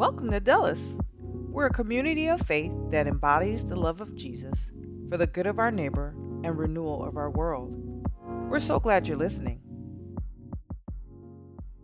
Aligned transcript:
Welcome 0.00 0.30
to 0.30 0.40
Dulles. 0.40 0.80
We're 1.20 1.66
a 1.66 1.70
community 1.70 2.28
of 2.28 2.40
faith 2.40 2.72
that 2.88 3.06
embodies 3.06 3.66
the 3.66 3.76
love 3.76 4.00
of 4.00 4.16
Jesus 4.16 4.70
for 5.10 5.18
the 5.18 5.26
good 5.26 5.46
of 5.46 5.58
our 5.58 5.70
neighbor 5.70 6.14
and 6.42 6.58
renewal 6.58 7.04
of 7.04 7.18
our 7.18 7.28
world. 7.28 8.08
We're 8.48 8.60
so 8.60 8.80
glad 8.80 9.06
you're 9.06 9.18
listening. 9.18 9.60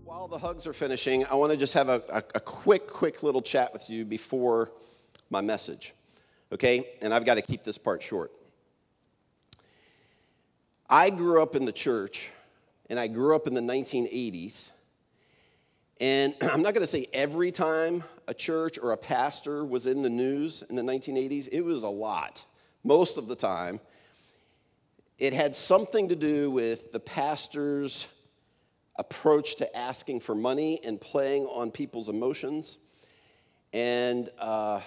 While 0.03 0.29
the 0.29 0.39
hugs 0.39 0.67
are 0.67 0.73
finishing, 0.73 1.27
I 1.27 1.35
want 1.35 1.53
to 1.53 1.59
just 1.59 1.75
have 1.75 1.91
a, 1.91 2.03
a, 2.09 2.23
a 2.37 2.41
quick, 2.41 2.87
quick 2.87 3.23
little 3.23 3.43
chat 3.43 3.71
with 3.75 3.91
you 3.91 4.07
before 4.07 4.73
my 5.29 5.43
message. 5.43 5.93
Okay? 6.53 6.89
And 7.03 7.12
I've 7.12 7.27
got 7.27 7.35
to 7.35 7.43
keep 7.43 7.64
this 7.64 7.77
part 7.77 8.03
short. 8.03 8.33
I 10.89 11.11
grew 11.11 11.43
up 11.43 11.55
in 11.55 11.67
the 11.67 11.73
church, 11.73 12.30
and 12.89 12.98
I 12.98 13.09
grew 13.09 13.37
up 13.37 13.46
in 13.46 13.53
the 13.53 13.61
1980s. 13.61 14.71
And 16.01 16.35
I'm 16.43 16.63
not 16.63 16.75
going 16.75 16.83
to 16.83 16.87
say 16.87 17.07
every 17.13 17.51
time 17.51 18.05
a 18.29 18.35
church 18.35 18.79
or 18.79 18.93
a 18.93 18.96
pastor 18.96 19.65
was 19.65 19.87
in 19.87 20.03
the 20.03 20.11
news 20.11 20.63
in 20.68 20.77
the 20.77 20.82
1980s, 20.82 21.49
it 21.53 21.61
was 21.61 21.82
a 21.82 21.89
lot, 21.89 22.45
most 22.85 23.18
of 23.18 23.29
the 23.29 23.37
time. 23.37 23.81
It 25.18 25.32
had 25.32 25.54
something 25.54 26.09
to 26.09 26.17
do 26.17 26.51
with 26.51 26.93
the 26.93 27.01
pastor's 27.01 28.07
approach 28.99 29.57
to 29.57 29.77
asking 29.77 30.21
for 30.21 30.35
money 30.35 30.81
and 30.85 31.01
playing 31.01 31.45
on 31.46 31.71
people's 31.71 32.09
emotions. 32.09 32.78
And 33.73 34.28
uh, 34.39 34.81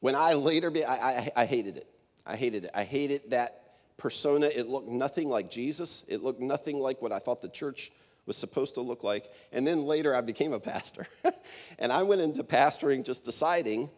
when 0.00 0.14
I 0.14 0.34
later, 0.34 0.70
be, 0.70 0.84
I, 0.84 0.94
I, 0.94 1.30
I 1.36 1.46
hated 1.46 1.76
it. 1.76 1.88
I 2.26 2.36
hated 2.36 2.64
it. 2.64 2.70
I 2.74 2.84
hated 2.84 3.30
that 3.30 3.62
persona. 3.96 4.46
It 4.46 4.68
looked 4.68 4.88
nothing 4.88 5.28
like 5.28 5.50
Jesus. 5.50 6.04
It 6.08 6.22
looked 6.22 6.40
nothing 6.40 6.80
like 6.80 7.00
what 7.00 7.12
I 7.12 7.18
thought 7.18 7.40
the 7.40 7.48
church 7.48 7.92
was 8.26 8.36
supposed 8.36 8.74
to 8.74 8.80
look 8.80 9.04
like. 9.04 9.30
And 9.52 9.66
then 9.66 9.84
later 9.84 10.14
I 10.14 10.20
became 10.20 10.52
a 10.52 10.60
pastor. 10.60 11.06
and 11.78 11.92
I 11.92 12.02
went 12.02 12.20
into 12.20 12.42
pastoring 12.42 13.04
just 13.04 13.24
deciding 13.24 13.88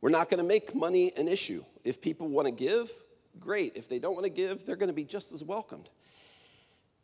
we're 0.00 0.10
not 0.10 0.28
going 0.28 0.38
to 0.38 0.46
make 0.46 0.74
money 0.74 1.12
an 1.16 1.28
issue. 1.28 1.64
If 1.84 2.00
people 2.00 2.28
want 2.28 2.46
to 2.46 2.52
give, 2.52 2.90
great. 3.38 3.76
If 3.76 3.88
they 3.88 4.00
don't 4.00 4.14
want 4.14 4.24
to 4.24 4.30
give, 4.30 4.66
they're 4.66 4.76
going 4.76 4.88
to 4.88 4.94
be 4.94 5.04
just 5.04 5.32
as 5.32 5.44
welcomed. 5.44 5.90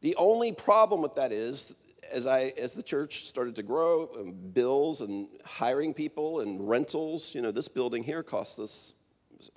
The 0.00 0.16
only 0.16 0.52
problem 0.52 1.00
with 1.00 1.14
that 1.14 1.32
is, 1.32 1.74
as, 2.12 2.26
I, 2.26 2.52
as 2.58 2.74
the 2.74 2.82
church 2.82 3.26
started 3.26 3.54
to 3.56 3.62
grow, 3.62 4.10
um, 4.18 4.32
bills 4.32 5.00
and 5.00 5.28
hiring 5.44 5.94
people 5.94 6.40
and 6.40 6.68
rentals, 6.68 7.34
you 7.34 7.42
know, 7.42 7.50
this 7.50 7.68
building 7.68 8.02
here 8.02 8.22
cost 8.22 8.58
us 8.58 8.94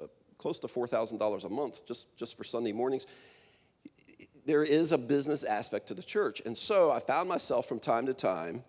uh, 0.02 0.08
close 0.38 0.60
to 0.60 0.68
$4,000 0.68 1.46
a 1.46 1.50
month 1.50 1.86
just, 1.86 2.16
just 2.18 2.38
for 2.38 2.44
Sunday 2.44 2.72
mornings. 2.72 3.06
There 4.46 4.64
is 4.64 4.92
a 4.92 4.98
business 4.98 5.44
aspect 5.44 5.88
to 5.88 5.94
the 5.94 6.04
church. 6.04 6.42
And 6.46 6.58
so 6.58 6.92
I 6.92 7.00
found 7.00 7.30
myself 7.30 7.68
from 7.68 7.80
time 7.80 8.08
to 8.08 8.14
time 8.14 8.64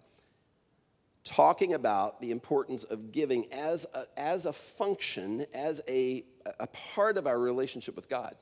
talking 1.25 1.75
about 1.75 2.21
the 2.21 2.31
importance 2.31 2.85
of 2.85 3.13
giving 3.13 3.51
as 3.53 3.87
a, 3.95 4.05
as 4.17 4.47
a 4.47 4.53
function, 4.53 5.47
as 5.55 5.81
a, 5.89 6.25
a 6.59 6.67
part 6.69 7.17
of 7.17 7.27
our 7.27 7.39
relationship 7.39 7.95
with 7.95 8.09
God. 8.09 8.35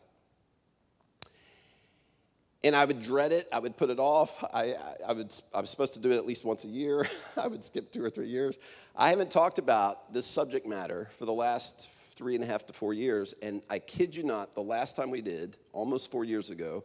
And 2.63 2.77
I 2.77 2.85
would 2.85 3.01
dread 3.01 3.33
it. 3.33 3.49
I 3.53 3.59
would 3.59 3.77
put 3.77 3.89
it 3.89 3.99
off. 3.99 4.45
I, 4.53 4.75
I, 5.07 5.13
would, 5.15 5.35
I 5.55 5.61
was 5.61 5.71
supposed 5.71 5.95
to 5.95 6.01
do 6.01 6.11
it 6.11 6.17
at 6.17 6.27
least 6.27 6.45
once 6.45 6.65
a 6.65 6.69
year. 6.69 7.07
I 7.37 7.47
would 7.47 7.65
skip 7.65 7.91
two 7.91 8.05
or 8.05 8.11
three 8.11 8.27
years. 8.27 8.57
I 8.95 9.09
haven't 9.09 9.31
talked 9.31 9.59
about 9.59 10.13
this 10.13 10.27
subject 10.27 10.67
matter 10.67 11.09
for 11.19 11.25
the 11.25 11.33
last 11.33 11.91
three 11.91 12.35
and 12.35 12.45
a 12.45 12.47
half 12.47 12.67
to 12.67 12.75
four 12.75 12.93
years. 12.93 13.35
And 13.41 13.63
I 13.71 13.79
kid 13.79 14.15
you 14.15 14.25
not, 14.25 14.55
the 14.55 14.63
last 14.63 14.95
time 14.95 15.11
we 15.11 15.23
did, 15.23 15.57
almost 15.73 16.11
four 16.11 16.23
years 16.25 16.51
ago, 16.51 16.85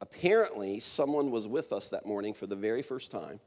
apparently 0.00 0.80
someone 0.80 1.30
was 1.30 1.48
with 1.48 1.72
us 1.72 1.90
that 1.90 2.06
morning 2.06 2.34
for 2.34 2.46
the 2.46 2.56
very 2.56 2.82
first 2.82 3.10
time. 3.10 3.40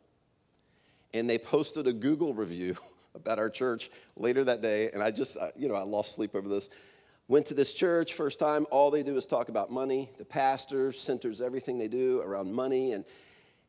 And 1.14 1.30
they 1.30 1.38
posted 1.38 1.88
a 1.88 1.94
Google 1.94 2.34
review 2.34 2.76
about 3.16 3.40
our 3.40 3.50
church 3.50 3.90
later 4.16 4.44
that 4.44 4.62
day. 4.62 4.92
And 4.92 5.02
I 5.02 5.12
just, 5.12 5.38
you 5.56 5.68
know, 5.68 5.76
I 5.76 5.82
lost 5.82 6.14
sleep 6.14 6.36
over 6.36 6.48
this. 6.48 6.70
Went 7.28 7.46
to 7.48 7.54
this 7.54 7.74
church 7.74 8.14
first 8.14 8.40
time. 8.40 8.66
All 8.72 8.90
they 8.90 9.04
do 9.04 9.16
is 9.16 9.28
talk 9.28 9.50
about 9.50 9.72
money. 9.72 10.10
The 10.18 10.26
pastor 10.26 10.92
centers 10.92 11.42
everything 11.42 11.78
they 11.78 11.88
do 11.88 12.22
around 12.22 12.52
money. 12.52 12.94
And, 12.94 13.06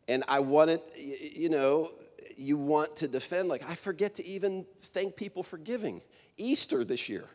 and 0.08 0.24
I 0.28 0.40
wanted, 0.40 0.80
you 0.96 1.50
know, 1.50 1.90
you 2.36 2.56
want 2.56 2.96
to 2.96 3.08
defend, 3.08 3.48
like, 3.48 3.68
I 3.68 3.74
forget 3.74 4.14
to 4.14 4.26
even 4.26 4.64
thank 4.80 5.14
people 5.14 5.42
for 5.42 5.58
giving. 5.58 6.00
Easter 6.38 6.84
this 6.84 7.08
year. 7.08 7.26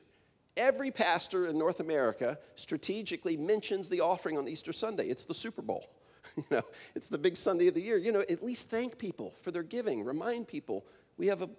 Every 0.58 0.90
pastor 0.90 1.48
in 1.48 1.58
North 1.58 1.80
America 1.80 2.38
strategically 2.56 3.36
mentions 3.36 3.90
the 3.90 4.02
offering 4.02 4.38
on 4.38 4.48
Easter 4.48 4.72
Sunday. 4.72 5.08
It's 5.08 5.26
the 5.26 5.34
Super 5.34 5.62
Bowl. 5.62 5.86
you 6.38 6.44
know, 6.50 6.62
it's 6.96 7.10
the 7.10 7.18
big 7.18 7.36
Sunday 7.36 7.68
of 7.68 7.74
the 7.74 7.82
year. 7.82 7.98
You 7.98 8.12
know, 8.12 8.22
at 8.22 8.44
least 8.44 8.70
thank 8.70 8.98
people 8.98 9.34
for 9.42 9.52
their 9.52 9.64
giving. 9.64 10.04
Remind 10.04 10.48
people 10.48 10.86
we 11.18 11.28
have 11.28 11.42
a 11.42 11.50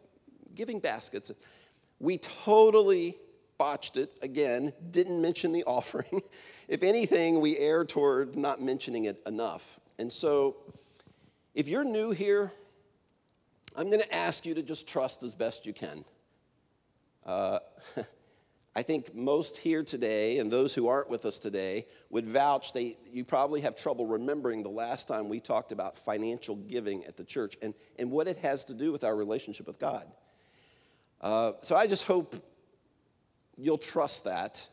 giving 0.54 0.80
baskets. 0.80 1.30
We 2.00 2.18
totally 2.18 3.16
botched 3.58 3.96
it 3.96 4.12
again, 4.22 4.72
didn't 4.90 5.20
mention 5.20 5.52
the 5.52 5.64
offering. 5.66 6.22
if 6.68 6.82
anything, 6.82 7.40
we 7.40 7.58
err 7.58 7.84
toward 7.84 8.36
not 8.36 8.60
mentioning 8.62 9.04
it 9.04 9.20
enough. 9.26 9.78
And 9.98 10.12
so, 10.12 10.56
if 11.54 11.68
you're 11.68 11.84
new 11.84 12.10
here, 12.10 12.52
I'm 13.76 13.88
going 13.88 14.02
to 14.02 14.14
ask 14.14 14.44
you 14.44 14.54
to 14.54 14.62
just 14.62 14.88
trust 14.88 15.22
as 15.22 15.34
best 15.34 15.66
you 15.66 15.72
can. 15.72 16.04
Uh, 17.24 17.58
I 18.76 18.82
think 18.82 19.14
most 19.14 19.56
here 19.56 19.82
today 19.82 20.38
and 20.38 20.52
those 20.52 20.74
who 20.74 20.86
aren't 20.86 21.08
with 21.08 21.24
us 21.24 21.38
today 21.38 21.86
would 22.10 22.26
vouch 22.26 22.74
they 22.74 22.98
you 23.10 23.24
probably 23.24 23.62
have 23.62 23.74
trouble 23.74 24.06
remembering 24.06 24.62
the 24.62 24.68
last 24.68 25.08
time 25.08 25.30
we 25.30 25.40
talked 25.40 25.72
about 25.72 25.96
financial 25.96 26.56
giving 26.56 27.02
at 27.06 27.16
the 27.16 27.24
church 27.24 27.56
and, 27.62 27.72
and 27.98 28.10
what 28.10 28.28
it 28.28 28.36
has 28.36 28.64
to 28.64 28.74
do 28.74 28.92
with 28.92 29.02
our 29.02 29.16
relationship 29.16 29.66
with 29.66 29.78
God. 29.78 30.06
Uh, 31.22 31.52
so 31.62 31.74
I 31.74 31.86
just 31.86 32.04
hope 32.04 32.36
you'll 33.56 33.78
trust 33.78 34.24
that 34.24 34.68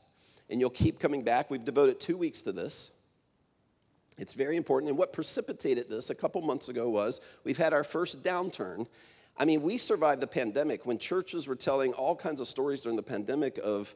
and 0.50 0.60
you'll 0.60 0.70
keep 0.70 1.00
coming 1.00 1.24
back. 1.24 1.50
We've 1.50 1.64
devoted 1.64 2.02
two 2.02 2.18
weeks 2.18 2.42
to 2.42 2.52
this. 2.52 2.92
It's 4.18 4.34
very 4.34 4.58
important. 4.58 4.90
And 4.90 4.98
what 4.98 5.14
precipitated 5.14 5.90
this 5.90 6.10
a 6.10 6.16
couple 6.16 6.42
months 6.42 6.68
ago 6.68 6.90
was 6.90 7.22
we've 7.46 7.58
had 7.58 7.72
our 7.72 7.86
first 7.86 8.22
downturn. 8.22 8.86
I 9.38 9.46
mean, 9.46 9.64
we 9.64 9.78
survived 9.78 10.22
the 10.22 10.28
pandemic 10.28 10.86
when 10.86 10.98
churches 10.98 11.48
were 11.48 11.56
telling 11.56 11.94
all 11.94 12.16
kinds 12.16 12.40
of 12.40 12.48
stories 12.48 12.82
during 12.84 12.96
the 12.96 13.04
pandemic 13.04 13.60
of 13.64 13.94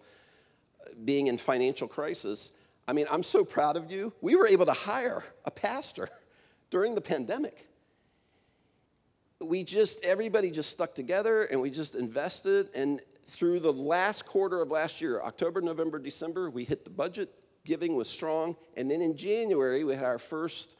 being 1.06 1.28
in 1.28 1.38
financial 1.38 1.88
crisis. 1.88 2.52
I 2.88 2.94
mean, 2.94 3.06
I'm 3.12 3.24
so 3.24 3.44
proud 3.44 3.78
of 3.78 3.92
you. 3.92 4.14
We 4.22 4.36
were 4.36 4.48
able 4.48 4.66
to 4.66 4.74
hire 4.74 5.24
a 5.46 5.52
pastor 5.52 6.10
during 6.70 6.96
the 6.96 7.02
pandemic. 7.02 7.68
We 9.40 9.64
just, 9.64 10.04
everybody 10.04 10.50
just 10.50 10.72
stuck 10.72 10.96
together 10.96 11.44
and 11.44 11.62
we 11.62 11.70
just 11.70 11.94
invested. 11.94 12.70
And 12.74 13.02
through 13.28 13.60
the 13.60 13.74
last 13.74 14.26
quarter 14.26 14.62
of 14.62 14.72
last 14.72 15.02
year, 15.02 15.22
October, 15.22 15.62
November, 15.62 16.00
December, 16.00 16.50
we 16.50 16.64
hit 16.64 16.84
the 16.84 16.90
budget, 16.90 17.30
giving 17.64 17.96
was 17.96 18.10
strong. 18.10 18.56
And 18.76 18.90
then 18.90 19.02
in 19.02 19.16
January, 19.16 19.84
we 19.84 19.94
had 19.94 20.06
our 20.06 20.18
first 20.18 20.78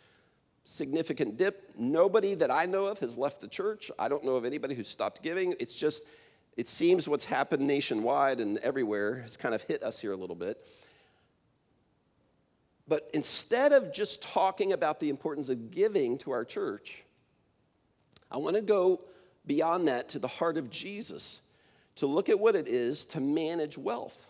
significant 0.68 1.38
dip. 1.38 1.72
Nobody 1.78 2.36
that 2.36 2.52
I 2.52 2.66
know 2.66 2.86
of 2.86 3.00
has 3.00 3.18
left 3.18 3.40
the 3.40 3.48
church. 3.48 3.90
I 3.98 4.10
don't 4.10 4.24
know 4.26 4.36
of 4.36 4.44
anybody 4.44 4.76
who's 4.76 4.90
stopped 4.90 5.24
giving. 5.24 5.56
It's 5.60 5.74
just, 5.74 6.04
it 6.58 6.68
seems 6.68 7.08
what's 7.08 7.24
happened 7.24 7.66
nationwide 7.66 8.42
and 8.42 8.58
everywhere 8.58 9.22
has 9.22 9.38
kind 9.38 9.56
of 9.56 9.62
hit 9.64 9.82
us 9.82 10.00
here 10.00 10.12
a 10.12 10.16
little 10.18 10.36
bit. 10.36 10.58
But 12.86 13.10
instead 13.14 13.72
of 13.72 13.94
just 13.94 14.22
talking 14.22 14.74
about 14.74 15.00
the 15.00 15.10
importance 15.10 15.50
of 15.50 15.72
giving 15.72 16.18
to 16.20 16.32
our 16.32 16.44
church, 16.44 17.04
I 18.30 18.38
want 18.38 18.58
to 18.58 18.62
go 18.62 19.02
beyond 19.46 19.88
that 19.88 20.10
to 20.10 20.20
the 20.20 20.28
heart 20.28 20.58
of 20.58 20.70
Jesus 20.70 21.42
to 21.96 22.08
look 22.08 22.28
at 22.28 22.40
what 22.40 22.56
it 22.56 22.68
is 22.68 23.06
to 23.06 23.22
manage 23.22 23.78
wealth. 23.78 24.26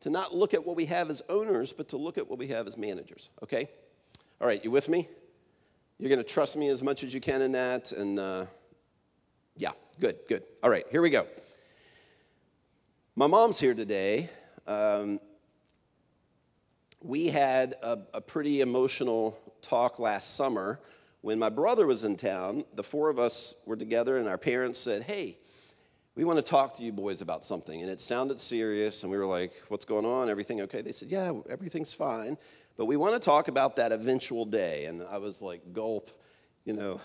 To 0.00 0.10
not 0.10 0.34
look 0.34 0.54
at 0.54 0.64
what 0.64 0.76
we 0.76 0.86
have 0.86 1.10
as 1.10 1.22
owners, 1.28 1.72
but 1.72 1.88
to 1.90 1.96
look 1.96 2.18
at 2.18 2.28
what 2.28 2.38
we 2.38 2.48
have 2.48 2.66
as 2.66 2.76
managers, 2.78 3.30
okay? 3.42 3.68
All 4.40 4.46
right, 4.46 4.64
you 4.64 4.70
with 4.70 4.88
me? 4.88 5.06
You're 5.98 6.08
going 6.08 6.18
to 6.18 6.24
trust 6.24 6.56
me 6.56 6.68
as 6.68 6.82
much 6.82 7.04
as 7.04 7.12
you 7.12 7.20
can 7.20 7.42
in 7.42 7.52
that, 7.52 7.92
and 7.92 8.18
uh, 8.18 8.46
yeah, 9.58 9.72
good, 9.98 10.16
good. 10.30 10.44
All 10.62 10.70
right, 10.70 10.86
here 10.90 11.02
we 11.02 11.10
go. 11.10 11.26
My 13.16 13.26
mom's 13.26 13.60
here 13.60 13.74
today. 13.74 14.30
Um, 14.66 15.20
we 17.02 17.26
had 17.26 17.74
a, 17.82 17.98
a 18.14 18.22
pretty 18.22 18.62
emotional 18.62 19.38
talk 19.60 19.98
last 19.98 20.36
summer 20.36 20.80
when 21.20 21.38
my 21.38 21.50
brother 21.50 21.86
was 21.86 22.04
in 22.04 22.16
town. 22.16 22.64
The 22.76 22.82
four 22.82 23.10
of 23.10 23.18
us 23.18 23.54
were 23.66 23.76
together, 23.76 24.16
and 24.16 24.26
our 24.26 24.38
parents 24.38 24.78
said, 24.78 25.02
Hey, 25.02 25.36
we 26.14 26.24
want 26.24 26.38
to 26.38 26.42
talk 26.42 26.72
to 26.78 26.82
you 26.82 26.92
boys 26.92 27.20
about 27.20 27.44
something. 27.44 27.82
And 27.82 27.90
it 27.90 28.00
sounded 28.00 28.40
serious, 28.40 29.02
and 29.02 29.12
we 29.12 29.18
were 29.18 29.26
like, 29.26 29.52
What's 29.68 29.84
going 29.84 30.06
on? 30.06 30.30
Everything 30.30 30.62
okay? 30.62 30.80
They 30.80 30.92
said, 30.92 31.10
Yeah, 31.10 31.30
everything's 31.50 31.92
fine. 31.92 32.38
But 32.76 32.86
we 32.86 32.96
want 32.96 33.14
to 33.14 33.20
talk 33.20 33.48
about 33.48 33.76
that 33.76 33.92
eventual 33.92 34.44
day. 34.44 34.86
And 34.86 35.02
I 35.02 35.18
was 35.18 35.42
like, 35.42 35.72
Gulp, 35.72 36.10
you 36.64 36.72
know, 36.72 37.00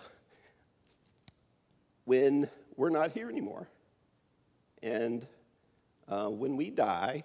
when 2.05 2.49
we're 2.77 2.89
not 2.89 3.11
here 3.11 3.29
anymore. 3.29 3.67
And 4.83 5.25
uh, 6.07 6.27
when 6.27 6.55
we 6.55 6.69
die, 6.69 7.23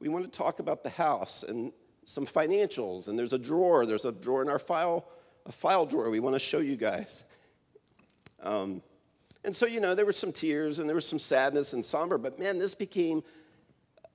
we 0.00 0.08
want 0.08 0.24
to 0.24 0.30
talk 0.30 0.60
about 0.60 0.82
the 0.82 0.90
house 0.90 1.42
and 1.42 1.72
some 2.04 2.26
financials. 2.26 3.08
And 3.08 3.18
there's 3.18 3.32
a 3.32 3.38
drawer, 3.38 3.86
there's 3.86 4.04
a 4.04 4.12
drawer 4.12 4.42
in 4.42 4.48
our 4.48 4.58
file, 4.58 5.08
a 5.46 5.52
file 5.52 5.86
drawer 5.86 6.10
we 6.10 6.20
want 6.20 6.34
to 6.34 6.40
show 6.40 6.58
you 6.58 6.76
guys. 6.76 7.24
Um, 8.42 8.82
And 9.44 9.54
so, 9.54 9.66
you 9.66 9.80
know, 9.80 9.94
there 9.94 10.04
were 10.04 10.12
some 10.12 10.32
tears 10.32 10.78
and 10.78 10.88
there 10.88 10.94
was 10.96 11.06
some 11.06 11.18
sadness 11.18 11.72
and 11.72 11.84
somber, 11.84 12.18
but 12.18 12.38
man, 12.38 12.58
this 12.58 12.74
became 12.74 13.22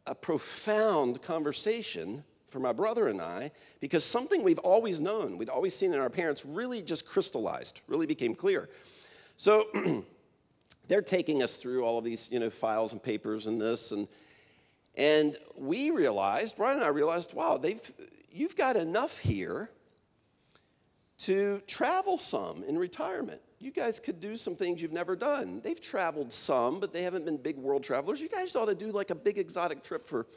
a 0.06 0.14
profound 0.14 1.22
conversation 1.22 2.24
for 2.54 2.60
my 2.60 2.72
brother 2.72 3.08
and 3.08 3.20
I 3.20 3.52
because 3.82 4.06
something 4.06 4.44
we've 4.44 4.60
always 4.60 5.02
known, 5.02 5.38
we'd 5.38 5.50
always 5.50 5.76
seen 5.76 5.92
in 5.92 6.00
our 6.00 6.10
parents, 6.10 6.46
really 6.46 6.82
just 6.82 7.06
crystallized, 7.06 7.82
really 7.90 8.06
became 8.06 8.36
clear. 8.36 8.70
So 9.36 9.66
they're 10.88 11.02
taking 11.02 11.44
us 11.44 11.58
through 11.58 11.84
all 11.84 11.98
of 11.98 12.06
these, 12.06 12.32
you 12.32 12.40
know, 12.40 12.50
files 12.50 12.94
and 12.94 13.04
papers 13.04 13.48
and 13.48 13.60
this 13.60 13.92
and 13.92 14.08
and 14.96 15.38
we 15.58 15.90
realized, 15.90 16.56
Brian 16.56 16.78
and 16.78 16.86
I 16.86 16.90
realized, 16.90 17.34
wow, 17.34 17.58
they've 17.58 17.82
you've 18.32 18.56
got 18.56 18.76
enough 18.78 19.18
here 19.18 19.70
to 21.20 21.62
travel 21.68 22.18
some 22.18 22.64
in 22.64 22.78
retirement. 22.78 23.42
You 23.60 23.72
guys 23.72 24.00
could 24.00 24.20
do 24.20 24.36
some 24.36 24.56
things 24.56 24.82
you've 24.82 24.92
never 24.92 25.16
done. 25.16 25.62
They've 25.64 25.80
traveled 25.80 26.32
some, 26.34 26.80
but 26.80 26.92
they 26.92 27.02
haven't 27.02 27.26
been 27.26 27.38
big 27.38 27.58
world 27.58 27.84
travelers. 27.84 28.20
You 28.20 28.30
guys 28.30 28.56
ought 28.56 28.66
to 28.66 28.76
do 28.76 28.92
like 28.92 29.10
a 29.10 29.16
big 29.16 29.38
exotic 29.38 29.84
trip 29.84 30.06
for 30.06 30.28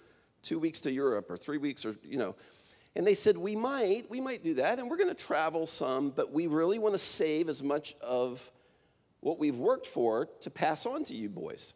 two 0.46 0.58
weeks 0.58 0.81
to 0.82 0.93
Europe 0.93 1.31
or 1.31 1.37
three 1.37 1.58
weeks 1.58 1.84
or, 1.84 1.96
you 2.04 2.19
know. 2.19 2.34
And 2.94 3.06
they 3.06 3.14
said, 3.14 3.37
we 3.37 3.56
might, 3.56 4.08
we 4.08 4.22
might 4.22 4.43
do 4.43 4.54
that, 4.54 4.78
and 4.78 4.88
we're 4.88 4.96
going 4.96 5.14
to 5.14 5.14
travel 5.14 5.66
some, 5.66 6.10
but 6.10 6.32
we 6.32 6.46
really 6.46 6.78
want 6.78 6.94
to 6.94 6.98
save 6.98 7.50
as 7.50 7.62
much 7.62 7.94
of 8.00 8.50
what 9.20 9.38
we've 9.38 9.56
worked 9.56 9.87
for 9.87 10.26
to 10.40 10.50
pass 10.50 10.87
on 10.87 11.04
to 11.04 11.14
you 11.14 11.28
boys. 11.28 11.75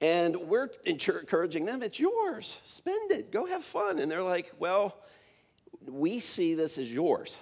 And 0.00 0.36
we're 0.36 0.68
encouraging 0.84 1.64
them, 1.64 1.82
it's 1.82 1.98
yours, 1.98 2.60
spend 2.64 3.10
it, 3.12 3.32
go 3.32 3.46
have 3.46 3.64
fun. 3.64 3.98
And 3.98 4.10
they're 4.10 4.22
like, 4.22 4.52
well, 4.58 4.96
we 5.88 6.20
see 6.20 6.54
this 6.54 6.76
as 6.78 6.92
yours. 6.92 7.40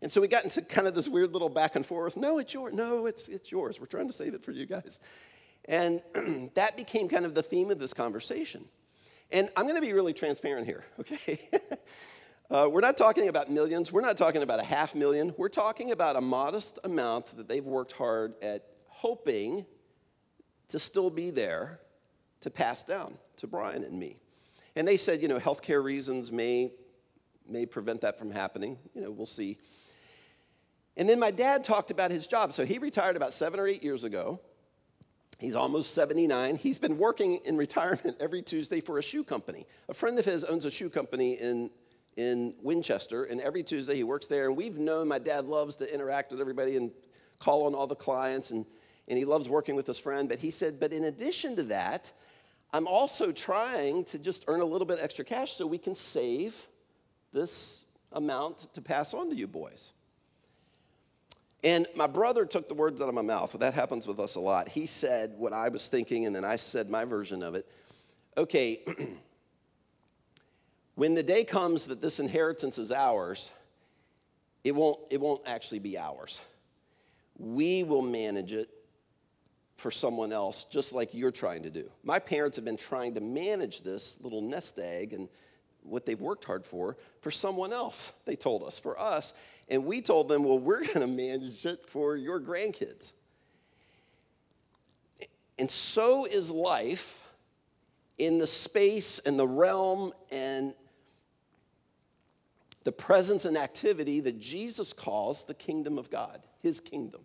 And 0.00 0.10
so 0.10 0.20
we 0.20 0.28
got 0.28 0.44
into 0.44 0.62
kind 0.62 0.86
of 0.86 0.94
this 0.94 1.08
weird 1.08 1.32
little 1.32 1.48
back 1.48 1.74
and 1.74 1.84
forth. 1.84 2.16
No, 2.16 2.38
it's 2.38 2.54
yours. 2.54 2.72
No, 2.72 3.06
it's, 3.06 3.28
it's 3.28 3.50
yours. 3.50 3.80
We're 3.80 3.86
trying 3.86 4.06
to 4.06 4.12
save 4.12 4.34
it 4.34 4.44
for 4.44 4.52
you 4.52 4.66
guys. 4.66 5.00
And 5.68 6.00
that 6.54 6.76
became 6.76 7.08
kind 7.08 7.24
of 7.24 7.34
the 7.34 7.42
theme 7.42 7.70
of 7.70 7.78
this 7.78 7.94
conversation. 7.94 8.64
And 9.30 9.50
I'm 9.56 9.64
going 9.64 9.76
to 9.76 9.86
be 9.86 9.92
really 9.92 10.14
transparent 10.14 10.66
here, 10.66 10.84
okay? 11.00 11.38
uh, 12.50 12.68
we're 12.72 12.80
not 12.80 12.96
talking 12.96 13.28
about 13.28 13.50
millions. 13.50 13.92
We're 13.92 14.00
not 14.00 14.16
talking 14.16 14.42
about 14.42 14.58
a 14.58 14.64
half 14.64 14.94
million. 14.94 15.34
We're 15.36 15.50
talking 15.50 15.92
about 15.92 16.16
a 16.16 16.20
modest 16.20 16.78
amount 16.82 17.36
that 17.36 17.46
they've 17.46 17.64
worked 17.64 17.92
hard 17.92 18.34
at 18.42 18.64
hoping 18.88 19.66
to 20.68 20.78
still 20.78 21.10
be 21.10 21.30
there 21.30 21.80
to 22.40 22.50
pass 22.50 22.82
down 22.82 23.18
to 23.36 23.46
Brian 23.46 23.84
and 23.84 23.98
me. 23.98 24.16
And 24.76 24.86
they 24.86 24.96
said, 24.96 25.20
you 25.20 25.28
know, 25.28 25.38
healthcare 25.38 25.82
reasons 25.82 26.32
may, 26.32 26.72
may 27.48 27.66
prevent 27.66 28.00
that 28.02 28.18
from 28.18 28.30
happening. 28.30 28.78
You 28.94 29.02
know, 29.02 29.10
we'll 29.10 29.26
see. 29.26 29.58
And 30.96 31.08
then 31.08 31.18
my 31.18 31.30
dad 31.30 31.64
talked 31.64 31.90
about 31.90 32.10
his 32.10 32.26
job. 32.26 32.52
So 32.52 32.64
he 32.64 32.78
retired 32.78 33.16
about 33.16 33.32
seven 33.32 33.60
or 33.60 33.66
eight 33.66 33.82
years 33.82 34.04
ago. 34.04 34.40
He's 35.38 35.54
almost 35.54 35.94
79. 35.94 36.56
He's 36.56 36.78
been 36.78 36.98
working 36.98 37.36
in 37.44 37.56
retirement 37.56 38.16
every 38.20 38.42
Tuesday 38.42 38.80
for 38.80 38.98
a 38.98 39.02
shoe 39.02 39.22
company. 39.22 39.66
A 39.88 39.94
friend 39.94 40.18
of 40.18 40.24
his 40.24 40.44
owns 40.44 40.64
a 40.64 40.70
shoe 40.70 40.90
company 40.90 41.34
in, 41.34 41.70
in 42.16 42.54
Winchester, 42.60 43.24
and 43.24 43.40
every 43.40 43.62
Tuesday 43.62 43.94
he 43.94 44.04
works 44.04 44.26
there. 44.26 44.48
And 44.48 44.56
we've 44.56 44.78
known 44.78 45.06
my 45.06 45.20
dad 45.20 45.46
loves 45.46 45.76
to 45.76 45.92
interact 45.92 46.32
with 46.32 46.40
everybody 46.40 46.76
and 46.76 46.90
call 47.38 47.66
on 47.66 47.74
all 47.74 47.86
the 47.86 47.94
clients, 47.94 48.50
and, 48.50 48.66
and 49.06 49.16
he 49.16 49.24
loves 49.24 49.48
working 49.48 49.76
with 49.76 49.86
his 49.86 49.98
friend. 49.98 50.28
But 50.28 50.40
he 50.40 50.50
said, 50.50 50.80
but 50.80 50.92
in 50.92 51.04
addition 51.04 51.54
to 51.56 51.62
that, 51.64 52.10
I'm 52.72 52.88
also 52.88 53.30
trying 53.30 54.04
to 54.06 54.18
just 54.18 54.44
earn 54.48 54.60
a 54.60 54.64
little 54.64 54.86
bit 54.86 54.98
extra 55.00 55.24
cash 55.24 55.52
so 55.52 55.66
we 55.66 55.78
can 55.78 55.94
save 55.94 56.66
this 57.32 57.84
amount 58.12 58.74
to 58.74 58.82
pass 58.82 59.14
on 59.14 59.30
to 59.30 59.36
you 59.36 59.46
boys. 59.46 59.92
And 61.64 61.86
my 61.96 62.06
brother 62.06 62.46
took 62.46 62.68
the 62.68 62.74
words 62.74 63.02
out 63.02 63.08
of 63.08 63.14
my 63.14 63.22
mouth. 63.22 63.52
That 63.58 63.74
happens 63.74 64.06
with 64.06 64.20
us 64.20 64.36
a 64.36 64.40
lot. 64.40 64.68
He 64.68 64.86
said 64.86 65.34
what 65.36 65.52
I 65.52 65.68
was 65.68 65.88
thinking, 65.88 66.26
and 66.26 66.34
then 66.34 66.44
I 66.44 66.56
said 66.56 66.88
my 66.88 67.04
version 67.04 67.42
of 67.42 67.54
it. 67.54 67.66
Okay, 68.36 68.80
when 70.94 71.14
the 71.14 71.22
day 71.22 71.42
comes 71.44 71.86
that 71.86 72.00
this 72.00 72.20
inheritance 72.20 72.78
is 72.78 72.92
ours, 72.92 73.50
it 74.62 74.74
won't, 74.74 74.98
it 75.10 75.20
won't 75.20 75.42
actually 75.46 75.80
be 75.80 75.98
ours. 75.98 76.44
We 77.38 77.82
will 77.82 78.02
manage 78.02 78.52
it 78.52 78.68
for 79.76 79.90
someone 79.90 80.32
else, 80.32 80.64
just 80.64 80.92
like 80.92 81.14
you're 81.14 81.30
trying 81.30 81.62
to 81.62 81.70
do. 81.70 81.88
My 82.02 82.18
parents 82.18 82.56
have 82.56 82.64
been 82.64 82.76
trying 82.76 83.14
to 83.14 83.20
manage 83.20 83.82
this 83.82 84.20
little 84.22 84.42
nest 84.42 84.78
egg 84.78 85.12
and 85.12 85.28
what 85.82 86.04
they've 86.04 86.20
worked 86.20 86.44
hard 86.44 86.64
for 86.64 86.96
for 87.20 87.30
someone 87.30 87.72
else, 87.72 88.12
they 88.26 88.36
told 88.36 88.62
us, 88.62 88.78
for 88.78 88.98
us. 89.00 89.34
And 89.68 89.84
we 89.84 90.00
told 90.00 90.28
them, 90.28 90.44
well, 90.44 90.58
we're 90.58 90.84
going 90.94 91.00
to 91.00 91.06
manage 91.06 91.66
it 91.66 91.86
for 91.86 92.16
your 92.16 92.40
grandkids. 92.40 93.12
And 95.58 95.70
so 95.70 96.24
is 96.24 96.50
life 96.50 97.28
in 98.16 98.38
the 98.38 98.46
space 98.46 99.18
and 99.20 99.38
the 99.38 99.46
realm 99.46 100.12
and 100.30 100.72
the 102.84 102.92
presence 102.92 103.44
and 103.44 103.56
activity 103.56 104.20
that 104.20 104.38
Jesus 104.40 104.92
calls 104.92 105.44
the 105.44 105.54
kingdom 105.54 105.98
of 105.98 106.10
God, 106.10 106.40
his 106.62 106.80
kingdom. 106.80 107.20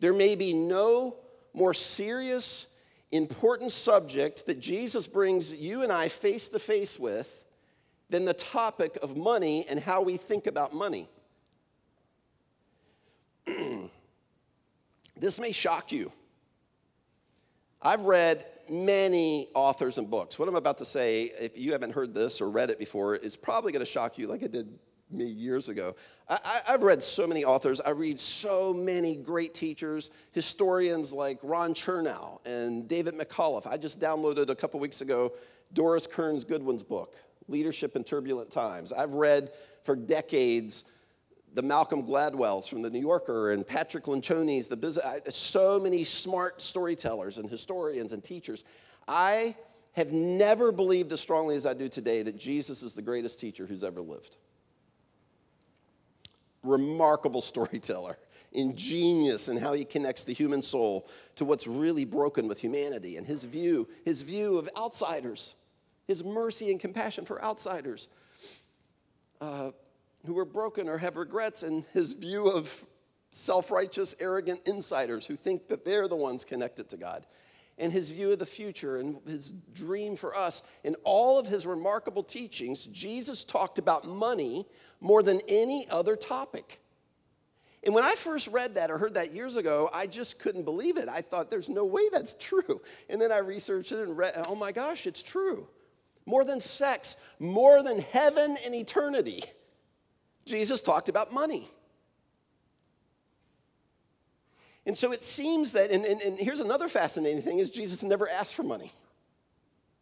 There 0.00 0.12
may 0.12 0.34
be 0.34 0.52
no 0.52 1.16
more 1.54 1.74
serious, 1.74 2.66
important 3.12 3.72
subject 3.72 4.46
that 4.46 4.60
Jesus 4.60 5.06
brings 5.06 5.52
you 5.52 5.82
and 5.82 5.92
I 5.92 6.08
face 6.08 6.48
to 6.50 6.58
face 6.58 6.98
with 6.98 7.44
than 8.10 8.24
the 8.24 8.34
topic 8.34 8.98
of 9.02 9.16
money 9.16 9.66
and 9.68 9.80
how 9.80 10.02
we 10.02 10.16
think 10.16 10.46
about 10.46 10.72
money. 10.72 11.08
this 15.16 15.38
may 15.40 15.52
shock 15.52 15.92
you. 15.92 16.12
I've 17.82 18.02
read 18.02 18.44
many 18.70 19.48
authors 19.54 19.98
and 19.98 20.10
books. 20.10 20.38
What 20.38 20.48
I'm 20.48 20.56
about 20.56 20.78
to 20.78 20.84
say, 20.84 21.32
if 21.38 21.56
you 21.56 21.72
haven't 21.72 21.92
heard 21.92 22.14
this 22.14 22.40
or 22.40 22.50
read 22.50 22.70
it 22.70 22.78
before, 22.78 23.14
is 23.16 23.36
probably 23.36 23.72
going 23.72 23.84
to 23.84 23.90
shock 23.90 24.18
you 24.18 24.26
like 24.26 24.42
it 24.42 24.52
did 24.52 24.78
me 25.10 25.24
years 25.24 25.68
ago. 25.68 25.94
I, 26.28 26.60
have 26.66 26.82
read 26.82 27.00
so 27.00 27.26
many 27.28 27.44
authors. 27.44 27.80
I 27.80 27.90
read 27.90 28.18
so 28.18 28.74
many 28.74 29.16
great 29.16 29.54
teachers, 29.54 30.10
historians 30.32 31.12
like 31.12 31.38
Ron 31.42 31.74
Chernow 31.74 32.44
and 32.44 32.88
David 32.88 33.14
McCullough. 33.14 33.66
I 33.68 33.76
just 33.76 34.00
downloaded 34.00 34.48
a 34.48 34.56
couple 34.56 34.80
weeks 34.80 35.00
ago 35.00 35.32
Doris 35.72 36.06
Kearns 36.06 36.42
Goodwin's 36.42 36.82
book. 36.82 37.14
Leadership 37.48 37.96
in 37.96 38.04
Turbulent 38.04 38.50
Times. 38.50 38.92
I've 38.92 39.14
read 39.14 39.52
for 39.84 39.96
decades 39.96 40.84
the 41.54 41.62
Malcolm 41.62 42.02
Gladwells 42.06 42.68
from 42.68 42.82
the 42.82 42.90
New 42.90 43.00
Yorker 43.00 43.52
and 43.52 43.66
Patrick 43.66 44.04
Lencioni's, 44.04 44.68
the 44.68 44.76
business, 44.76 45.04
so 45.34 45.80
many 45.80 46.04
smart 46.04 46.60
storytellers 46.60 47.38
and 47.38 47.48
historians 47.48 48.12
and 48.12 48.22
teachers. 48.22 48.64
I 49.08 49.56
have 49.92 50.12
never 50.12 50.70
believed 50.70 51.12
as 51.12 51.20
strongly 51.20 51.56
as 51.56 51.64
I 51.64 51.72
do 51.72 51.88
today 51.88 52.22
that 52.22 52.36
Jesus 52.36 52.82
is 52.82 52.92
the 52.92 53.00
greatest 53.00 53.40
teacher 53.40 53.64
who's 53.64 53.82
ever 53.82 54.02
lived. 54.02 54.36
Remarkable 56.62 57.40
storyteller, 57.40 58.18
ingenious 58.52 59.48
in 59.48 59.56
how 59.56 59.72
he 59.72 59.86
connects 59.86 60.24
the 60.24 60.34
human 60.34 60.60
soul 60.60 61.08
to 61.36 61.46
what's 61.46 61.66
really 61.66 62.04
broken 62.04 62.48
with 62.48 62.60
humanity 62.60 63.16
and 63.16 63.26
his 63.26 63.44
view, 63.44 63.88
his 64.04 64.20
view 64.20 64.58
of 64.58 64.68
outsiders 64.76 65.54
his 66.06 66.24
mercy 66.24 66.70
and 66.70 66.80
compassion 66.80 67.24
for 67.24 67.42
outsiders 67.42 68.08
uh, 69.40 69.70
who 70.24 70.38
are 70.38 70.44
broken 70.44 70.88
or 70.88 70.98
have 70.98 71.16
regrets, 71.16 71.62
and 71.62 71.84
his 71.92 72.14
view 72.14 72.48
of 72.48 72.84
self 73.30 73.70
righteous, 73.70 74.14
arrogant 74.20 74.60
insiders 74.66 75.26
who 75.26 75.36
think 75.36 75.68
that 75.68 75.84
they're 75.84 76.08
the 76.08 76.16
ones 76.16 76.44
connected 76.44 76.88
to 76.90 76.96
God, 76.96 77.26
and 77.78 77.92
his 77.92 78.10
view 78.10 78.32
of 78.32 78.38
the 78.38 78.46
future 78.46 78.98
and 78.98 79.18
his 79.26 79.52
dream 79.74 80.16
for 80.16 80.34
us. 80.36 80.62
In 80.84 80.94
all 81.04 81.38
of 81.38 81.46
his 81.46 81.66
remarkable 81.66 82.22
teachings, 82.22 82.86
Jesus 82.86 83.44
talked 83.44 83.78
about 83.78 84.06
money 84.06 84.66
more 85.00 85.22
than 85.22 85.40
any 85.48 85.86
other 85.90 86.16
topic. 86.16 86.80
And 87.84 87.94
when 87.94 88.02
I 88.02 88.16
first 88.16 88.48
read 88.48 88.74
that 88.74 88.90
or 88.90 88.98
heard 88.98 89.14
that 89.14 89.32
years 89.32 89.56
ago, 89.56 89.88
I 89.94 90.08
just 90.08 90.40
couldn't 90.40 90.64
believe 90.64 90.96
it. 90.96 91.08
I 91.08 91.20
thought, 91.20 91.52
there's 91.52 91.68
no 91.68 91.84
way 91.84 92.08
that's 92.10 92.34
true. 92.34 92.80
And 93.08 93.20
then 93.20 93.30
I 93.30 93.38
researched 93.38 93.92
it 93.92 94.00
and 94.00 94.16
read, 94.16 94.32
oh 94.48 94.56
my 94.56 94.72
gosh, 94.72 95.06
it's 95.06 95.22
true 95.22 95.68
more 96.26 96.44
than 96.44 96.60
sex, 96.60 97.16
more 97.38 97.82
than 97.82 98.00
heaven 98.00 98.56
and 98.64 98.74
eternity. 98.74 99.42
Jesus 100.44 100.82
talked 100.82 101.08
about 101.08 101.32
money. 101.32 101.68
And 104.84 104.96
so 104.96 105.12
it 105.12 105.22
seems 105.22 105.72
that, 105.72 105.90
and, 105.90 106.04
and, 106.04 106.20
and, 106.20 106.38
here's 106.38 106.60
another 106.60 106.86
fascinating 106.86 107.42
thing, 107.42 107.58
is 107.58 107.70
Jesus 107.70 108.04
never 108.04 108.28
asked 108.28 108.54
for 108.54 108.62
money. 108.62 108.92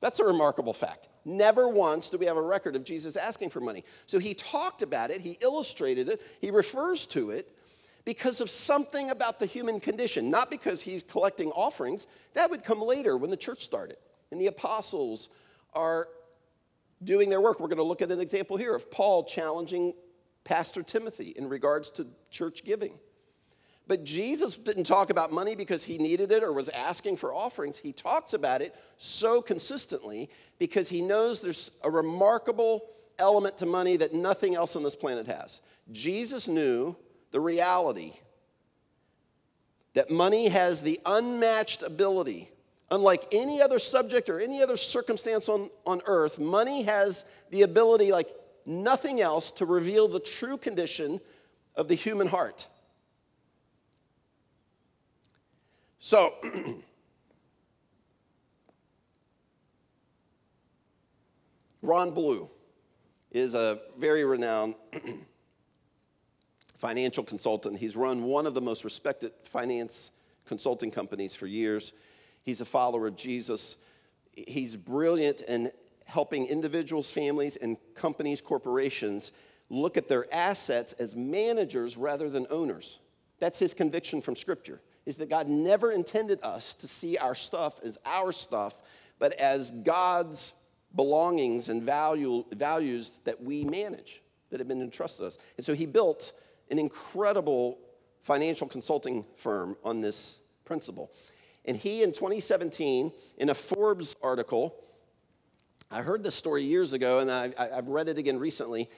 That's 0.00 0.20
a 0.20 0.24
remarkable 0.24 0.74
fact. 0.74 1.08
Never 1.24 1.70
once 1.70 2.10
do 2.10 2.18
we 2.18 2.26
have 2.26 2.36
a 2.36 2.42
record 2.42 2.76
of 2.76 2.84
Jesus 2.84 3.16
asking 3.16 3.48
for 3.48 3.60
money. 3.60 3.84
So 4.06 4.18
he 4.18 4.34
talked 4.34 4.82
about 4.82 5.10
it, 5.10 5.22
he 5.22 5.38
illustrated 5.40 6.10
it, 6.10 6.20
he 6.42 6.50
refers 6.50 7.06
to 7.08 7.30
it 7.30 7.50
because 8.04 8.42
of 8.42 8.50
something 8.50 9.08
about 9.08 9.38
the 9.38 9.46
human 9.46 9.80
condition, 9.80 10.28
not 10.28 10.50
because 10.50 10.82
he's 10.82 11.02
collecting 11.02 11.50
offerings. 11.52 12.06
That 12.34 12.50
would 12.50 12.62
come 12.62 12.82
later 12.82 13.16
when 13.16 13.30
the 13.30 13.36
church 13.38 13.64
started 13.64 13.96
and 14.30 14.38
the 14.38 14.48
apostles 14.48 15.30
are 15.74 16.08
doing 17.02 17.28
their 17.28 17.40
work. 17.40 17.60
We're 17.60 17.68
going 17.68 17.78
to 17.78 17.84
look 17.84 18.02
at 18.02 18.10
an 18.10 18.20
example 18.20 18.56
here 18.56 18.74
of 18.74 18.90
Paul 18.90 19.24
challenging 19.24 19.94
Pastor 20.44 20.82
Timothy 20.82 21.34
in 21.36 21.48
regards 21.48 21.90
to 21.92 22.06
church 22.30 22.64
giving. 22.64 22.98
But 23.86 24.04
Jesus 24.04 24.56
didn't 24.56 24.84
talk 24.84 25.10
about 25.10 25.30
money 25.30 25.54
because 25.54 25.84
he 25.84 25.98
needed 25.98 26.32
it 26.32 26.42
or 26.42 26.52
was 26.52 26.70
asking 26.70 27.16
for 27.16 27.34
offerings. 27.34 27.76
He 27.76 27.92
talks 27.92 28.32
about 28.32 28.62
it 28.62 28.74
so 28.96 29.42
consistently 29.42 30.30
because 30.58 30.88
he 30.88 31.02
knows 31.02 31.42
there's 31.42 31.70
a 31.82 31.90
remarkable 31.90 32.86
element 33.18 33.58
to 33.58 33.66
money 33.66 33.98
that 33.98 34.14
nothing 34.14 34.54
else 34.54 34.74
on 34.76 34.82
this 34.82 34.96
planet 34.96 35.26
has. 35.26 35.60
Jesus 35.92 36.48
knew 36.48 36.96
the 37.30 37.40
reality 37.40 38.12
that 39.92 40.10
money 40.10 40.48
has 40.48 40.80
the 40.80 40.98
unmatched 41.04 41.82
ability. 41.82 42.48
Unlike 42.90 43.28
any 43.32 43.62
other 43.62 43.78
subject 43.78 44.28
or 44.28 44.40
any 44.40 44.62
other 44.62 44.76
circumstance 44.76 45.48
on, 45.48 45.70
on 45.86 46.02
earth, 46.06 46.38
money 46.38 46.82
has 46.82 47.24
the 47.50 47.62
ability, 47.62 48.12
like 48.12 48.28
nothing 48.66 49.20
else, 49.20 49.50
to 49.52 49.66
reveal 49.66 50.06
the 50.06 50.20
true 50.20 50.56
condition 50.56 51.20
of 51.76 51.88
the 51.88 51.94
human 51.94 52.26
heart. 52.26 52.66
So, 55.98 56.34
Ron 61.82 62.10
Blue 62.12 62.50
is 63.30 63.54
a 63.54 63.80
very 63.98 64.24
renowned 64.24 64.74
financial 66.78 67.24
consultant. 67.24 67.78
He's 67.78 67.96
run 67.96 68.24
one 68.24 68.46
of 68.46 68.52
the 68.52 68.60
most 68.60 68.84
respected 68.84 69.32
finance 69.42 70.10
consulting 70.46 70.90
companies 70.90 71.34
for 71.34 71.46
years. 71.46 71.94
He's 72.44 72.60
a 72.60 72.64
follower 72.64 73.08
of 73.08 73.16
Jesus. 73.16 73.78
He's 74.32 74.76
brilliant 74.76 75.40
in 75.42 75.70
helping 76.06 76.46
individuals, 76.46 77.10
families, 77.10 77.56
and 77.56 77.76
companies, 77.94 78.40
corporations 78.40 79.32
look 79.70 79.96
at 79.96 80.08
their 80.08 80.32
assets 80.32 80.92
as 80.94 81.16
managers 81.16 81.96
rather 81.96 82.28
than 82.28 82.46
owners. 82.50 82.98
That's 83.40 83.58
his 83.58 83.74
conviction 83.74 84.20
from 84.20 84.36
Scripture, 84.36 84.80
is 85.06 85.16
that 85.16 85.30
God 85.30 85.48
never 85.48 85.90
intended 85.90 86.38
us 86.42 86.74
to 86.74 86.86
see 86.86 87.16
our 87.16 87.34
stuff 87.34 87.80
as 87.82 87.98
our 88.04 88.30
stuff, 88.30 88.82
but 89.18 89.32
as 89.34 89.70
God's 89.70 90.52
belongings 90.94 91.70
and 91.70 91.82
value, 91.82 92.44
values 92.52 93.20
that 93.24 93.42
we 93.42 93.64
manage, 93.64 94.22
that 94.50 94.60
have 94.60 94.68
been 94.68 94.82
entrusted 94.82 95.22
to 95.22 95.26
us. 95.26 95.38
And 95.56 95.64
so 95.64 95.74
he 95.74 95.86
built 95.86 96.32
an 96.70 96.78
incredible 96.78 97.78
financial 98.22 98.68
consulting 98.68 99.24
firm 99.36 99.76
on 99.82 100.00
this 100.00 100.40
principle. 100.64 101.10
And 101.64 101.76
he, 101.76 102.02
in 102.02 102.12
2017, 102.12 103.12
in 103.38 103.50
a 103.50 103.54
Forbes 103.54 104.16
article, 104.22 104.74
I 105.90 106.02
heard 106.02 106.22
this 106.22 106.34
story 106.34 106.62
years 106.62 106.92
ago 106.92 107.20
and 107.20 107.30
I, 107.30 107.52
have 107.74 107.88
read 107.88 108.08
it 108.08 108.18
again 108.18 108.38
recently. 108.38 108.90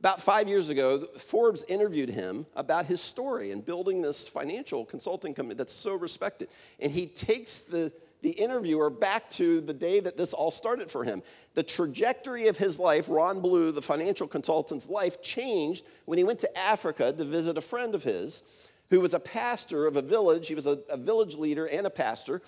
About 0.00 0.20
five 0.20 0.48
years 0.48 0.68
ago, 0.68 1.06
Forbes 1.18 1.64
interviewed 1.64 2.10
him 2.10 2.46
about 2.54 2.86
his 2.86 3.00
story 3.00 3.50
and 3.50 3.64
building 3.64 4.02
this 4.02 4.28
financial 4.28 4.84
consulting 4.84 5.34
company 5.34 5.56
that's 5.56 5.72
so 5.72 5.94
respected. 5.94 6.48
And 6.80 6.92
he 6.92 7.06
takes 7.06 7.60
the 7.60 7.92
the 8.22 8.30
interviewer 8.30 8.90
back 8.90 9.28
to 9.30 9.60
the 9.60 9.72
day 9.72 10.00
that 10.00 10.16
this 10.16 10.32
all 10.32 10.50
started 10.50 10.90
for 10.90 11.04
him. 11.04 11.22
The 11.54 11.62
trajectory 11.62 12.48
of 12.48 12.56
his 12.56 12.78
life, 12.78 13.08
Ron 13.08 13.40
Blue, 13.40 13.70
the 13.70 13.82
financial 13.82 14.26
consultant's 14.26 14.88
life, 14.88 15.22
changed 15.22 15.86
when 16.06 16.18
he 16.18 16.24
went 16.24 16.40
to 16.40 16.58
Africa 16.58 17.12
to 17.12 17.24
visit 17.24 17.58
a 17.58 17.60
friend 17.60 17.94
of 17.94 18.02
his 18.02 18.42
who 18.90 19.00
was 19.00 19.14
a 19.14 19.20
pastor 19.20 19.86
of 19.86 19.96
a 19.96 20.02
village. 20.02 20.48
He 20.48 20.54
was 20.54 20.66
a, 20.66 20.78
a 20.88 20.96
village 20.96 21.34
leader 21.34 21.66
and 21.66 21.86
a 21.86 21.90
pastor. 21.90 22.42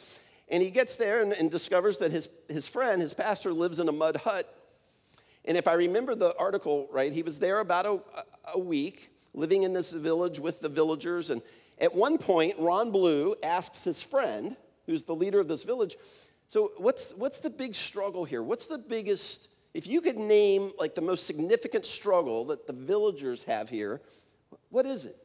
And 0.50 0.62
he 0.62 0.70
gets 0.70 0.96
there 0.96 1.20
and, 1.20 1.32
and 1.32 1.50
discovers 1.50 1.98
that 1.98 2.10
his, 2.10 2.28
his 2.48 2.68
friend, 2.68 3.00
his 3.00 3.14
pastor, 3.14 3.52
lives 3.52 3.80
in 3.80 3.88
a 3.88 3.92
mud 3.92 4.16
hut. 4.16 4.52
And 5.44 5.56
if 5.56 5.68
I 5.68 5.74
remember 5.74 6.14
the 6.14 6.36
article 6.36 6.88
right, 6.92 7.12
he 7.12 7.22
was 7.22 7.38
there 7.38 7.60
about 7.60 7.86
a, 7.86 8.00
a 8.54 8.58
week, 8.58 9.10
living 9.34 9.62
in 9.62 9.72
this 9.72 9.92
village 9.92 10.38
with 10.38 10.60
the 10.60 10.68
villagers. 10.68 11.30
And 11.30 11.42
at 11.80 11.94
one 11.94 12.18
point, 12.18 12.54
Ron 12.58 12.90
Blue 12.90 13.34
asks 13.42 13.84
his 13.84 14.02
friend, 14.02 14.56
who's 14.86 15.04
the 15.04 15.14
leader 15.14 15.38
of 15.38 15.48
this 15.48 15.64
village. 15.64 15.96
So, 16.48 16.72
what's, 16.78 17.14
what's 17.14 17.40
the 17.40 17.50
big 17.50 17.74
struggle 17.74 18.24
here? 18.24 18.42
What's 18.42 18.66
the 18.66 18.78
biggest, 18.78 19.48
if 19.74 19.86
you 19.86 20.00
could 20.00 20.16
name 20.16 20.70
like 20.78 20.94
the 20.94 21.02
most 21.02 21.26
significant 21.26 21.84
struggle 21.84 22.46
that 22.46 22.66
the 22.66 22.72
villagers 22.72 23.44
have 23.44 23.68
here, 23.68 24.00
what 24.70 24.86
is 24.86 25.04
it? 25.04 25.16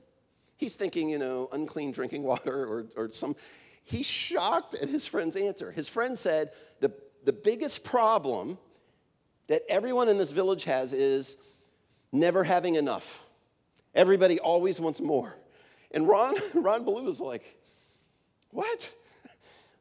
He's 0.57 0.75
thinking, 0.75 1.10
you 1.10 1.17
know, 1.17 1.50
unclean 1.51 1.91
drinking 1.91 2.24
water 2.24 2.65
or, 2.65 2.86
or 2.95 3.10
some. 3.10 3.36
He's 3.83 4.05
shocked 4.05 4.75
at 4.75 4.89
his 4.89 5.07
friend's 5.07 5.36
answer. 5.36 5.72
His 5.72 5.89
friend 5.89 6.17
said, 6.17 6.51
the, 6.79 6.93
the 7.25 7.33
biggest 7.33 7.83
problem 7.83 8.57
that 9.48 9.63
everyone 9.67 10.10
in 10.10 10.17
this 10.17 10.31
village 10.31 10.63
has 10.63 10.93
is 10.93 11.38
never 12.12 12.43
having 12.43 12.75
enough. 12.75 13.25
Everybody 13.93 14.39
always 14.39 14.79
wants 14.79 15.01
more. 15.01 15.36
And 15.91 16.07
Ron, 16.07 16.36
Ron 16.53 16.83
Blue 16.83 17.03
was 17.03 17.19
like, 17.19 17.43
What? 18.51 18.91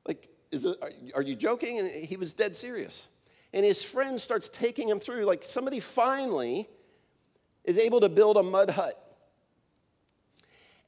Like, 0.05 0.29
is 0.51 0.67
it, 0.67 0.77
are 1.15 1.23
you 1.23 1.37
joking? 1.37 1.79
And 1.79 1.89
he 1.89 2.17
was 2.17 2.35
dead 2.35 2.57
serious. 2.57 3.07
And 3.53 3.65
his 3.65 3.85
friend 3.85 4.21
starts 4.21 4.49
taking 4.49 4.89
him 4.89 4.99
through, 4.99 5.27
like, 5.27 5.45
somebody 5.45 5.79
finally 5.79 6.69
is 7.63 7.79
able 7.79 8.01
to 8.01 8.09
build 8.09 8.37
a 8.37 8.43
mud 8.43 8.71
hut. 8.71 9.12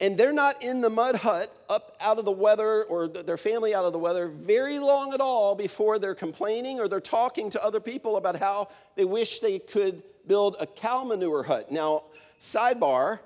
And 0.04 0.18
they're 0.18 0.34
not 0.34 0.62
in 0.62 0.82
the 0.82 0.90
mud 0.90 1.16
hut 1.16 1.50
up 1.66 1.96
out 1.98 2.18
of 2.18 2.26
the 2.26 2.30
weather 2.30 2.84
or 2.84 3.08
their 3.08 3.38
family 3.38 3.74
out 3.74 3.86
of 3.86 3.94
the 3.94 3.98
weather 3.98 4.28
very 4.28 4.78
long 4.78 5.14
at 5.14 5.20
all 5.22 5.54
before 5.54 5.98
they're 5.98 6.14
complaining 6.14 6.78
or 6.78 6.88
they're 6.88 7.00
talking 7.00 7.48
to 7.48 7.64
other 7.64 7.80
people 7.80 8.18
about 8.18 8.36
how 8.36 8.68
they 8.96 9.06
wish 9.06 9.40
they 9.40 9.58
could 9.58 10.02
build 10.26 10.56
a 10.60 10.66
cow 10.66 11.04
manure 11.04 11.42
hut. 11.42 11.72
Now, 11.72 12.02
sidebar, 12.38 13.20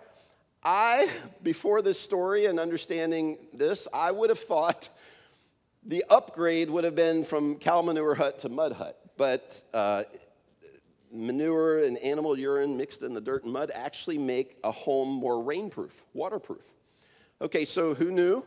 I, 0.63 1.09
before 1.43 1.83
this 1.83 1.99
story 1.99 2.47
and 2.47 2.61
understanding 2.61 3.39
this, 3.53 3.89
I 3.93 4.13
would 4.13 4.31
have 4.31 4.39
thought 4.39 4.89
the 5.85 6.05
upgrade 6.09 6.71
would 6.71 6.85
have 6.85 6.95
been 6.95 7.25
from 7.25 7.57
cow 7.57 7.83
manure 7.83 8.15
hut 8.15 8.39
to 8.41 8.49
mud 8.49 8.71
hut, 8.71 8.97
but 9.17 9.61
uh, 9.75 10.05
manure 11.13 11.85
and 11.85 11.99
animal 11.99 12.39
urine 12.39 12.77
mixed 12.77 13.03
in 13.03 13.15
the 13.15 13.21
dirt 13.21 13.45
and 13.45 13.53
mud 13.53 13.71
actually 13.75 14.19
make 14.19 14.57
a 14.65 14.71
home 14.71 15.09
more 15.09 15.43
rainproof, 15.45 15.93
waterproof. 16.15 16.73
Okay, 17.41 17.65
so 17.65 17.95
who 17.95 18.11
knew? 18.11 18.45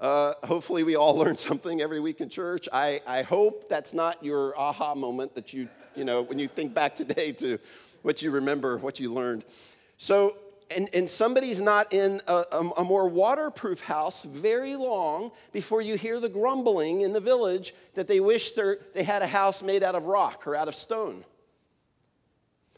Uh, 0.00 0.34
hopefully, 0.44 0.82
we 0.82 0.96
all 0.96 1.16
learn 1.22 1.36
something 1.36 1.80
every 1.80 2.00
week 2.00 2.20
in 2.20 2.28
church. 2.28 2.68
I, 2.72 3.00
I 3.06 3.22
hope 3.22 3.68
that's 3.68 3.94
not 3.94 4.22
your 4.24 4.58
aha 4.58 4.94
moment 4.94 5.34
that 5.34 5.52
you, 5.52 5.68
you 5.94 6.04
know, 6.04 6.22
when 6.22 6.38
you 6.38 6.48
think 6.48 6.74
back 6.74 6.94
today 6.94 7.32
to 7.32 7.58
what 8.02 8.22
you 8.22 8.30
remember, 8.30 8.76
what 8.78 9.00
you 9.00 9.12
learned. 9.12 9.44
So, 9.96 10.36
and, 10.74 10.88
and 10.92 11.08
somebody's 11.08 11.60
not 11.60 11.92
in 11.92 12.20
a, 12.26 12.44
a, 12.52 12.70
a, 12.78 12.84
more 12.84 13.08
waterproof 13.08 13.80
house 13.80 14.24
very 14.24 14.76
long 14.76 15.30
before 15.52 15.82
you 15.82 15.96
hear 15.96 16.20
the 16.20 16.28
grumbling 16.28 17.02
in 17.02 17.12
the 17.12 17.20
village 17.20 17.74
that 17.94 18.06
they 18.06 18.20
wish 18.20 18.52
they 18.52 19.04
had 19.04 19.22
a 19.22 19.26
house 19.26 19.62
made 19.62 19.82
out 19.82 19.94
of 19.94 20.04
rock 20.04 20.46
or 20.46 20.56
out 20.56 20.68
of 20.68 20.74
stone. 20.74 21.24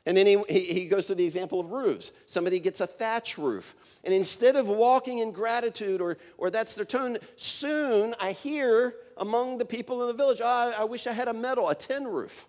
And 0.06 0.16
then 0.16 0.26
he, 0.26 0.60
he 0.60 0.86
goes 0.86 1.08
to 1.08 1.14
the 1.14 1.24
example 1.24 1.58
of 1.58 1.72
roofs. 1.72 2.12
Somebody 2.26 2.60
gets 2.60 2.80
a 2.80 2.86
thatch 2.86 3.36
roof. 3.36 3.74
And 4.04 4.14
instead 4.14 4.54
of 4.54 4.68
walking 4.68 5.18
in 5.18 5.32
gratitude 5.32 6.00
or, 6.00 6.16
or 6.38 6.48
that's 6.48 6.74
their 6.74 6.84
tone, 6.84 7.18
soon 7.34 8.14
I 8.20 8.32
hear 8.32 8.94
among 9.16 9.58
the 9.58 9.64
people 9.64 10.02
in 10.02 10.08
the 10.08 10.14
village, 10.14 10.40
oh, 10.42 10.74
I, 10.78 10.84
wish 10.84 11.08
I 11.08 11.12
had 11.12 11.26
a 11.26 11.32
metal, 11.32 11.68
a 11.68 11.74
tin 11.74 12.06
roof. 12.06 12.46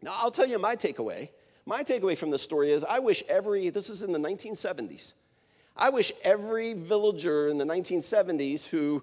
Now, 0.00 0.12
I'll 0.14 0.30
tell 0.30 0.46
you 0.46 0.58
my 0.58 0.76
takeaway 0.76 1.28
my 1.66 1.84
takeaway 1.84 2.16
from 2.16 2.30
this 2.30 2.42
story 2.42 2.72
is 2.72 2.82
I 2.82 2.98
wish 2.98 3.22
every, 3.28 3.70
this 3.70 3.90
is 3.90 4.02
in 4.02 4.12
the 4.12 4.18
1970s, 4.18 5.12
I 5.76 5.88
wish 5.90 6.12
every 6.24 6.74
villager 6.74 7.48
in 7.48 7.58
the 7.58 7.64
1970s 7.64 8.66
who 8.66 9.02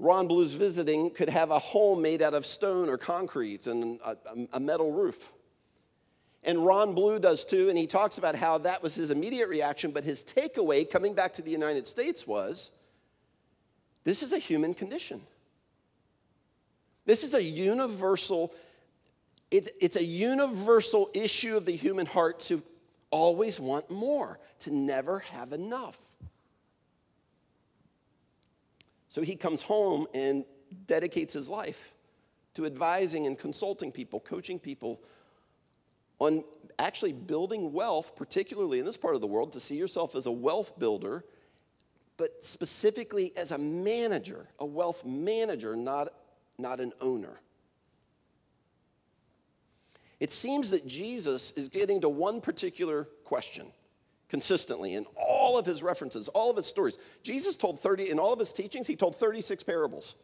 Ron 0.00 0.26
Blue's 0.26 0.54
visiting 0.54 1.10
could 1.10 1.28
have 1.28 1.50
a 1.50 1.58
home 1.58 2.02
made 2.02 2.20
out 2.20 2.34
of 2.34 2.44
stone 2.44 2.88
or 2.88 2.98
concrete 2.98 3.68
and 3.68 4.00
a, 4.04 4.16
a 4.54 4.60
metal 4.60 4.92
roof. 4.92 5.32
And 6.44 6.64
Ron 6.64 6.94
Blue 6.94 7.18
does 7.18 7.44
too, 7.44 7.68
and 7.68 7.78
he 7.78 7.86
talks 7.86 8.18
about 8.18 8.36
how 8.36 8.58
that 8.58 8.82
was 8.82 8.94
his 8.94 9.10
immediate 9.10 9.48
reaction, 9.48 9.92
but 9.92 10.04
his 10.04 10.24
takeaway 10.24 10.88
coming 10.88 11.14
back 11.14 11.32
to 11.34 11.42
the 11.42 11.50
United 11.50 11.86
States 11.86 12.26
was 12.26 12.70
this 14.04 14.22
is 14.22 14.32
a 14.32 14.38
human 14.38 14.74
condition. 14.74 15.22
This 17.06 17.24
is 17.24 17.34
a 17.34 17.42
universal 17.42 18.52
it's, 19.50 19.70
it's 19.80 19.94
a 19.94 20.02
universal 20.02 21.10
issue 21.14 21.56
of 21.56 21.64
the 21.64 21.76
human 21.76 22.06
heart 22.06 22.40
to 22.40 22.60
always 23.10 23.60
want 23.60 23.88
more, 23.88 24.40
to 24.60 24.74
never 24.74 25.20
have 25.20 25.52
enough. 25.52 26.00
So 29.08 29.22
he 29.22 29.36
comes 29.36 29.62
home 29.62 30.08
and 30.12 30.44
dedicates 30.86 31.34
his 31.34 31.48
life 31.48 31.94
to 32.54 32.66
advising 32.66 33.28
and 33.28 33.38
consulting 33.38 33.92
people, 33.92 34.18
coaching 34.18 34.58
people 34.58 35.00
on 36.18 36.44
actually 36.78 37.12
building 37.12 37.72
wealth, 37.72 38.16
particularly 38.16 38.78
in 38.78 38.84
this 38.84 38.96
part 38.96 39.14
of 39.14 39.20
the 39.20 39.26
world, 39.26 39.52
to 39.52 39.60
see 39.60 39.76
yourself 39.76 40.14
as 40.14 40.26
a 40.26 40.32
wealth 40.32 40.78
builder, 40.78 41.24
but 42.16 42.44
specifically 42.44 43.32
as 43.36 43.52
a 43.52 43.58
manager, 43.58 44.48
a 44.58 44.66
wealth 44.66 45.04
manager, 45.04 45.76
not, 45.76 46.12
not 46.58 46.80
an 46.80 46.92
owner. 47.00 47.40
It 50.20 50.32
seems 50.32 50.70
that 50.70 50.86
Jesus 50.86 51.52
is 51.52 51.68
getting 51.68 52.00
to 52.00 52.08
one 52.08 52.40
particular 52.40 53.08
question 53.24 53.66
consistently 54.28 54.94
in 54.94 55.04
all 55.16 55.58
of 55.58 55.66
his 55.66 55.82
references, 55.82 56.28
all 56.28 56.50
of 56.50 56.56
his 56.56 56.66
stories. 56.66 56.98
Jesus 57.22 57.56
told 57.56 57.78
30, 57.78 58.10
in 58.10 58.18
all 58.18 58.32
of 58.32 58.38
his 58.38 58.52
teachings, 58.52 58.86
he 58.86 58.96
told 58.96 59.16
36 59.16 59.62
parables. 59.62 60.16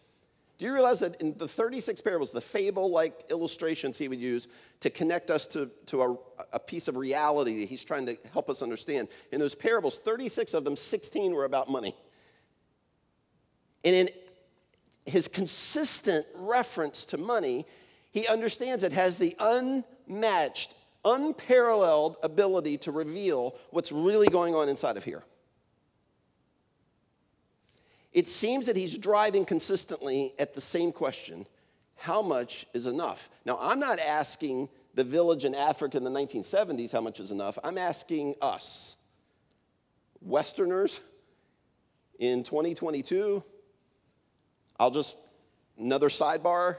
Do 0.61 0.67
you 0.67 0.75
realize 0.75 1.01
that 1.01 1.19
in 1.23 1.35
the 1.39 1.49
36 1.49 2.03
parables, 2.03 2.33
the 2.33 2.41
fable 2.43 2.91
like 2.91 3.25
illustrations 3.31 3.97
he 3.97 4.09
would 4.09 4.21
use 4.21 4.47
to 4.81 4.91
connect 4.91 5.31
us 5.31 5.47
to, 5.47 5.71
to 5.87 6.03
a, 6.03 6.17
a, 6.53 6.59
piece 6.59 6.87
of 6.87 6.99
reality 6.99 7.61
that 7.61 7.71
he's 7.71 7.83
trying 7.83 8.05
to 8.05 8.19
help 8.35 8.51
us 8.51 8.61
understand? 8.61 9.09
In 9.33 9.41
those 9.41 9.55
parables, 9.55 9.97
36 9.97 10.53
of 10.53 10.65
them, 10.65 10.77
16 10.77 11.33
were 11.33 11.47
about 11.47 11.71
money. 11.71 11.97
And 13.87 13.97
in 13.97 14.09
his 15.07 15.29
consistent 15.29 16.27
reference 16.35 17.07
to 17.07 17.17
money, 17.17 17.65
he 18.11 18.27
understands 18.27 18.85
it 18.85 18.93
has 18.93 19.17
the 19.17 19.35
unmatched, 19.41 20.75
unparalleled 21.07 22.19
ability 22.23 22.77
to 22.79 22.93
reveal 22.93 23.57
what's 23.71 23.93
really 23.93 24.27
going 24.27 24.55
on 24.55 24.69
inside 24.69 24.99
of 24.99 25.05
here. 25.05 25.23
It 28.13 28.29
seems 28.29 28.67
that 28.67 28.77
he's 28.77 28.99
driving 28.99 29.45
consistently 29.45 30.35
at 30.39 30.55
the 30.55 30.61
same 30.61 30.93
question 30.93 31.47
how 32.01 32.23
much 32.23 32.67
is 32.73 32.87
enough? 32.87 33.29
Now, 33.45 33.59
I'm 33.61 33.79
not 33.79 34.01
asking 34.01 34.71
the 34.95 35.05
village 35.05 35.45
in 35.45 35.55
Africa 35.55 35.99
in 35.99 36.05
the 36.05 36.11
1970s 36.11 36.93
how 36.93 37.03
much 37.03 37.21
is 37.21 37.31
enough. 37.31 37.59
I'm 37.63 37.77
asking 37.77 38.37
us, 38.41 38.97
Westerners, 40.23 41.03
in 42.19 42.43
2022. 42.43 43.45
I'll 44.79 44.91
just, 44.91 45.15
another 45.79 46.09
sidebar. 46.09 46.79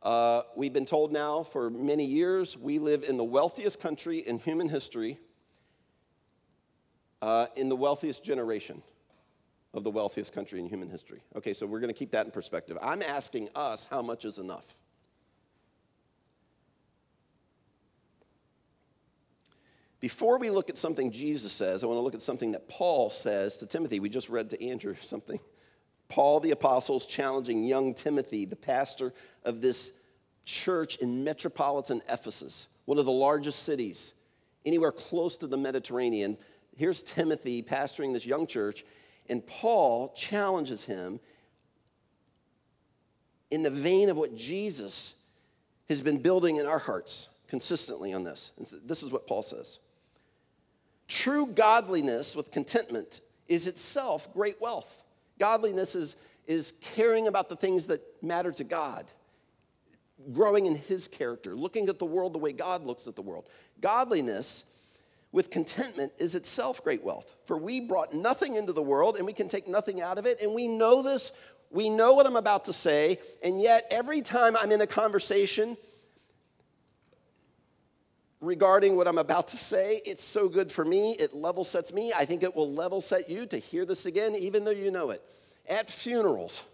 Uh, 0.00 0.42
we've 0.56 0.72
been 0.72 0.86
told 0.86 1.12
now 1.12 1.42
for 1.42 1.68
many 1.68 2.04
years 2.04 2.56
we 2.56 2.78
live 2.78 3.02
in 3.02 3.16
the 3.16 3.24
wealthiest 3.24 3.80
country 3.80 4.18
in 4.18 4.38
human 4.38 4.68
history, 4.68 5.18
uh, 7.20 7.48
in 7.56 7.68
the 7.68 7.76
wealthiest 7.76 8.24
generation 8.24 8.80
of 9.74 9.84
the 9.84 9.90
wealthiest 9.90 10.32
country 10.32 10.60
in 10.60 10.68
human 10.68 10.88
history. 10.88 11.20
Okay, 11.36 11.52
so 11.52 11.66
we're 11.66 11.80
going 11.80 11.92
to 11.92 11.98
keep 11.98 12.10
that 12.12 12.26
in 12.26 12.32
perspective. 12.32 12.76
I'm 12.82 13.02
asking 13.02 13.48
us 13.54 13.86
how 13.90 14.02
much 14.02 14.24
is 14.24 14.38
enough? 14.38 14.78
Before 20.02 20.36
we 20.36 20.50
look 20.50 20.68
at 20.68 20.76
something 20.76 21.12
Jesus 21.12 21.52
says, 21.52 21.84
I 21.84 21.86
want 21.86 21.96
to 21.98 22.02
look 22.02 22.14
at 22.14 22.22
something 22.22 22.52
that 22.52 22.68
Paul 22.68 23.08
says 23.08 23.56
to 23.58 23.66
Timothy. 23.66 24.00
We 24.00 24.08
just 24.08 24.28
read 24.28 24.50
to 24.50 24.62
Andrew 24.62 24.96
something. 25.00 25.38
Paul 26.08 26.40
the 26.40 26.50
apostle 26.50 26.96
is 26.96 27.06
challenging 27.06 27.64
young 27.64 27.94
Timothy, 27.94 28.44
the 28.44 28.56
pastor 28.56 29.14
of 29.44 29.62
this 29.62 29.92
church 30.44 30.96
in 30.96 31.24
metropolitan 31.24 32.02
Ephesus, 32.08 32.66
one 32.84 32.98
of 32.98 33.06
the 33.06 33.12
largest 33.12 33.62
cities, 33.62 34.12
anywhere 34.66 34.92
close 34.92 35.36
to 35.38 35.46
the 35.46 35.56
Mediterranean. 35.56 36.36
Here's 36.76 37.02
Timothy 37.02 37.62
pastoring 37.62 38.12
this 38.12 38.26
young 38.26 38.46
church, 38.46 38.84
and 39.28 39.46
Paul 39.46 40.12
challenges 40.16 40.84
him 40.84 41.20
in 43.50 43.62
the 43.62 43.70
vein 43.70 44.08
of 44.08 44.16
what 44.16 44.34
Jesus 44.34 45.14
has 45.88 46.02
been 46.02 46.18
building 46.18 46.56
in 46.56 46.66
our 46.66 46.78
hearts 46.78 47.28
consistently 47.48 48.12
on 48.12 48.24
this. 48.24 48.52
And 48.56 48.66
this 48.86 49.02
is 49.02 49.12
what 49.12 49.26
Paul 49.26 49.42
says 49.42 49.78
True 51.06 51.46
godliness 51.46 52.34
with 52.34 52.50
contentment 52.50 53.20
is 53.48 53.66
itself 53.66 54.32
great 54.32 54.60
wealth. 54.60 55.02
Godliness 55.38 55.94
is, 55.94 56.16
is 56.46 56.72
caring 56.80 57.28
about 57.28 57.48
the 57.48 57.56
things 57.56 57.86
that 57.86 58.00
matter 58.22 58.52
to 58.52 58.64
God, 58.64 59.10
growing 60.32 60.66
in 60.66 60.76
His 60.76 61.08
character, 61.08 61.54
looking 61.54 61.88
at 61.88 61.98
the 61.98 62.06
world 62.06 62.32
the 62.32 62.38
way 62.38 62.52
God 62.52 62.84
looks 62.84 63.06
at 63.06 63.16
the 63.16 63.22
world. 63.22 63.48
Godliness 63.80 64.71
with 65.32 65.50
contentment 65.50 66.12
is 66.18 66.34
itself 66.34 66.84
great 66.84 67.02
wealth. 67.02 67.34
For 67.46 67.56
we 67.56 67.80
brought 67.80 68.12
nothing 68.12 68.56
into 68.56 68.72
the 68.72 68.82
world 68.82 69.16
and 69.16 69.26
we 69.26 69.32
can 69.32 69.48
take 69.48 69.66
nothing 69.66 70.00
out 70.00 70.18
of 70.18 70.26
it. 70.26 70.40
And 70.42 70.54
we 70.54 70.68
know 70.68 71.02
this, 71.02 71.32
we 71.70 71.88
know 71.88 72.12
what 72.12 72.26
I'm 72.26 72.36
about 72.36 72.66
to 72.66 72.72
say, 72.72 73.18
and 73.42 73.60
yet 73.60 73.86
every 73.90 74.20
time 74.20 74.54
I'm 74.56 74.70
in 74.70 74.82
a 74.82 74.86
conversation 74.86 75.76
regarding 78.42 78.96
what 78.96 79.08
I'm 79.08 79.18
about 79.18 79.48
to 79.48 79.56
say, 79.56 80.02
it's 80.04 80.24
so 80.24 80.48
good 80.48 80.70
for 80.70 80.84
me. 80.84 81.12
It 81.12 81.32
level 81.32 81.64
sets 81.64 81.94
me. 81.94 82.12
I 82.14 82.26
think 82.26 82.42
it 82.42 82.54
will 82.54 82.70
level 82.70 83.00
set 83.00 83.30
you 83.30 83.46
to 83.46 83.56
hear 83.56 83.86
this 83.86 84.04
again, 84.04 84.34
even 84.34 84.64
though 84.64 84.72
you 84.72 84.90
know 84.90 85.10
it. 85.10 85.22
At 85.68 85.88
funerals, 85.88 86.64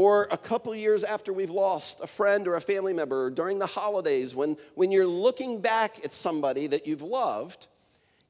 or 0.00 0.26
a 0.30 0.38
couple 0.38 0.74
years 0.74 1.04
after 1.04 1.30
we've 1.30 1.50
lost 1.50 2.00
a 2.00 2.06
friend 2.06 2.48
or 2.48 2.54
a 2.54 2.60
family 2.62 2.94
member, 2.94 3.26
or 3.26 3.30
during 3.30 3.58
the 3.58 3.66
holidays, 3.66 4.34
when, 4.34 4.56
when 4.74 4.90
you're 4.90 5.06
looking 5.06 5.60
back 5.60 6.02
at 6.02 6.14
somebody 6.14 6.66
that 6.66 6.86
you've 6.86 7.02
loved, 7.02 7.66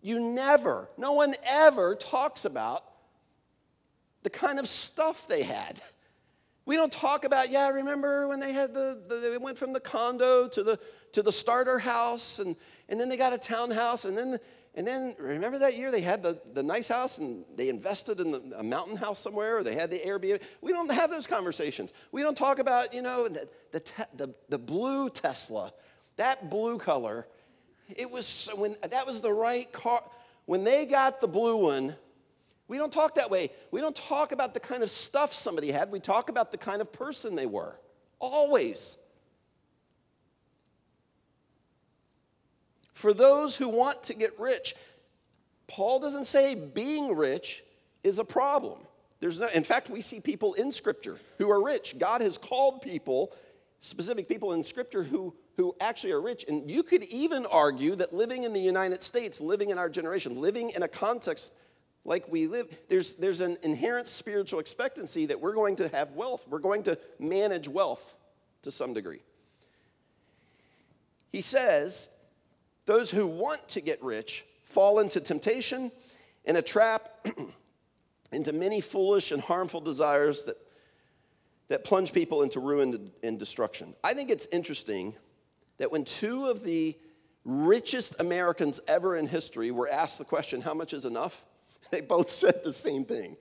you 0.03 0.19
never, 0.19 0.89
no 0.99 1.13
one 1.13 1.33
ever 1.45 1.95
talks 1.95 2.45
about 2.45 2.83
the 4.25 4.31
kind 4.31 4.59
of 4.59 4.67
stuff 4.67 5.29
they 5.29 5.45
had. 5.45 5.81
We 6.67 6.75
don't 6.75 6.91
talk 6.91 7.23
about, 7.23 7.51
yeah, 7.51 7.69
remember 7.69 8.27
when 8.27 8.41
they 8.41 8.53
had 8.53 8.75
the, 8.75 9.01
the 9.07 9.15
they 9.31 9.39
went 9.39 9.57
from 9.57 9.73
the 9.73 9.79
condo 9.79 10.49
to 10.49 10.65
the 10.65 10.81
to 11.13 11.23
the 11.23 11.33
starter 11.33 11.79
house 11.79 12.41
and, 12.41 12.57
and 12.89 13.01
then 13.01 13.09
they 13.09 13.17
got 13.17 13.33
a 13.33 13.39
townhouse 13.39 14.05
and 14.05 14.19
then 14.19 14.39
and 14.75 14.87
then 14.87 15.15
remember 15.19 15.59
that 15.59 15.77
year 15.77 15.91
they 15.91 16.01
had 16.01 16.23
the, 16.23 16.41
the 16.55 16.63
nice 16.63 16.89
house 16.89 17.19
and 17.19 17.45
they 17.57 17.69
invested 17.69 18.21
in 18.21 18.31
the, 18.31 18.53
a 18.57 18.63
mountain 18.63 18.97
house 18.97 19.19
somewhere 19.19 19.59
or 19.59 19.63
they 19.65 19.75
had 19.75 19.91
the 19.91 19.99
Airbnb. 19.99 20.41
We 20.61 20.73
don't 20.73 20.91
have 20.93 21.11
those 21.11 21.27
conversations. 21.27 21.93
We 22.13 22.23
don't 22.23 22.37
talk 22.37 22.61
about, 22.61 22.95
you 22.95 23.03
know, 23.03 23.27
the, 23.27 23.49
the, 23.73 23.81
te- 23.81 24.03
the, 24.15 24.35
the 24.49 24.59
blue 24.59 25.11
Tesla, 25.11 25.73
that 26.17 26.51
blue 26.51 26.79
color. 26.79 27.27
It 27.89 28.09
was 28.09 28.49
when 28.55 28.77
that 28.89 29.07
was 29.07 29.21
the 29.21 29.33
right 29.33 29.71
car. 29.73 30.03
When 30.47 30.63
they 30.63 30.87
got 30.87 31.21
the 31.21 31.29
blue 31.29 31.57
one, 31.57 31.97
we 32.69 32.79
don't 32.79 32.93
talk 32.93 33.17
that 33.17 33.29
way. 33.29 33.51
We 33.73 33.81
don't 33.81 33.97
talk 33.97 34.31
about 34.31 34.55
the 34.55 34.61
kind 34.61 34.85
of 34.85 34.91
stuff 34.91 35.33
somebody 35.33 35.73
had. 35.73 35.91
We 35.91 35.99
talk 35.99 36.29
about 36.29 36.53
the 36.53 36.59
kind 36.59 36.81
of 36.81 36.93
person 36.93 37.35
they 37.35 37.47
were. 37.47 37.77
Always. 38.21 38.97
For 43.01 43.15
those 43.15 43.57
who 43.57 43.67
want 43.67 44.03
to 44.05 44.15
get 44.15 44.39
rich, 44.39 44.75
Paul 45.67 46.01
doesn't 46.01 46.27
say 46.27 46.55
being 46.55 47.17
rich 47.17 47.65
is 48.05 48.19
a 48.19 48.25
problem. 48.25 48.79
There's 49.21 49.41
no, 49.41 49.49
in 49.55 49.65
fact, 49.65 49.89
we 49.89 50.03
see 50.03 50.21
people 50.21 50.53
in 50.53 50.71
Scripture 50.71 51.19
who 51.39 51.51
are 51.51 51.65
rich. 51.65 51.99
God 51.99 52.21
has 52.21 52.37
called 52.37 52.83
people, 52.83 53.33
specific 53.81 54.29
people 54.29 54.53
in 54.53 54.63
Scripture, 54.63 55.03
who, 55.03 55.35
who 55.57 55.75
actually 55.81 56.13
are 56.13 56.21
rich. 56.21 56.45
And 56.47 56.71
you 56.71 56.83
could 56.83 57.05
even 57.05 57.47
argue 57.47 57.95
that 57.95 58.13
living 58.13 58.45
in 58.45 58.53
the 58.53 58.61
United 58.61 59.03
States, 59.03 59.41
living 59.41 59.71
in 59.71 59.79
our 59.79 59.89
generation, 59.89 60.39
living 60.39 60.69
in 60.69 60.83
a 60.83 60.89
context 60.89 61.55
like 62.05 62.31
we 62.31 62.49
live, 62.49 62.69
there's, 62.91 63.15
there's 63.15 63.41
an 63.41 63.57
inherent 63.63 64.09
spiritual 64.09 64.61
expectancy 64.61 65.25
that 65.25 65.41
we're 65.41 65.55
going 65.55 65.77
to 65.77 65.89
have 65.89 66.13
wealth. 66.13 66.47
We're 66.51 66.59
going 66.59 66.83
to 66.83 66.99
manage 67.19 67.67
wealth 67.67 68.15
to 68.61 68.71
some 68.71 68.93
degree. 68.93 69.23
He 71.33 71.41
says, 71.41 72.11
those 72.91 73.09
who 73.09 73.25
want 73.25 73.69
to 73.69 73.81
get 73.81 74.03
rich 74.03 74.45
fall 74.65 74.99
into 74.99 75.21
temptation 75.21 75.93
and 76.45 76.57
a 76.57 76.63
trap 76.63 77.09
into 78.33 78.53
many 78.53 78.81
foolish 78.81 79.31
and 79.31 79.41
harmful 79.41 79.81
desires 79.81 80.43
that, 80.45 80.57
that 81.69 81.85
plunge 81.85 82.13
people 82.13 82.43
into 82.43 82.59
ruin 82.59 83.13
and 83.23 83.39
destruction. 83.39 83.95
I 84.03 84.13
think 84.15 84.29
it's 84.29 84.47
interesting 84.47 85.15
that 85.79 85.93
when 85.93 86.05
two 86.05 86.47
of 86.47 86.65
the 86.65 86.97
richest 87.45 88.21
Americans 88.21 88.81
ever 88.89 89.17
in 89.17 89.29
history 89.29 89.71
were 89.71 89.89
asked 89.89 90.19
the 90.19 90.25
question, 90.25 90.61
How 90.61 90.75
much 90.75 90.93
is 90.93 91.05
enough? 91.05 91.45
they 91.93 92.01
both 92.01 92.29
said 92.29 92.65
the 92.65 92.73
same 92.73 93.05
thing. 93.05 93.37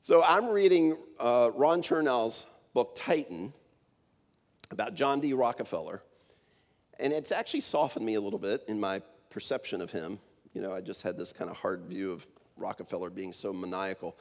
So 0.00 0.22
I'm 0.26 0.48
reading 0.48 0.96
uh, 1.20 1.50
Ron 1.54 1.82
Chernow's 1.82 2.46
book, 2.72 2.94
Titan, 2.94 3.52
about 4.70 4.94
John 4.94 5.20
D. 5.20 5.34
Rockefeller. 5.34 6.02
And 6.98 7.12
it's 7.12 7.32
actually 7.32 7.62
softened 7.62 8.04
me 8.04 8.14
a 8.14 8.20
little 8.20 8.38
bit 8.38 8.64
in 8.68 8.78
my 8.78 9.02
perception 9.30 9.80
of 9.80 9.90
him. 9.90 10.18
You 10.54 10.60
know, 10.60 10.72
I 10.72 10.80
just 10.80 11.02
had 11.02 11.18
this 11.18 11.32
kind 11.32 11.50
of 11.50 11.56
hard 11.56 11.82
view 11.82 12.12
of 12.12 12.26
Rockefeller 12.56 13.10
being 13.10 13.32
so 13.32 13.52
maniacal. 13.52 14.16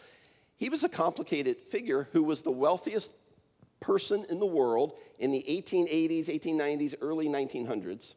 He 0.58 0.70
was 0.70 0.84
a 0.84 0.90
complicated 0.90 1.58
figure 1.58 2.08
who 2.12 2.24
was 2.24 2.42
the 2.42 2.52
wealthiest 2.52 3.12
person 3.80 4.26
in 4.30 4.40
the 4.40 4.46
world 4.46 4.98
in 5.20 5.32
the 5.32 5.44
1880s, 5.48 6.28
1890s, 6.28 6.96
early 7.02 7.28
1900s. 7.28 8.16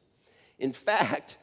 In 0.59 0.73
fact, 0.73 1.39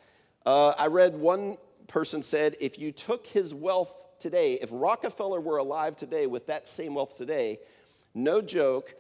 uh, 0.45 0.73
I 0.77 0.87
read 0.87 1.15
one 1.15 1.57
person 1.87 2.21
said 2.23 2.55
if 2.61 2.79
you 2.79 2.91
took 2.91 3.27
his 3.27 3.53
wealth 3.53 4.05
today, 4.19 4.53
if 4.61 4.69
Rockefeller 4.71 5.41
were 5.41 5.57
alive 5.57 5.95
today 5.97 6.27
with 6.27 6.47
that 6.47 6.67
same 6.67 6.95
wealth 6.95 7.17
today, 7.17 7.59
no 8.13 8.41
joke, 8.41 8.95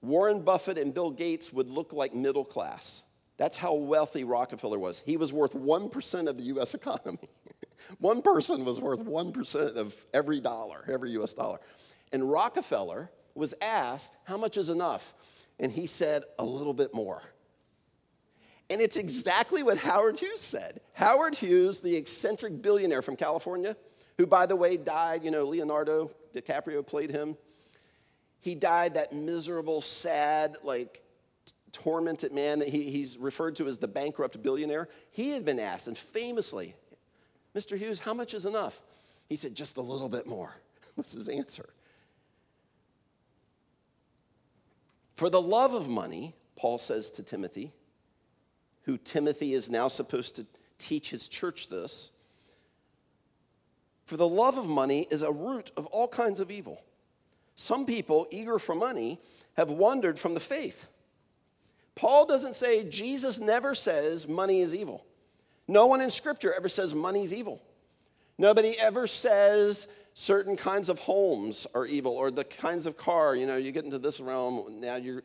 Warren 0.00 0.42
Buffett 0.42 0.78
and 0.78 0.94
Bill 0.94 1.10
Gates 1.10 1.52
would 1.52 1.68
look 1.68 1.92
like 1.92 2.14
middle 2.14 2.44
class. 2.44 3.02
That's 3.38 3.56
how 3.56 3.74
wealthy 3.74 4.24
Rockefeller 4.24 4.78
was. 4.78 5.00
He 5.00 5.16
was 5.16 5.32
worth 5.32 5.54
1% 5.54 6.28
of 6.28 6.36
the 6.36 6.44
US 6.44 6.74
economy. 6.74 7.28
One 7.98 8.20
person 8.20 8.64
was 8.64 8.80
worth 8.80 9.00
1% 9.00 9.76
of 9.76 9.96
every 10.12 10.40
dollar, 10.40 10.84
every 10.92 11.10
US 11.12 11.32
dollar. 11.32 11.58
And 12.12 12.30
Rockefeller 12.30 13.10
was 13.34 13.54
asked, 13.62 14.16
How 14.24 14.36
much 14.36 14.56
is 14.56 14.68
enough? 14.68 15.14
And 15.58 15.72
he 15.72 15.86
said, 15.86 16.24
A 16.38 16.44
little 16.44 16.74
bit 16.74 16.92
more. 16.92 17.22
And 18.70 18.82
it's 18.82 18.98
exactly 18.98 19.62
what 19.62 19.78
Howard 19.78 20.18
Hughes 20.20 20.42
said. 20.42 20.80
Howard 20.92 21.34
Hughes, 21.34 21.80
the 21.80 21.96
eccentric 21.96 22.60
billionaire 22.60 23.00
from 23.00 23.16
California, 23.16 23.74
who, 24.18 24.26
by 24.26 24.44
the 24.44 24.56
way, 24.56 24.76
died, 24.76 25.24
you 25.24 25.30
know, 25.30 25.44
Leonardo 25.44 26.10
DiCaprio 26.34 26.86
played 26.86 27.10
him. 27.10 27.36
He 28.40 28.54
died 28.54 28.94
that 28.94 29.12
miserable, 29.12 29.80
sad, 29.80 30.56
like, 30.62 31.02
tormented 31.72 32.32
man 32.32 32.58
that 32.60 32.68
he, 32.68 32.90
he's 32.90 33.18
referred 33.18 33.56
to 33.56 33.66
as 33.66 33.78
the 33.78 33.88
bankrupt 33.88 34.42
billionaire. 34.42 34.88
He 35.10 35.30
had 35.30 35.44
been 35.44 35.58
asked, 35.58 35.86
and 35.86 35.96
famously, 35.96 36.74
Mr. 37.54 37.76
Hughes, 37.76 37.98
how 37.98 38.14
much 38.14 38.34
is 38.34 38.46
enough? 38.46 38.80
He 39.28 39.36
said, 39.36 39.54
just 39.54 39.76
a 39.76 39.82
little 39.82 40.08
bit 40.08 40.26
more. 40.26 40.54
What's 40.94 41.12
his 41.12 41.28
answer? 41.28 41.68
For 45.14 45.28
the 45.28 45.42
love 45.42 45.74
of 45.74 45.88
money, 45.88 46.34
Paul 46.56 46.78
says 46.78 47.10
to 47.12 47.22
Timothy, 47.22 47.72
who 48.84 48.96
Timothy 48.98 49.52
is 49.52 49.68
now 49.68 49.88
supposed 49.88 50.36
to 50.36 50.46
teach 50.78 51.10
his 51.10 51.28
church 51.28 51.68
this. 51.68 52.12
For 54.06 54.16
the 54.16 54.28
love 54.28 54.56
of 54.56 54.66
money 54.66 55.06
is 55.10 55.22
a 55.22 55.30
root 55.30 55.72
of 55.76 55.86
all 55.86 56.08
kinds 56.08 56.40
of 56.40 56.50
evil. 56.50 56.82
Some 57.56 57.84
people, 57.84 58.28
eager 58.30 58.58
for 58.58 58.74
money, 58.74 59.20
have 59.56 59.70
wandered 59.70 60.18
from 60.18 60.34
the 60.34 60.40
faith. 60.40 60.86
Paul 61.98 62.26
doesn't 62.26 62.54
say, 62.54 62.84
Jesus 62.84 63.40
never 63.40 63.74
says 63.74 64.28
money 64.28 64.60
is 64.60 64.72
evil. 64.72 65.04
No 65.66 65.88
one 65.88 66.00
in 66.00 66.10
Scripture 66.10 66.54
ever 66.54 66.68
says 66.68 66.94
money 66.94 67.24
is 67.24 67.34
evil. 67.34 67.60
Nobody 68.38 68.78
ever 68.78 69.08
says 69.08 69.88
certain 70.14 70.56
kinds 70.56 70.88
of 70.88 71.00
homes 71.00 71.66
are 71.74 71.86
evil 71.86 72.12
or 72.12 72.30
the 72.30 72.44
kinds 72.44 72.86
of 72.86 72.96
car, 72.96 73.34
you 73.34 73.46
know, 73.46 73.56
you 73.56 73.72
get 73.72 73.84
into 73.84 73.98
this 73.98 74.20
realm, 74.20 74.80
now 74.80 74.94
your 74.94 75.24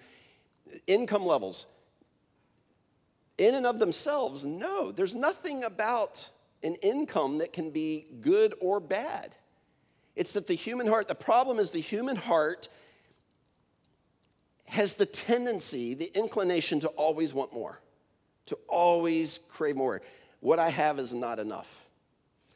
income 0.87 1.23
levels 1.23 1.67
in 3.37 3.53
and 3.53 3.67
of 3.67 3.77
themselves, 3.77 4.43
no. 4.43 4.91
There's 4.91 5.15
nothing 5.15 5.63
about 5.63 6.27
an 6.63 6.75
income 6.81 7.37
that 7.37 7.53
can 7.53 7.69
be 7.69 8.07
good 8.21 8.55
or 8.59 8.79
bad. 8.79 9.35
It's 10.15 10.33
that 10.33 10.47
the 10.47 10.55
human 10.55 10.87
heart, 10.87 11.07
the 11.07 11.15
problem 11.15 11.59
is 11.59 11.69
the 11.69 11.79
human 11.79 12.15
heart 12.15 12.67
has 14.67 14.95
the 14.95 15.05
tendency, 15.05 15.93
the 15.93 16.11
inclination 16.15 16.79
to 16.81 16.87
always 16.89 17.33
want 17.33 17.53
more, 17.53 17.79
to 18.47 18.57
always 18.67 19.39
crave 19.49 19.75
more. 19.75 20.01
What 20.39 20.59
I 20.59 20.69
have 20.69 20.99
is 20.99 21.13
not 21.13 21.39
enough. 21.39 21.85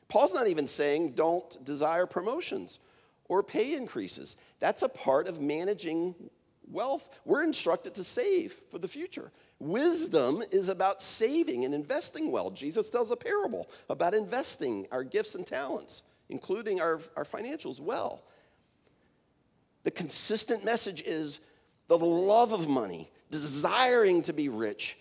Paul's 0.08 0.34
not 0.34 0.48
even 0.48 0.67
saying 0.67 1.12
don't 1.12 1.63
desire 1.65 2.06
promotions 2.06 2.80
or 3.28 3.43
pay 3.43 3.76
increases. 3.76 4.38
That's 4.60 4.82
a 4.82 4.89
part 4.89 5.28
of 5.28 5.41
managing 5.41 6.15
wealth. 6.70 7.10
We're 7.26 7.43
instructed 7.43 7.93
to 7.96 8.04
save 8.04 8.54
for 8.72 8.80
the 8.80 8.88
future. 8.88 9.32
Wisdom 9.60 10.43
is 10.52 10.70
about 10.70 11.02
saving 11.02 11.65
and 11.65 11.74
investing 11.74 12.32
well. 12.32 12.52
Jesus 12.52 12.89
tells 12.89 13.12
a 13.12 13.15
parable 13.15 13.70
about 13.89 14.13
investing 14.13 14.88
our 14.91 15.04
gifts 15.04 15.36
and 15.36 15.46
talents, 15.46 16.04
including 16.30 16.80
our, 16.80 17.00
our 17.15 17.24
financials, 17.24 17.80
well. 17.80 18.24
The 19.84 19.91
consistent 19.91 20.63
message 20.63 21.02
is 21.02 21.39
the 21.88 21.97
love 21.97 22.54
of 22.54 22.67
money, 22.67 23.10
desiring 23.32 24.21
to 24.23 24.34
be 24.34 24.50
rich, 24.50 24.97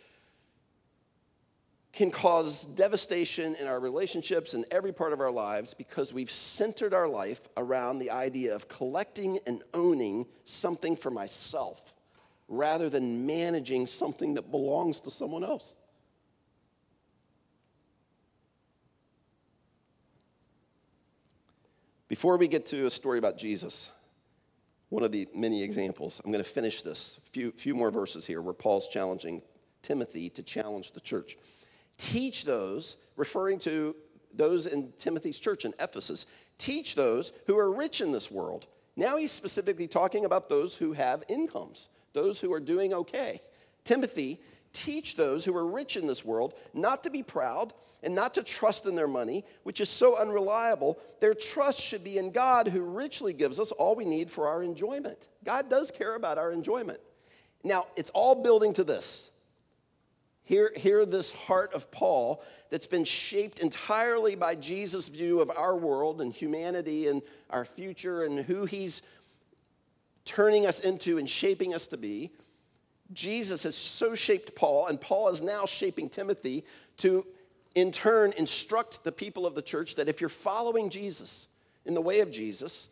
can 1.92 2.11
cause 2.11 2.64
devastation 2.64 3.55
in 3.55 3.66
our 3.66 3.81
relationships 3.81 4.53
and 4.53 4.66
every 4.70 4.92
part 4.92 5.14
of 5.14 5.20
our 5.20 5.31
lives 5.31 5.72
because 5.72 6.12
we've 6.12 6.31
centered 6.31 6.92
our 6.92 7.09
life 7.09 7.49
around 7.57 7.99
the 7.99 8.11
idea 8.11 8.55
of 8.55 8.68
collecting 8.68 9.38
and 9.46 9.62
owning 9.72 10.27
something 10.44 10.94
for 10.94 11.11
myself 11.11 11.94
rather 12.49 12.90
than 12.90 13.27
managing 13.27 13.87
something 13.87 14.35
that 14.35 14.51
belongs 14.51 15.01
to 15.01 15.11
someone 15.11 15.42
else. 15.42 15.77
Before 22.09 22.37
we 22.37 22.46
get 22.46 22.66
to 22.66 22.87
a 22.87 22.90
story 22.90 23.18
about 23.18 23.38
Jesus, 23.38 23.90
one 24.88 25.03
of 25.03 25.12
the 25.12 25.29
many 25.35 25.62
examples, 25.62 26.20
I'm 26.25 26.31
going 26.31 26.42
to 26.42 26.49
finish 26.49 26.83
this. 26.83 27.18
A 27.18 27.31
few, 27.31 27.51
few 27.53 27.75
more 27.75 27.90
verses 27.90 28.27
here 28.27 28.40
where 28.40 28.55
Paul's 28.55 28.88
challenging 28.88 29.42
Timothy 29.83 30.31
to 30.31 30.42
challenge 30.42 30.92
the 30.92 31.01
church. 31.01 31.37
Teach 31.99 32.44
those, 32.44 32.96
referring 33.16 33.59
to 33.61 33.96
those 34.35 34.66
in 34.66 34.92
Timothy's 34.99 35.38
church 35.38 35.64
in 35.64 35.75
Ephesus, 35.81 36.27
teach 36.59 36.94
those 36.94 37.33
who 37.46 37.59
are 37.59 37.72
rich 37.72 38.01
in 38.01 38.12
this 38.12 38.31
world. 38.31 38.66
Now 38.96 39.16
he's 39.16 39.33
specifically 39.33 39.88
talking 39.88 40.25
about 40.25 40.49
those 40.49 40.75
who 40.75 40.92
have 40.92 41.25
incomes 41.29 41.88
those 42.16 42.40
who 42.40 42.53
are 42.53 42.61
doing 42.61 42.94
okay. 42.94 43.40
Timothy, 43.85 44.40
teach 44.77 45.17
those 45.17 45.45
who 45.45 45.57
are 45.57 45.67
rich 45.67 45.97
in 45.97 46.07
this 46.07 46.25
world 46.25 46.55
not 46.75 47.05
to 47.05 47.11
be 47.11 47.23
proud 47.23 47.73
and 48.03 48.15
not 48.15 48.35
to 48.35 48.43
trust 48.43 48.87
in 48.87 48.95
their 48.95 49.09
money, 49.09 49.45
which 49.62 49.81
is 49.81 49.89
so 49.89 50.17
unreliable. 50.17 50.99
Their 51.21 51.35
trust 51.35 51.81
should 51.81 52.05
be 52.05 52.19
in 52.19 52.31
God, 52.31 52.69
who 52.69 52.83
richly 52.83 53.33
gives 53.33 53.59
us 53.59 53.73
all 53.73 53.95
we 53.95 54.05
need 54.05 54.31
for 54.31 54.47
our 54.47 54.62
enjoyment. 54.62 55.29
God 55.45 55.71
does 55.71 55.91
care 55.91 56.15
about 56.15 56.39
our 56.39 56.53
enjoyment. 56.53 57.01
Now, 57.65 57.87
it's 57.97 58.11
all 58.11 58.35
building 58.43 58.73
to 58.75 58.85
this. 58.85 59.31
Hear, 60.45 60.71
hear 60.77 61.05
this 61.05 61.33
heart 61.33 61.73
of 61.73 61.91
Paul 61.91 62.41
that's 62.71 62.87
been 62.87 63.05
shaped 63.05 63.59
entirely 63.59 64.37
by 64.37 64.55
Jesus' 64.55 65.09
view 65.09 65.41
of 65.41 65.51
our 65.51 65.77
world 65.77 66.21
and 66.21 66.33
humanity 66.33 67.09
and 67.09 67.23
our 67.51 67.65
future 67.65 68.23
and 68.25 68.39
who 68.39 68.65
he's 68.65 69.03
turning 70.25 70.67
us 70.67 70.81
into 70.81 71.19
and 71.19 71.29
shaping 71.29 71.75
us 71.75 71.89
to 71.89 71.97
be. 71.97 72.31
Jesus 73.12 73.62
has 73.62 73.77
so 73.77 74.14
shaped 74.14 74.55
Paul, 74.55 74.88
and 74.88 75.01
Paul 75.01 75.29
is 75.29 75.42
now 75.42 75.66
shaping 75.66 76.09
Timothy 76.09 76.64
to, 76.99 77.27
in 77.75 77.92
turn, 77.92 78.33
instruct 78.37 79.05
the 79.05 79.12
people 79.12 79.47
of 79.47 79.55
the 79.55 79.62
church 79.62 79.95
that 79.97 80.09
if 80.09 80.21
you're 80.21 80.29
following 80.29 80.90
Jesus 80.90 81.49
in 81.85 81.95
the 81.95 82.01
way 82.01 82.21
of 82.21 82.33
Jesus, 82.33 82.88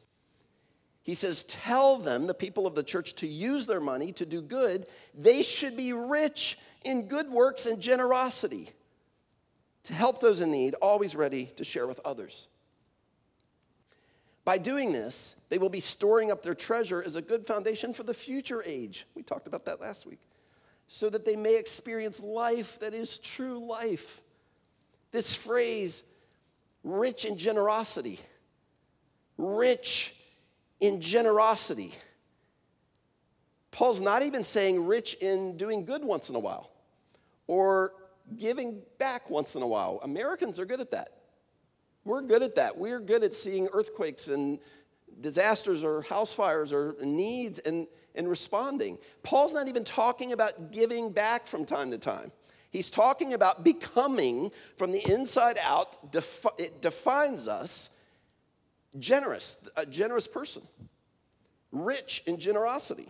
he 1.02 1.14
says, 1.14 1.44
Tell 1.44 1.98
them, 1.98 2.26
the 2.26 2.34
people 2.34 2.66
of 2.66 2.74
the 2.74 2.82
church, 2.82 3.14
to 3.16 3.26
use 3.26 3.66
their 3.66 3.80
money 3.80 4.12
to 4.12 4.26
do 4.26 4.40
good. 4.40 4.86
They 5.14 5.42
should 5.42 5.76
be 5.76 5.92
rich 5.92 6.58
in 6.84 7.08
good 7.08 7.30
works 7.30 7.66
and 7.66 7.80
generosity 7.80 8.70
to 9.84 9.92
help 9.92 10.20
those 10.20 10.40
in 10.40 10.50
need, 10.50 10.74
always 10.80 11.14
ready 11.14 11.46
to 11.56 11.64
share 11.64 11.86
with 11.86 12.00
others. 12.04 12.48
By 14.44 14.58
doing 14.58 14.92
this, 14.92 15.36
they 15.48 15.58
will 15.58 15.70
be 15.70 15.80
storing 15.80 16.30
up 16.30 16.42
their 16.42 16.54
treasure 16.54 17.02
as 17.04 17.16
a 17.16 17.22
good 17.22 17.46
foundation 17.46 17.92
for 17.92 18.02
the 18.02 18.12
future 18.12 18.62
age. 18.66 19.06
We 19.14 19.22
talked 19.22 19.46
about 19.46 19.64
that 19.64 19.80
last 19.80 20.06
week. 20.06 20.20
So 20.86 21.08
that 21.10 21.24
they 21.24 21.34
may 21.34 21.58
experience 21.58 22.20
life 22.20 22.78
that 22.80 22.92
is 22.92 23.18
true 23.18 23.58
life. 23.58 24.20
This 25.12 25.34
phrase, 25.34 26.02
rich 26.82 27.24
in 27.24 27.38
generosity, 27.38 28.20
rich 29.38 30.14
in 30.80 31.00
generosity. 31.00 31.94
Paul's 33.70 34.00
not 34.00 34.22
even 34.22 34.44
saying 34.44 34.86
rich 34.86 35.14
in 35.14 35.56
doing 35.56 35.86
good 35.86 36.04
once 36.04 36.28
in 36.28 36.36
a 36.36 36.40
while 36.40 36.70
or 37.46 37.94
giving 38.36 38.82
back 38.98 39.30
once 39.30 39.56
in 39.56 39.62
a 39.62 39.66
while. 39.66 40.00
Americans 40.02 40.58
are 40.58 40.66
good 40.66 40.80
at 40.80 40.90
that. 40.90 41.23
We're 42.04 42.22
good 42.22 42.42
at 42.42 42.56
that. 42.56 42.76
We're 42.76 43.00
good 43.00 43.24
at 43.24 43.34
seeing 43.34 43.68
earthquakes 43.72 44.28
and 44.28 44.58
disasters 45.20 45.82
or 45.82 46.02
house 46.02 46.32
fires 46.32 46.72
or 46.72 46.96
needs 47.02 47.58
and, 47.60 47.86
and 48.14 48.28
responding. 48.28 48.98
Paul's 49.22 49.54
not 49.54 49.68
even 49.68 49.84
talking 49.84 50.32
about 50.32 50.72
giving 50.72 51.10
back 51.10 51.46
from 51.46 51.64
time 51.64 51.90
to 51.92 51.98
time. 51.98 52.30
He's 52.70 52.90
talking 52.90 53.34
about 53.34 53.62
becoming 53.62 54.50
from 54.76 54.92
the 54.92 55.00
inside 55.10 55.58
out, 55.62 56.10
defi- 56.12 56.48
it 56.58 56.82
defines 56.82 57.46
us 57.46 57.90
generous, 58.98 59.56
a 59.76 59.86
generous 59.86 60.26
person, 60.26 60.62
rich 61.70 62.22
in 62.26 62.38
generosity. 62.38 63.08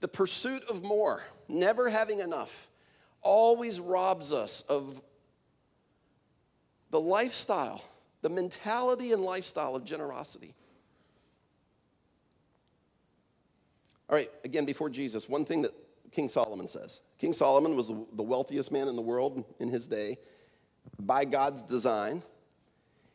The 0.00 0.08
pursuit 0.08 0.62
of 0.70 0.82
more, 0.82 1.24
never 1.48 1.88
having 1.88 2.20
enough, 2.20 2.68
always 3.22 3.80
robs 3.80 4.32
us 4.32 4.62
of 4.62 5.00
the 6.92 7.00
lifestyle, 7.00 7.82
the 8.20 8.28
mentality 8.28 9.12
and 9.12 9.22
lifestyle 9.22 9.74
of 9.74 9.84
generosity. 9.84 10.54
All 14.08 14.14
right, 14.14 14.30
again, 14.44 14.66
before 14.66 14.90
Jesus, 14.90 15.28
one 15.28 15.44
thing 15.46 15.62
that 15.62 15.72
King 16.12 16.28
Solomon 16.28 16.68
says. 16.68 17.00
King 17.18 17.32
Solomon 17.32 17.74
was 17.74 17.88
the 17.88 18.22
wealthiest 18.22 18.70
man 18.70 18.86
in 18.86 18.94
the 18.94 19.02
world 19.02 19.44
in 19.58 19.70
his 19.70 19.88
day 19.88 20.18
by 20.98 21.24
God's 21.24 21.62
design. 21.62 22.22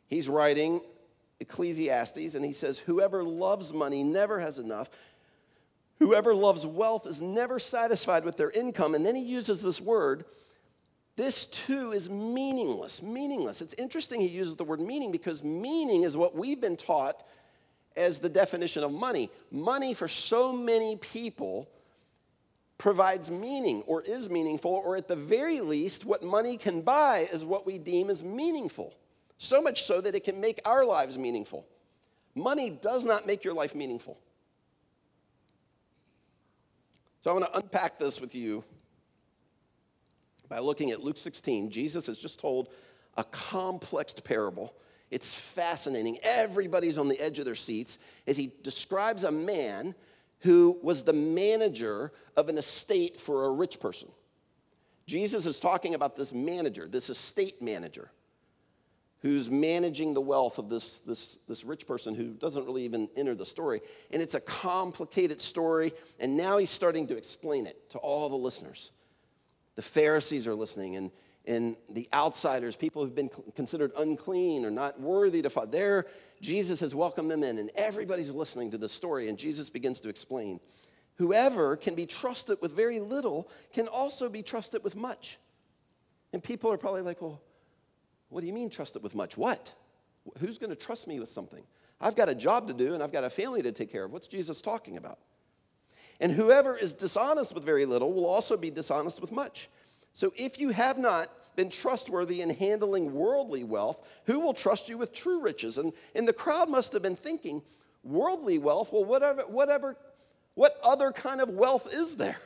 He's 0.08 0.28
writing 0.28 0.82
Ecclesiastes 1.40 2.34
and 2.34 2.44
he 2.44 2.52
says, 2.52 2.80
Whoever 2.80 3.24
loves 3.24 3.74
money 3.74 4.02
never 4.02 4.40
has 4.40 4.58
enough. 4.58 4.90
Whoever 6.00 6.34
loves 6.34 6.66
wealth 6.66 7.06
is 7.06 7.22
never 7.22 7.60
satisfied 7.60 8.24
with 8.24 8.38
their 8.38 8.50
income. 8.50 8.96
And 8.96 9.06
then 9.06 9.16
he 9.16 9.22
uses 9.22 9.62
this 9.62 9.80
word 9.80 10.26
this 11.17 11.47
too 11.47 11.93
is 11.93 12.12
meaningless. 12.12 13.01
Meaningless. 13.01 13.62
It's 13.62 13.73
interesting 13.73 14.21
he 14.21 14.27
uses 14.27 14.56
the 14.56 14.63
word 14.63 14.80
meaning 14.80 15.12
because 15.12 15.43
meaning 15.43 16.03
is 16.03 16.15
what 16.15 16.36
we've 16.36 16.62
been 16.62 16.77
taught 16.77 17.23
as 17.95 18.19
the 18.19 18.30
definition 18.30 18.84
of 18.84 18.91
money. 18.91 19.32
Money 19.51 19.95
for 19.95 20.08
so 20.08 20.53
many 20.53 20.95
people 20.97 21.67
provides 22.77 23.32
meaning 23.32 23.82
or 23.88 24.03
is 24.03 24.30
meaningful, 24.30 24.71
or 24.86 24.95
at 24.95 25.08
the 25.08 25.15
very 25.15 25.60
least, 25.60 26.06
what 26.06 26.21
money 26.21 26.56
can 26.56 26.84
buy 26.84 27.27
is 27.34 27.43
what 27.43 27.65
we 27.65 27.80
deem 27.80 28.12
as 28.12 28.23
meaningful. 28.23 28.93
So 29.39 29.60
much 29.60 29.86
so 29.86 29.99
that 30.01 30.13
it 30.13 30.23
can 30.23 30.39
make 30.39 30.62
our 30.65 30.86
lives 30.86 31.17
meaningful. 31.17 31.65
Money 32.36 32.69
does 32.69 33.06
not 33.06 33.25
make 33.25 33.43
your 33.43 33.56
life 33.56 33.73
meaningful. 33.73 34.19
So 37.21 37.32
I 37.32 37.34
want 37.34 37.45
to 37.45 37.58
unpack 37.58 37.97
this 37.97 38.21
with 38.21 38.36
you 38.36 38.63
by 40.49 40.60
looking 40.60 40.91
at 40.91 41.03
Luke 41.03 41.17
16. 41.17 41.69
Jesus 41.69 42.07
has 42.07 42.17
just 42.17 42.39
told 42.39 42.69
a 43.15 43.23
complex 43.23 44.13
parable. 44.13 44.73
It's 45.10 45.33
fascinating. 45.33 46.19
Everybody's 46.21 46.97
on 46.97 47.07
the 47.07 47.19
edge 47.19 47.39
of 47.39 47.45
their 47.45 47.55
seats 47.55 47.97
as 48.25 48.38
he 48.38 48.51
describes 48.63 49.23
a 49.23 49.31
man 49.31 49.95
who 50.39 50.77
was 50.81 51.03
the 51.03 51.13
manager 51.13 52.12
of 52.36 52.49
an 52.49 52.57
estate 52.57 53.17
for 53.17 53.45
a 53.45 53.51
rich 53.51 53.79
person. 53.79 54.10
Jesus 55.05 55.45
is 55.45 55.60
talking 55.60 55.95
about 55.95 56.15
this 56.15 56.33
manager, 56.33 56.88
this 56.88 57.10
estate 57.10 57.62
manager, 57.62 58.12
who's 59.21 59.49
managing 59.49 60.13
the 60.13 60.21
wealth 60.21 60.60
of 60.60 60.69
this, 60.69 60.99
this, 60.99 61.38
this 61.47 61.63
rich 61.63 61.88
person 61.88 62.13
who 62.13 62.33
doesn't 62.33 62.65
really 62.65 62.83
even 62.83 63.10
enter 63.15 63.33
the 63.33 63.45
story. 63.45 63.81
And 64.12 64.21
it's 64.21 64.36
a 64.36 64.41
complicated 64.41 65.41
story, 65.41 65.93
and 66.19 66.38
now 66.38 66.57
he's 66.57 66.69
starting 66.69 67.07
to 67.07 67.17
explain 67.17 67.65
it 67.65 67.89
to 67.91 67.97
all 67.99 68.29
the 68.29 68.36
listeners. 68.36 68.91
The 69.78 69.82
Pharisees 69.82 70.46
are 70.46 70.56
listening, 70.56 70.98
and, 70.98 71.12
and 71.46 71.78
the 71.90 72.10
outsiders, 72.13 72.76
people 72.76 73.04
who've 73.04 73.16
been 73.16 73.30
considered 73.56 73.94
unclean 73.98 74.66
or 74.66 74.72
not 74.72 75.00
worthy 75.00 75.42
to 75.42 75.50
follow, 75.50 75.68
they're 75.68 76.06
Jesus 76.42 76.80
has 76.82 76.94
welcomed 76.94 77.32
them 77.32 77.44
in, 77.44 77.58
and 77.58 77.72
everybody's 77.76 78.30
listening 78.30 78.72
to 78.72 78.78
this 78.78 78.92
story, 78.92 79.30
and 79.30 79.38
Jesus 79.38 79.70
begins 79.70 80.00
to 80.02 80.10
explain. 80.10 80.60
Whoever 81.16 81.76
can 81.76 81.96
be 81.96 82.06
trusted 82.06 82.60
with 82.62 82.76
very 82.76 83.00
little 83.00 83.50
can 83.74 83.88
also 83.88 84.30
be 84.30 84.44
trusted 84.44 84.84
with 84.84 84.96
much. 84.96 85.40
And 86.34 86.44
people 86.44 86.72
are 86.72 86.78
probably 86.78 87.02
like, 87.02 87.22
well, 87.22 87.42
what 88.30 88.42
do 88.42 88.48
you 88.48 88.54
mean 88.54 88.70
trusted 88.70 89.02
with 89.02 89.16
much? 89.16 89.38
What? 89.38 89.74
Who's 90.40 90.58
going 90.58 90.70
to 90.70 90.76
trust 90.76 91.08
me 91.08 91.20
with 91.20 91.30
something? 91.30 91.63
I've 92.00 92.16
got 92.16 92.30
a 92.30 92.36
job 92.36 92.68
to 92.68 92.74
do 92.74 92.94
and 92.94 93.02
I've 93.02 93.12
got 93.12 93.24
a 93.24 93.30
family 93.30 93.63
to 93.63 93.72
take 93.72 93.92
care 93.92 94.04
of. 94.04 94.12
What's 94.12 94.28
Jesus 94.28 94.62
talking 94.62 94.98
about? 94.98 95.18
And 96.19 96.32
whoever 96.32 96.75
is 96.75 96.93
dishonest 96.93 97.53
with 97.53 97.63
very 97.63 97.86
little 97.86 98.12
will 98.13 98.25
also 98.25 98.58
be 98.58 98.71
dishonest 98.71 99.21
with 99.21 99.32
much. 99.32 99.69
So 100.13 100.34
if 100.36 100.60
you 100.60 100.69
have 100.69 100.97
not 100.97 101.30
been 101.56 101.69
trustworthy 101.69 102.41
in 102.41 102.49
handling 102.49 103.13
worldly 103.13 103.63
wealth, 103.63 104.06
who 104.25 104.39
will 104.39 104.53
trust 104.53 104.89
you 104.89 104.97
with 104.97 105.13
true 105.13 105.41
riches? 105.41 105.77
And, 105.77 105.93
and 106.15 106.27
the 106.27 106.34
crowd 106.34 106.69
must 106.69 106.93
have 106.93 107.01
been 107.01 107.15
thinking, 107.15 107.62
worldly 108.03 108.58
wealth, 108.58 108.91
well, 108.91 109.06
whatever, 109.06 109.43
whatever, 109.43 109.95
what 110.56 110.80
other 110.84 111.12
kind 111.12 111.41
of 111.41 111.49
wealth 111.49 111.93
is 111.93 112.15
there 112.15 112.39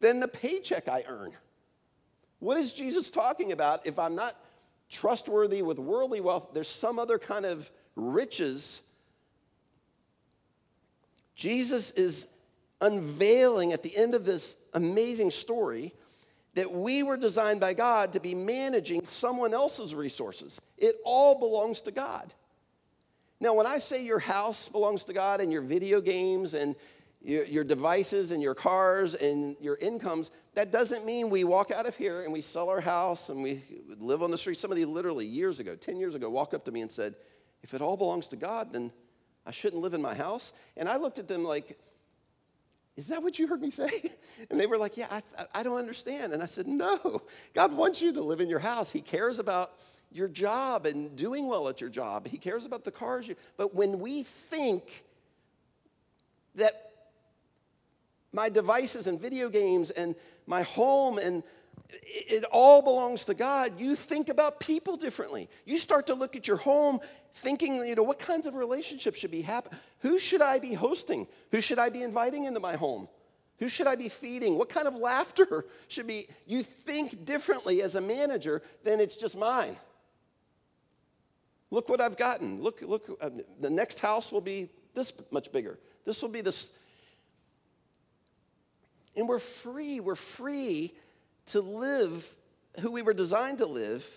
than 0.00 0.20
the 0.20 0.28
paycheck 0.28 0.88
I 0.88 1.04
earn? 1.08 1.32
What 2.38 2.56
is 2.58 2.72
Jesus 2.72 3.10
talking 3.10 3.52
about 3.52 3.86
if 3.86 3.98
I'm 3.98 4.14
not 4.14 4.36
trustworthy 4.90 5.62
with 5.62 5.78
worldly 5.78 6.20
wealth? 6.20 6.50
There's 6.52 6.68
some 6.68 6.98
other 6.98 7.18
kind 7.18 7.46
of 7.46 7.70
riches. 7.96 8.82
Jesus 11.34 11.90
is 11.92 12.28
unveiling 12.80 13.72
at 13.72 13.82
the 13.82 13.96
end 13.96 14.14
of 14.14 14.24
this 14.24 14.56
amazing 14.74 15.30
story 15.30 15.92
that 16.54 16.72
we 16.72 17.02
were 17.02 17.16
designed 17.16 17.60
by 17.60 17.74
God 17.74 18.14
to 18.14 18.20
be 18.20 18.34
managing 18.34 19.04
someone 19.04 19.52
else's 19.52 19.94
resources. 19.94 20.60
It 20.78 20.96
all 21.04 21.38
belongs 21.38 21.82
to 21.82 21.92
God. 21.92 22.32
Now, 23.40 23.52
when 23.54 23.66
I 23.66 23.78
say 23.78 24.02
your 24.02 24.18
house 24.18 24.68
belongs 24.68 25.04
to 25.04 25.12
God 25.12 25.42
and 25.42 25.52
your 25.52 25.60
video 25.60 26.00
games 26.00 26.54
and 26.54 26.74
your, 27.22 27.44
your, 27.44 27.64
devices 27.64 28.30
and 28.30 28.42
your 28.42 28.54
cars 28.54 29.14
and 29.14 29.56
your 29.60 29.76
incomes, 29.76 30.30
that 30.54 30.72
doesn't 30.72 31.04
mean 31.04 31.28
we 31.28 31.44
walk 31.44 31.70
out 31.70 31.84
of 31.84 31.94
here 31.94 32.22
and 32.22 32.32
we 32.32 32.40
sell 32.40 32.70
our 32.70 32.80
house 32.80 33.28
and 33.28 33.42
we 33.42 33.62
live 33.98 34.22
on 34.22 34.30
the 34.30 34.38
street. 34.38 34.56
Somebody 34.56 34.86
literally 34.86 35.26
years 35.26 35.60
ago, 35.60 35.76
10 35.76 35.98
years 35.98 36.14
ago, 36.14 36.30
walked 36.30 36.54
up 36.54 36.64
to 36.64 36.72
me 36.72 36.80
and 36.80 36.90
said, 36.90 37.14
If 37.62 37.74
it 37.74 37.82
all 37.82 37.98
belongs 37.98 38.28
to 38.28 38.36
God, 38.36 38.72
then 38.72 38.90
I 39.44 39.50
shouldn't 39.50 39.82
live 39.82 39.92
in 39.92 40.00
my 40.00 40.14
house. 40.14 40.54
And 40.76 40.88
I 40.88 40.96
looked 40.96 41.18
at 41.18 41.28
them 41.28 41.44
like, 41.44 41.78
is 42.96 43.08
that 43.08 43.22
what 43.22 43.38
you 43.38 43.46
heard 43.46 43.60
me 43.60 43.70
say? 43.70 43.88
And 44.50 44.60
they 44.60 44.66
were 44.66 44.76
like, 44.76 44.96
Yeah, 44.96 45.06
I, 45.10 45.22
I 45.54 45.62
don't 45.62 45.78
understand. 45.78 46.32
And 46.32 46.42
I 46.42 46.46
said, 46.46 46.66
No, 46.66 47.22
God 47.54 47.72
wants 47.72 48.02
you 48.02 48.12
to 48.12 48.20
live 48.20 48.40
in 48.40 48.48
your 48.48 48.58
house. 48.58 48.90
He 48.90 49.00
cares 49.00 49.38
about 49.38 49.72
your 50.12 50.28
job 50.28 50.86
and 50.86 51.16
doing 51.16 51.46
well 51.46 51.68
at 51.68 51.80
your 51.80 51.90
job. 51.90 52.26
He 52.26 52.38
cares 52.38 52.64
about 52.66 52.84
the 52.84 52.90
cars 52.90 53.26
you. 53.28 53.36
But 53.56 53.74
when 53.74 53.98
we 53.98 54.22
think 54.22 55.04
that 56.54 56.92
my 58.32 58.48
devices 58.48 59.06
and 59.06 59.20
video 59.20 59.48
games 59.48 59.90
and 59.90 60.14
my 60.46 60.62
home 60.62 61.18
and 61.18 61.42
it 61.90 62.44
all 62.44 62.82
belongs 62.82 63.24
to 63.26 63.34
God, 63.34 63.78
you 63.80 63.94
think 63.94 64.28
about 64.28 64.60
people 64.60 64.96
differently. 64.96 65.48
You 65.64 65.78
start 65.78 66.06
to 66.08 66.14
look 66.14 66.36
at 66.36 66.48
your 66.48 66.56
home 66.56 67.00
thinking, 67.34 67.76
you 67.84 67.94
know, 67.94 68.02
what 68.02 68.18
kinds 68.18 68.46
of 68.46 68.54
relationships 68.54 69.18
should 69.18 69.30
be 69.30 69.42
happening? 69.42 69.78
Who 70.00 70.18
should 70.18 70.42
I 70.42 70.58
be 70.58 70.74
hosting? 70.74 71.26
Who 71.50 71.60
should 71.60 71.78
I 71.78 71.88
be 71.90 72.02
inviting 72.02 72.44
into 72.44 72.60
my 72.60 72.76
home? 72.76 73.08
Who 73.58 73.68
should 73.68 73.86
I 73.86 73.96
be 73.96 74.08
feeding? 74.08 74.58
What 74.58 74.68
kind 74.68 74.88
of 74.88 74.94
laughter 74.96 75.66
should 75.88 76.06
be? 76.06 76.28
You 76.46 76.62
think 76.62 77.24
differently 77.24 77.82
as 77.82 77.94
a 77.94 78.00
manager 78.00 78.62
than 78.84 79.00
it's 79.00 79.16
just 79.16 79.36
mine. 79.36 79.76
Look 81.70 81.88
what 81.88 82.00
I've 82.00 82.16
gotten. 82.16 82.62
Look, 82.62 82.82
look, 82.82 83.18
uh, 83.20 83.30
the 83.60 83.70
next 83.70 83.98
house 83.98 84.30
will 84.30 84.40
be 84.40 84.70
this 84.94 85.12
much 85.30 85.52
bigger. 85.52 85.78
This 86.04 86.22
will 86.22 86.28
be 86.28 86.40
this. 86.40 86.72
And 89.16 89.28
we're 89.28 89.38
free. 89.38 90.00
We're 90.00 90.14
free 90.14 90.94
to 91.46 91.60
live 91.60 92.36
who 92.80 92.90
we 92.90 93.02
were 93.02 93.14
designed 93.14 93.58
to 93.58 93.66
live, 93.66 94.08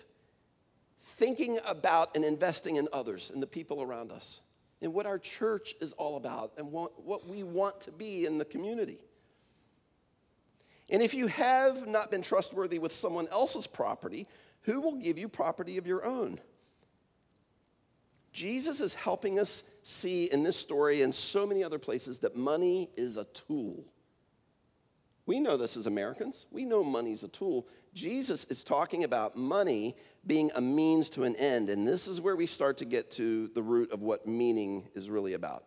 thinking 1.00 1.58
about 1.64 2.14
and 2.14 2.24
investing 2.24 2.76
in 2.76 2.88
others 2.92 3.30
and 3.30 3.42
the 3.42 3.46
people 3.46 3.82
around 3.82 4.12
us, 4.12 4.40
and 4.82 4.92
what 4.92 5.06
our 5.06 5.18
church 5.18 5.74
is 5.80 5.92
all 5.94 6.16
about, 6.16 6.52
and 6.58 6.70
what, 6.70 7.26
we 7.28 7.42
want 7.42 7.80
to 7.82 7.92
be 7.92 8.26
in 8.26 8.38
the 8.38 8.44
community. 8.44 8.98
And 10.90 11.02
if 11.02 11.14
you 11.14 11.28
have 11.28 11.86
not 11.86 12.10
been 12.10 12.22
trustworthy 12.22 12.78
with 12.78 12.92
someone 12.92 13.28
else's 13.28 13.66
property, 13.66 14.26
who 14.62 14.80
will 14.80 14.96
give 14.96 15.18
you 15.18 15.28
property 15.28 15.78
of 15.78 15.86
your 15.86 16.04
own? 16.04 16.40
Jesus 18.32 18.80
is 18.80 18.94
helping 18.94 19.38
us 19.38 19.62
see 19.82 20.24
in 20.24 20.42
this 20.42 20.56
story 20.56 21.02
and 21.02 21.14
so 21.14 21.46
many 21.46 21.64
other 21.64 21.78
places 21.78 22.20
that 22.20 22.36
money 22.36 22.90
is 22.96 23.16
a 23.16 23.24
tool. 23.24 23.84
We 25.30 25.38
know 25.38 25.56
this 25.56 25.76
as 25.76 25.86
Americans. 25.86 26.46
We 26.50 26.64
know 26.64 26.82
money's 26.82 27.22
a 27.22 27.28
tool. 27.28 27.68
Jesus 27.94 28.46
is 28.46 28.64
talking 28.64 29.04
about 29.04 29.36
money 29.36 29.94
being 30.26 30.50
a 30.56 30.60
means 30.60 31.08
to 31.10 31.22
an 31.22 31.36
end. 31.36 31.70
And 31.70 31.86
this 31.86 32.08
is 32.08 32.20
where 32.20 32.34
we 32.34 32.46
start 32.46 32.78
to 32.78 32.84
get 32.84 33.12
to 33.12 33.46
the 33.54 33.62
root 33.62 33.92
of 33.92 34.02
what 34.02 34.26
meaning 34.26 34.88
is 34.96 35.08
really 35.08 35.34
about. 35.34 35.62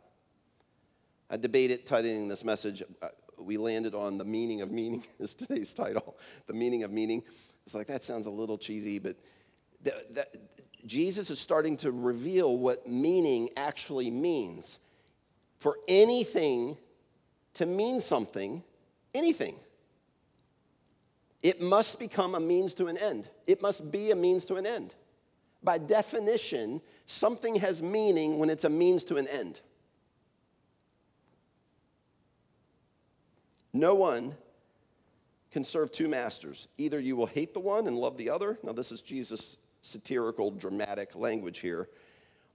I 1.30 1.38
debated 1.38 1.86
titling 1.86 2.28
this 2.28 2.44
message. 2.44 2.84
Uh, 3.02 3.08
we 3.38 3.56
landed 3.56 3.96
on 3.96 4.18
the 4.18 4.26
meaning 4.26 4.60
of 4.60 4.70
meaning 4.70 5.02
is 5.22 5.34
today's 5.34 5.74
title. 5.74 6.18
The 6.48 6.54
meaning 6.54 6.84
of 6.84 6.92
meaning. 6.92 7.24
It's 7.66 7.74
like 7.74 7.88
that 7.88 8.04
sounds 8.04 8.26
a 8.26 8.32
little 8.32 8.58
cheesy, 8.58 9.00
but 9.00 9.16
Jesus 10.86 11.30
is 11.30 11.40
starting 11.40 11.78
to 11.78 11.92
reveal 11.94 12.58
what 12.58 12.86
meaning 12.86 13.48
actually 13.56 14.12
means. 14.12 14.80
For 15.60 15.78
anything 15.88 16.76
to 17.54 17.66
mean 17.66 18.02
something, 18.02 18.62
anything. 19.14 19.56
It 21.42 21.62
must 21.62 22.00
become 22.00 22.36
a 22.36 22.40
means 22.40 22.74
to 22.76 22.88
an 22.88 22.98
end. 22.98 23.28
It 23.48 23.62
must 23.62 23.92
be 23.92 24.12
a 24.12 24.16
means 24.16 24.46
to 24.46 24.56
an 24.56 24.66
end. 24.66 24.96
By 25.62 25.78
definition, 25.78 26.82
something 27.06 27.56
has 27.56 27.84
meaning 27.84 28.40
when 28.40 28.50
it's 28.50 28.64
a 28.64 28.70
means 28.70 29.04
to 29.06 29.18
an 29.18 29.28
end. 29.28 29.62
No 33.74 33.96
one 33.96 34.36
can 35.52 35.64
serve 35.64 35.92
two 35.92 36.08
masters. 36.08 36.68
Either 36.78 37.00
you 37.00 37.16
will 37.16 37.26
hate 37.26 37.54
the 37.54 37.60
one 37.60 37.88
and 37.88 37.98
love 37.98 38.18
the 38.18 38.30
other. 38.30 38.58
Now, 38.64 38.72
this 38.72 38.92
is 38.92 39.02
Jesus' 39.02 39.58
satirical, 39.82 40.52
dramatic 40.52 41.16
language 41.16 41.60
here 41.60 41.90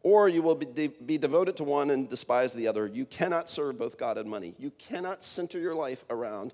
or 0.02 0.28
you 0.28 0.42
will 0.42 0.54
be, 0.54 0.66
de- 0.66 0.88
be 0.88 1.18
devoted 1.18 1.56
to 1.56 1.64
one 1.64 1.90
and 1.90 2.08
despise 2.08 2.54
the 2.54 2.68
other. 2.68 2.86
You 2.86 3.04
cannot 3.04 3.48
serve 3.48 3.78
both 3.78 3.98
God 3.98 4.16
and 4.18 4.28
money. 4.28 4.54
You 4.58 4.70
cannot 4.78 5.24
center 5.24 5.58
your 5.58 5.74
life 5.74 6.04
around 6.08 6.52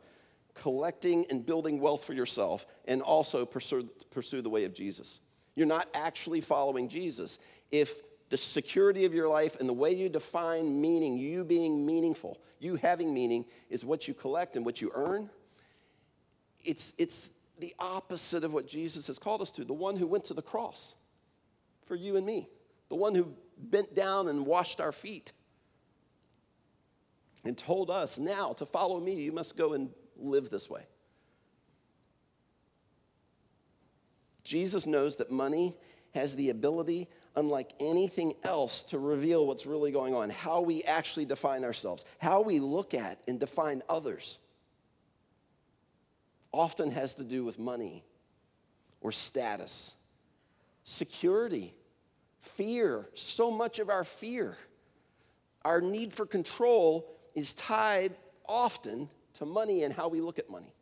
collecting 0.54 1.26
and 1.30 1.44
building 1.44 1.80
wealth 1.80 2.04
for 2.04 2.14
yourself 2.14 2.66
and 2.86 3.02
also 3.02 3.44
pursue, 3.44 3.88
pursue 4.10 4.40
the 4.40 4.50
way 4.50 4.64
of 4.64 4.72
Jesus. 4.72 5.20
You're 5.56 5.66
not 5.66 5.88
actually 5.94 6.40
following 6.40 6.88
Jesus 6.88 7.38
if 7.70 7.96
the 8.30 8.36
security 8.36 9.04
of 9.04 9.12
your 9.12 9.28
life 9.28 9.60
and 9.60 9.68
the 9.68 9.74
way 9.74 9.94
you 9.94 10.08
define 10.08 10.80
meaning, 10.80 11.18
you 11.18 11.44
being 11.44 11.84
meaningful, 11.84 12.40
you 12.58 12.76
having 12.76 13.12
meaning, 13.12 13.44
is 13.68 13.84
what 13.84 14.08
you 14.08 14.14
collect 14.14 14.56
and 14.56 14.64
what 14.64 14.80
you 14.80 14.90
earn. 14.94 15.28
It's, 16.64 16.94
it's 16.98 17.30
the 17.58 17.74
opposite 17.78 18.42
of 18.42 18.52
what 18.52 18.66
Jesus 18.66 19.06
has 19.08 19.18
called 19.18 19.42
us 19.42 19.50
to, 19.52 19.64
the 19.64 19.74
one 19.74 19.96
who 19.96 20.06
went 20.06 20.24
to 20.26 20.34
the 20.34 20.42
cross 20.42 20.94
for 21.86 21.94
you 21.94 22.16
and 22.16 22.24
me 22.24 22.48
the 22.94 23.00
one 23.00 23.16
who 23.16 23.34
bent 23.58 23.92
down 23.92 24.28
and 24.28 24.46
washed 24.46 24.80
our 24.80 24.92
feet 24.92 25.32
and 27.44 27.58
told 27.58 27.90
us, 27.90 28.20
Now 28.20 28.52
to 28.52 28.64
follow 28.64 29.00
me, 29.00 29.14
you 29.20 29.32
must 29.32 29.56
go 29.56 29.72
and 29.72 29.90
live 30.16 30.48
this 30.48 30.70
way. 30.70 30.86
Jesus 34.44 34.86
knows 34.86 35.16
that 35.16 35.32
money 35.32 35.74
has 36.14 36.36
the 36.36 36.50
ability, 36.50 37.08
unlike 37.34 37.72
anything 37.80 38.34
else, 38.44 38.84
to 38.84 39.00
reveal 39.00 39.44
what's 39.44 39.66
really 39.66 39.90
going 39.90 40.14
on, 40.14 40.30
how 40.30 40.60
we 40.60 40.84
actually 40.84 41.24
define 41.24 41.64
ourselves, 41.64 42.04
how 42.20 42.42
we 42.42 42.60
look 42.60 42.94
at 42.94 43.18
and 43.26 43.40
define 43.40 43.82
others. 43.88 44.38
Often 46.52 46.92
has 46.92 47.16
to 47.16 47.24
do 47.24 47.44
with 47.44 47.58
money 47.58 48.04
or 49.00 49.10
status, 49.10 49.96
security, 50.84 51.74
fear. 52.44 53.08
So 53.14 53.50
much 53.50 53.78
of 53.78 53.88
our 53.88 54.04
fear, 54.04 54.56
our 55.64 55.80
need 55.80 56.12
for 56.12 56.26
control 56.26 57.10
is 57.34 57.54
tied 57.54 58.12
often 58.46 59.08
to 59.34 59.46
money 59.46 59.82
and 59.82 59.92
how 59.92 60.08
we 60.08 60.20
look 60.20 60.38
at 60.38 60.50
money. 60.50 60.72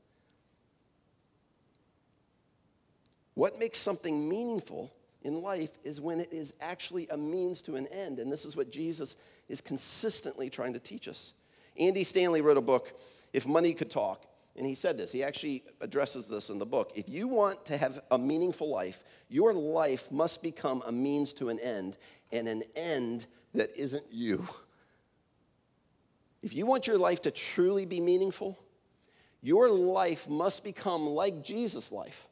What 3.35 3.59
makes 3.59 3.79
something 3.79 4.29
meaningful 4.29 4.92
in 5.22 5.40
life 5.42 5.70
is 5.85 6.01
when 6.01 6.20
it 6.20 6.33
is 6.33 6.55
actually 6.61 7.09
a 7.09 7.16
means 7.16 7.62
to 7.62 7.77
an 7.77 7.87
end. 7.87 8.18
And 8.18 8.31
this 8.31 8.44
is 8.44 8.57
what 8.57 8.70
Jesus 8.70 9.16
is 9.48 9.61
consistently 9.61 10.51
trying 10.51 10.75
to 10.75 10.79
teach 10.79 11.09
us. 11.09 11.33
Andy 11.79 12.05
Stanley 12.05 12.40
wrote 12.40 12.57
a 12.57 12.62
book, 12.62 12.92
If 13.33 13.46
Money 13.46 13.72
Could 13.72 13.90
Talk. 13.90 14.27
And 14.56 14.66
he 14.66 14.74
said 14.74 14.98
this, 14.98 15.10
he 15.10 15.22
actually 15.22 15.64
addresses 15.80 16.28
this 16.28 16.50
in 16.50 16.58
the 16.58 16.66
book. 16.66 16.92
If 16.94 17.08
you 17.08 17.26
want 17.26 17.64
to 17.66 17.76
have 17.76 18.02
a 18.10 18.18
meaningful 18.18 18.68
life, 18.68 19.02
your 19.28 19.54
life 19.54 20.12
must 20.12 20.42
become 20.42 20.82
a 20.86 20.92
means 20.92 21.32
to 21.34 21.48
an 21.48 21.58
end 21.58 21.96
and 22.32 22.46
an 22.46 22.62
end 22.76 23.26
that 23.54 23.70
isn't 23.76 24.04
you. 24.10 24.46
If 26.42 26.54
you 26.54 26.66
want 26.66 26.86
your 26.86 26.98
life 26.98 27.22
to 27.22 27.30
truly 27.30 27.86
be 27.86 28.00
meaningful, 28.00 28.58
your 29.40 29.70
life 29.70 30.28
must 30.28 30.64
become 30.64 31.06
like 31.06 31.42
Jesus' 31.42 31.90
life 31.90 32.26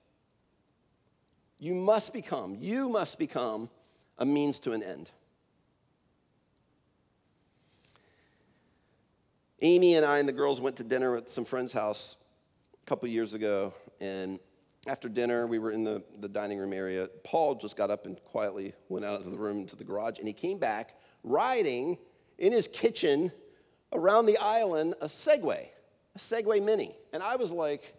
you 1.61 1.75
must 1.75 2.13
become, 2.13 2.57
you 2.59 2.89
must 2.89 3.19
become 3.19 3.69
a 4.19 4.25
means 4.25 4.59
to 4.61 4.73
an 4.73 4.83
end. 4.83 5.11
Amy 9.63 9.95
and 9.95 10.07
I 10.07 10.19
and 10.19 10.29
the 10.29 10.33
girls 10.33 10.61
went 10.61 10.77
to 10.77 10.85
dinner 10.85 11.17
at 11.17 11.29
some 11.29 11.45
friend's 11.45 11.73
house 11.73 12.17
a 12.83 12.87
couple 12.87 13.09
years 13.09 13.35
ago, 13.35 13.75
and 14.01 14.39
after 14.87 15.09
dinner, 15.09 15.47
we 15.47 15.59
were 15.59 15.71
in 15.71 15.85
the, 15.85 16.03
the 16.21 16.29
dining 16.29 16.59
room 16.59 16.73
area. 16.73 17.09
Paul 17.25 17.55
just 17.55 17.77
got 17.77 17.91
up 17.91 18.07
and 18.07 18.23
quietly 18.25 18.73
went 18.89 19.05
out 19.05 19.21
of 19.21 19.31
the 19.31 19.37
room 19.37 19.59
into 19.59 19.77
the 19.77 19.85
garage, 19.85 20.19
and 20.19 20.27
he 20.27 20.33
came 20.33 20.59
back 20.59 20.95
riding 21.23 21.99
in 22.39 22.53
his 22.53 22.67
kitchen 22.67 23.31
around 23.93 24.27
the 24.27 24.39
island 24.39 24.95
a 25.03 25.07
Segway, 25.07 25.67
a 26.15 26.19
Segway 26.19 26.65
Mini. 26.65 26.97
And 27.13 27.23
I 27.23 27.37
was 27.37 27.53
like, 27.53 27.95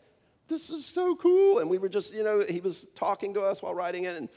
this 0.47 0.69
is 0.69 0.85
so 0.85 1.15
cool. 1.15 1.59
And 1.59 1.69
we 1.69 1.77
were 1.77 1.89
just, 1.89 2.13
you 2.13 2.23
know, 2.23 2.43
he 2.47 2.59
was 2.59 2.87
talking 2.95 3.33
to 3.35 3.41
us 3.41 3.61
while 3.61 3.75
riding 3.75 4.05
it. 4.05 4.17
And, 4.17 4.29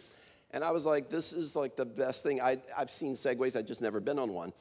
and 0.51 0.63
I 0.63 0.71
was 0.71 0.85
like, 0.85 1.09
this 1.09 1.33
is 1.33 1.57
like 1.57 1.77
the 1.77 1.87
best 1.87 2.23
thing. 2.23 2.41
I, 2.41 2.59
I've 2.77 2.91
seen 2.91 3.15
Segways, 3.15 3.57
I've 3.57 3.67
just 3.67 3.81
never 3.81 4.01
been 4.01 4.19
on 4.19 4.33
one. 4.33 4.53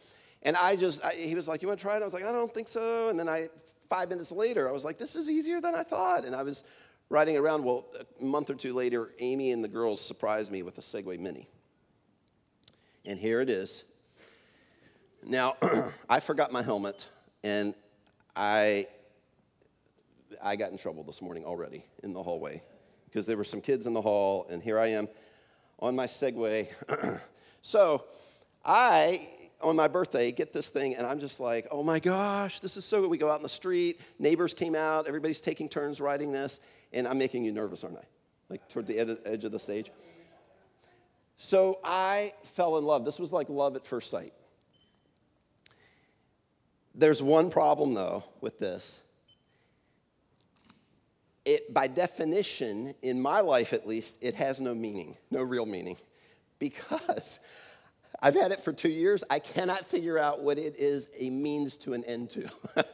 And 0.43 0.55
I 0.57 0.75
just, 0.75 1.03
I, 1.03 1.13
he 1.13 1.35
was 1.35 1.47
like, 1.47 1.61
you 1.61 1.67
want 1.67 1.79
to 1.79 1.83
try 1.83 1.95
it? 1.95 2.01
I 2.01 2.05
was 2.05 2.13
like, 2.13 2.23
I 2.23 2.31
don't 2.31 2.53
think 2.53 2.67
so. 2.67 3.09
And 3.09 3.19
then 3.19 3.29
I, 3.29 3.49
five 3.89 4.09
minutes 4.09 4.31
later, 4.31 4.69
I 4.69 4.71
was 4.71 4.83
like, 4.83 4.97
this 4.97 5.15
is 5.15 5.29
easier 5.29 5.61
than 5.61 5.73
I 5.73 5.83
thought. 5.83 6.25
And 6.25 6.35
I 6.35 6.43
was 6.43 6.63
riding 7.09 7.37
around. 7.37 7.63
Well, 7.63 7.85
a 8.19 8.23
month 8.23 8.49
or 8.49 8.55
two 8.55 8.73
later, 8.73 9.11
Amy 9.19 9.51
and 9.51 9.63
the 9.63 9.69
girls 9.69 10.01
surprised 10.01 10.51
me 10.51 10.63
with 10.63 10.77
a 10.77 10.81
Segway 10.81 11.19
Mini. 11.19 11.47
And 13.05 13.17
here 13.19 13.41
it 13.41 13.49
is. 13.49 13.85
Now, 15.25 15.55
I 16.09 16.19
forgot 16.19 16.51
my 16.51 16.61
helmet, 16.61 17.07
and 17.43 17.73
I 18.35 18.87
I 20.41 20.57
got 20.57 20.71
in 20.71 20.77
trouble 20.77 21.03
this 21.03 21.21
morning 21.21 21.45
already 21.45 21.85
in 22.03 22.13
the 22.13 22.21
hallway 22.21 22.61
because 23.05 23.25
there 23.25 23.37
were 23.37 23.43
some 23.43 23.61
kids 23.61 23.85
in 23.85 23.93
the 23.93 24.01
hall, 24.01 24.47
and 24.49 24.61
here 24.61 24.77
I 24.77 24.87
am 24.87 25.07
on 25.79 25.95
my 25.95 26.05
Segway. 26.05 26.67
so 27.61 28.03
I, 28.65 29.29
on 29.63 29.75
my 29.75 29.87
birthday, 29.87 30.31
get 30.31 30.53
this 30.53 30.69
thing, 30.69 30.95
and 30.95 31.07
I'm 31.07 31.19
just 31.19 31.39
like, 31.39 31.67
oh 31.71 31.83
my 31.83 31.99
gosh, 31.99 32.59
this 32.59 32.77
is 32.77 32.85
so 32.85 33.01
good. 33.01 33.09
We 33.09 33.17
go 33.17 33.31
out 33.31 33.37
in 33.37 33.43
the 33.43 33.49
street, 33.49 33.99
neighbors 34.19 34.53
came 34.53 34.75
out, 34.75 35.07
everybody's 35.07 35.41
taking 35.41 35.69
turns 35.69 36.01
riding 36.01 36.31
this, 36.31 36.59
and 36.91 37.07
I'm 37.07 37.17
making 37.17 37.45
you 37.45 37.51
nervous, 37.51 37.83
aren't 37.83 37.97
I? 37.97 38.05
Like 38.49 38.67
toward 38.69 38.87
the 38.87 38.99
edge 38.99 39.43
of 39.43 39.51
the 39.51 39.59
stage. 39.59 39.91
So 41.37 41.79
I 41.83 42.33
fell 42.43 42.77
in 42.77 42.85
love. 42.85 43.05
This 43.05 43.19
was 43.19 43.31
like 43.31 43.49
love 43.49 43.75
at 43.75 43.85
first 43.85 44.09
sight. 44.09 44.33
There's 46.95 47.23
one 47.23 47.49
problem, 47.49 47.95
though, 47.95 48.23
with 48.39 48.59
this 48.59 49.01
it, 51.45 51.73
by 51.73 51.87
definition, 51.87 52.93
in 53.01 53.21
my 53.21 53.41
life 53.41 53.73
at 53.73 53.87
least, 53.87 54.23
it 54.23 54.35
has 54.35 54.61
no 54.61 54.73
meaning, 54.73 55.17
no 55.29 55.41
real 55.41 55.65
meaning. 55.65 55.97
Because 56.59 57.39
I've 58.25 58.35
had 58.35 58.53
it 58.53 58.61
for 58.61 58.71
two 58.71 58.89
years, 58.89 59.21
I 59.29 59.39
cannot 59.39 59.85
figure 59.85 60.17
out 60.17 60.41
what 60.41 60.57
it 60.57 60.79
is 60.79 61.09
a 61.19 61.29
means 61.29 61.75
to 61.79 61.91
an 61.91 62.05
end 62.05 62.29
to. 62.29 62.49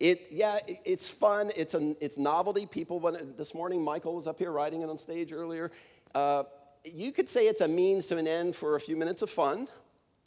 it, 0.00 0.26
yeah, 0.28 0.58
it, 0.66 0.80
it's 0.84 1.08
fun, 1.08 1.52
it's, 1.54 1.74
a, 1.74 1.94
it's 2.00 2.18
novelty. 2.18 2.66
People, 2.66 2.98
when, 2.98 3.32
this 3.38 3.54
morning, 3.54 3.80
Michael 3.80 4.16
was 4.16 4.26
up 4.26 4.40
here 4.40 4.50
riding 4.50 4.82
it 4.82 4.90
on 4.90 4.98
stage 4.98 5.32
earlier. 5.32 5.70
Uh, 6.16 6.42
you 6.84 7.12
could 7.12 7.28
say 7.28 7.46
it's 7.46 7.60
a 7.60 7.68
means 7.68 8.08
to 8.08 8.16
an 8.16 8.26
end 8.26 8.56
for 8.56 8.74
a 8.74 8.80
few 8.80 8.96
minutes 8.96 9.22
of 9.22 9.30
fun. 9.30 9.68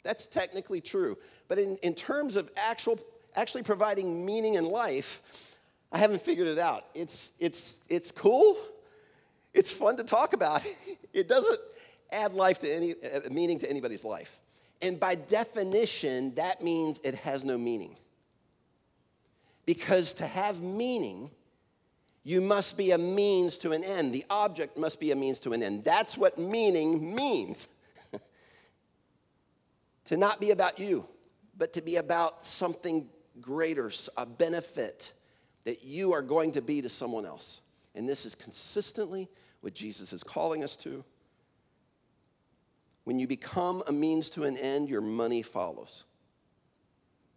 That's 0.02 0.26
technically 0.26 0.80
true. 0.80 1.18
But 1.48 1.58
in, 1.58 1.76
in 1.82 1.94
terms 1.94 2.36
of 2.36 2.50
actual, 2.56 2.98
actually 3.34 3.62
providing 3.62 4.24
meaning 4.24 4.54
in 4.54 4.64
life, 4.64 5.20
I 5.92 5.98
haven't 5.98 6.22
figured 6.22 6.48
it 6.48 6.58
out. 6.58 6.86
It's, 6.94 7.32
it's, 7.38 7.82
it's 7.90 8.10
cool. 8.10 8.56
It's 9.52 9.70
fun 9.70 9.98
to 9.98 10.04
talk 10.04 10.32
about. 10.32 10.66
It 11.12 11.28
doesn't 11.28 11.58
add 12.12 12.34
life 12.34 12.58
to 12.58 12.70
any 12.70 12.92
uh, 12.92 13.30
meaning 13.30 13.58
to 13.60 13.70
anybody's 13.70 14.04
life. 14.04 14.38
And 14.82 15.00
by 15.00 15.14
definition, 15.14 16.34
that 16.34 16.62
means 16.62 17.00
it 17.00 17.14
has 17.16 17.44
no 17.44 17.56
meaning. 17.56 17.96
Because 19.64 20.12
to 20.14 20.26
have 20.26 20.60
meaning, 20.60 21.30
you 22.22 22.40
must 22.40 22.76
be 22.76 22.90
a 22.90 22.98
means 22.98 23.58
to 23.58 23.72
an 23.72 23.82
end. 23.82 24.12
The 24.12 24.24
object 24.30 24.76
must 24.76 25.00
be 25.00 25.12
a 25.12 25.16
means 25.16 25.40
to 25.40 25.52
an 25.52 25.62
end. 25.62 25.84
That's 25.84 26.18
what 26.18 26.38
meaning 26.38 27.14
means. 27.14 27.68
to 30.06 30.16
not 30.16 30.40
be 30.40 30.50
about 30.50 30.78
you, 30.78 31.06
but 31.56 31.72
to 31.74 31.82
be 31.82 31.96
about 31.96 32.44
something 32.44 33.08
greater, 33.40 33.90
a 34.16 34.26
benefit 34.26 35.12
that 35.64 35.84
you 35.84 36.12
are 36.12 36.22
going 36.22 36.52
to 36.52 36.62
be 36.62 36.82
to 36.82 36.88
someone 36.88 37.26
else. 37.26 37.60
And 37.94 38.08
this 38.08 38.26
is 38.26 38.34
consistently 38.34 39.28
what 39.60 39.74
Jesus 39.74 40.12
is 40.12 40.22
calling 40.22 40.62
us 40.62 40.76
to. 40.78 41.04
When 43.06 43.20
you 43.20 43.28
become 43.28 43.84
a 43.86 43.92
means 43.92 44.30
to 44.30 44.42
an 44.42 44.56
end, 44.56 44.88
your 44.88 45.00
money 45.00 45.40
follows. 45.40 46.06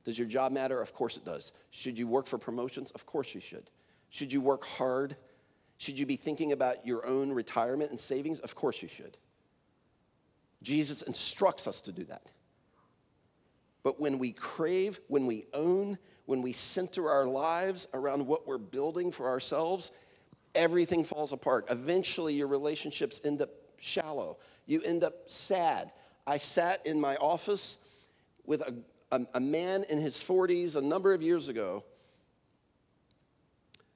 Does 0.03 0.17
your 0.17 0.27
job 0.27 0.51
matter? 0.51 0.81
Of 0.81 0.95
course 0.95 1.15
it 1.15 1.25
does. 1.25 1.51
Should 1.69 1.99
you 1.99 2.07
work 2.07 2.25
for 2.25 2.39
promotions? 2.39 2.89
Of 2.89 3.05
course 3.05 3.35
you 3.35 3.39
should. 3.39 3.69
Should 4.09 4.33
you 4.33 4.41
work 4.41 4.65
hard? 4.65 5.15
Should 5.77 5.99
you 5.99 6.07
be 6.07 6.15
thinking 6.15 6.53
about 6.53 6.87
your 6.87 7.05
own 7.05 7.31
retirement 7.31 7.91
and 7.91 7.99
savings? 7.99 8.39
Of 8.39 8.55
course 8.55 8.81
you 8.81 8.87
should. 8.87 9.15
Jesus 10.63 11.03
instructs 11.03 11.67
us 11.67 11.81
to 11.81 11.91
do 11.91 12.03
that. 12.05 12.25
But 13.83 13.99
when 13.99 14.17
we 14.17 14.31
crave, 14.31 14.99
when 15.07 15.27
we 15.27 15.45
own, 15.53 15.99
when 16.25 16.41
we 16.41 16.51
center 16.51 17.11
our 17.11 17.27
lives 17.27 17.85
around 17.93 18.25
what 18.25 18.47
we're 18.47 18.57
building 18.57 19.11
for 19.11 19.29
ourselves, 19.29 19.91
everything 20.55 21.03
falls 21.03 21.31
apart. 21.31 21.67
Eventually, 21.69 22.33
your 22.33 22.47
relationships 22.47 23.21
end 23.23 23.43
up 23.43 23.51
shallow. 23.81 24.37
You 24.65 24.81
end 24.81 25.03
up 25.03 25.13
sad. 25.27 25.91
I 26.25 26.37
sat 26.37 26.85
in 26.85 26.99
my 26.99 27.15
office 27.15 27.77
with 28.45 28.61
a, 28.61 28.73
a, 29.11 29.25
a 29.35 29.39
man 29.39 29.83
in 29.89 29.99
his 29.99 30.15
40s 30.15 30.75
a 30.75 30.81
number 30.81 31.13
of 31.13 31.21
years 31.21 31.49
ago, 31.49 31.83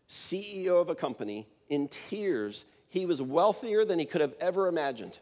CEO 0.09 0.81
of 0.81 0.89
a 0.89 0.95
company, 0.95 1.47
in 1.69 1.87
tears. 1.87 2.65
He 2.89 3.05
was 3.05 3.21
wealthier 3.21 3.85
than 3.85 3.99
he 3.99 4.05
could 4.05 4.21
have 4.21 4.33
ever 4.39 4.67
imagined. 4.67 5.19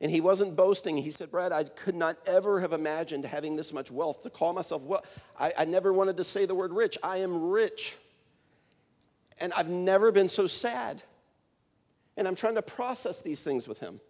And 0.00 0.10
he 0.10 0.20
wasn't 0.20 0.56
boasting. 0.56 0.96
He 0.96 1.10
said, 1.10 1.30
Brad, 1.30 1.52
I 1.52 1.64
could 1.64 1.94
not 1.94 2.18
ever 2.26 2.60
have 2.60 2.72
imagined 2.72 3.24
having 3.24 3.56
this 3.56 3.72
much 3.72 3.90
wealth 3.90 4.22
to 4.24 4.30
call 4.30 4.52
myself 4.52 4.82
well. 4.82 5.04
I, 5.38 5.52
I 5.58 5.64
never 5.64 5.92
wanted 5.92 6.18
to 6.18 6.24
say 6.24 6.44
the 6.44 6.54
word 6.54 6.72
rich. 6.72 6.98
I 7.02 7.18
am 7.18 7.50
rich. 7.50 7.96
And 9.38 9.52
I've 9.54 9.68
never 9.68 10.12
been 10.12 10.28
so 10.28 10.46
sad. 10.46 11.02
And 12.16 12.26
I'm 12.26 12.34
trying 12.34 12.54
to 12.54 12.62
process 12.62 13.20
these 13.20 13.42
things 13.42 13.68
with 13.68 13.78
him. 13.78 14.00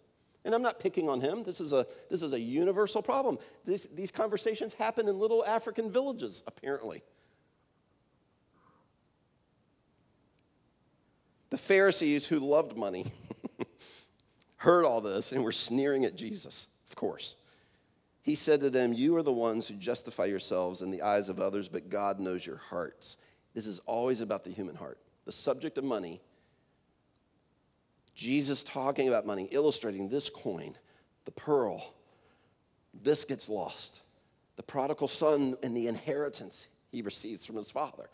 And 0.45 0.55
I'm 0.55 0.61
not 0.61 0.79
picking 0.79 1.09
on 1.09 1.19
him. 1.19 1.43
This 1.43 1.59
is 1.59 1.73
a, 1.73 1.85
this 2.09 2.23
is 2.23 2.33
a 2.33 2.39
universal 2.39 3.01
problem. 3.01 3.37
This, 3.65 3.83
these 3.93 4.11
conversations 4.11 4.73
happen 4.73 5.07
in 5.07 5.19
little 5.19 5.45
African 5.45 5.91
villages, 5.91 6.43
apparently. 6.47 7.03
The 11.49 11.57
Pharisees 11.57 12.27
who 12.27 12.39
loved 12.39 12.77
money 12.77 13.07
heard 14.57 14.85
all 14.85 15.01
this 15.01 15.31
and 15.31 15.43
were 15.43 15.51
sneering 15.51 16.05
at 16.05 16.15
Jesus, 16.15 16.67
of 16.89 16.95
course. 16.95 17.35
He 18.21 18.35
said 18.35 18.59
to 18.61 18.69
them, 18.69 18.93
You 18.93 19.15
are 19.15 19.23
the 19.23 19.31
ones 19.31 19.67
who 19.67 19.75
justify 19.75 20.25
yourselves 20.25 20.81
in 20.81 20.91
the 20.91 21.01
eyes 21.01 21.29
of 21.29 21.39
others, 21.39 21.69
but 21.69 21.89
God 21.89 22.19
knows 22.19 22.45
your 22.45 22.57
hearts. 22.57 23.17
This 23.53 23.65
is 23.65 23.79
always 23.79 24.19
about 24.21 24.43
the 24.43 24.51
human 24.51 24.75
heart. 24.75 24.99
the 25.25 25.31
subject 25.31 25.77
of 25.77 25.83
money, 25.83 26.21
Jesus 28.17 28.63
talking 28.63 29.07
about 29.07 29.27
money, 29.27 29.47
illustrating 29.51 30.09
this 30.09 30.27
coin, 30.27 30.75
the 31.25 31.31
pearl, 31.31 31.93
this 33.03 33.23
gets 33.23 33.47
lost. 33.47 34.01
The 34.55 34.63
prodigal 34.63 35.07
son 35.07 35.55
and 35.61 35.77
the 35.77 35.87
inheritance 35.87 36.65
he 36.91 37.03
receives 37.03 37.45
from 37.45 37.57
his 37.57 37.69
father. 37.69 38.09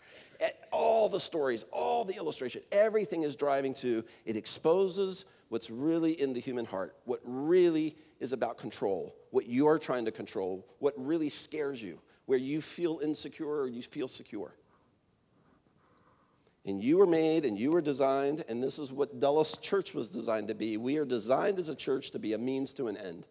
All 0.71 1.07
the 1.07 1.21
stories, 1.21 1.63
all 1.71 2.03
the 2.03 2.15
illustration, 2.15 2.61
everything 2.73 3.23
is 3.23 3.37
driving 3.37 3.73
to 3.75 4.03
it 4.25 4.35
exposes 4.35 5.23
what's 5.47 5.69
really 5.69 6.19
in 6.19 6.33
the 6.33 6.39
human 6.41 6.65
heart, 6.65 6.97
what 7.05 7.21
really 7.23 7.95
is 8.19 8.33
about 8.33 8.57
control, 8.57 9.15
what 9.31 9.47
you're 9.47 9.79
trying 9.79 10.03
to 10.03 10.11
control, 10.11 10.67
what 10.79 10.93
really 10.97 11.29
scares 11.29 11.81
you, 11.81 11.97
where 12.25 12.39
you 12.39 12.59
feel 12.59 12.99
insecure 13.01 13.47
or 13.47 13.67
you 13.67 13.81
feel 13.81 14.09
secure. 14.09 14.53
And 16.65 16.81
you 16.81 16.97
were 16.97 17.05
made 17.05 17.45
and 17.45 17.57
you 17.57 17.71
were 17.71 17.81
designed, 17.81 18.45
and 18.47 18.63
this 18.63 18.79
is 18.79 18.91
what 18.91 19.19
Dulles 19.19 19.57
Church 19.57 19.93
was 19.93 20.09
designed 20.09 20.47
to 20.47 20.55
be. 20.55 20.77
We 20.77 20.97
are 20.97 21.05
designed 21.05 21.59
as 21.59 21.69
a 21.69 21.75
church 21.75 22.11
to 22.11 22.19
be 22.19 22.33
a 22.33 22.37
means 22.37 22.73
to 22.75 22.87
an 22.87 22.97
end. 22.97 23.27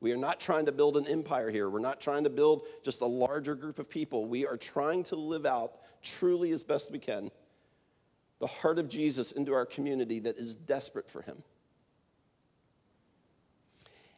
We 0.00 0.12
are 0.12 0.16
not 0.16 0.40
trying 0.40 0.66
to 0.66 0.72
build 0.72 0.96
an 0.96 1.06
empire 1.06 1.50
here. 1.50 1.70
We're 1.70 1.78
not 1.78 2.00
trying 2.00 2.24
to 2.24 2.30
build 2.30 2.66
just 2.84 3.02
a 3.02 3.06
larger 3.06 3.54
group 3.54 3.78
of 3.78 3.88
people. 3.88 4.26
We 4.26 4.46
are 4.46 4.56
trying 4.56 5.04
to 5.04 5.16
live 5.16 5.46
out 5.46 5.74
truly 6.02 6.50
as 6.52 6.62
best 6.62 6.90
we 6.90 6.98
can 6.98 7.30
the 8.42 8.48
heart 8.48 8.80
of 8.80 8.88
Jesus 8.88 9.30
into 9.30 9.54
our 9.54 9.64
community 9.64 10.18
that 10.18 10.36
is 10.36 10.56
desperate 10.56 11.08
for 11.08 11.22
him. 11.22 11.44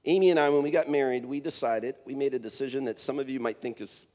Amy 0.06 0.30
and 0.30 0.40
I, 0.40 0.48
when 0.48 0.62
we 0.62 0.70
got 0.70 0.88
married, 0.88 1.26
we 1.26 1.40
decided, 1.40 1.98
we 2.06 2.14
made 2.14 2.32
a 2.32 2.38
decision 2.38 2.86
that 2.86 2.98
some 2.98 3.18
of 3.18 3.28
you 3.28 3.38
might 3.38 3.60
think 3.60 3.82
is, 3.82 4.06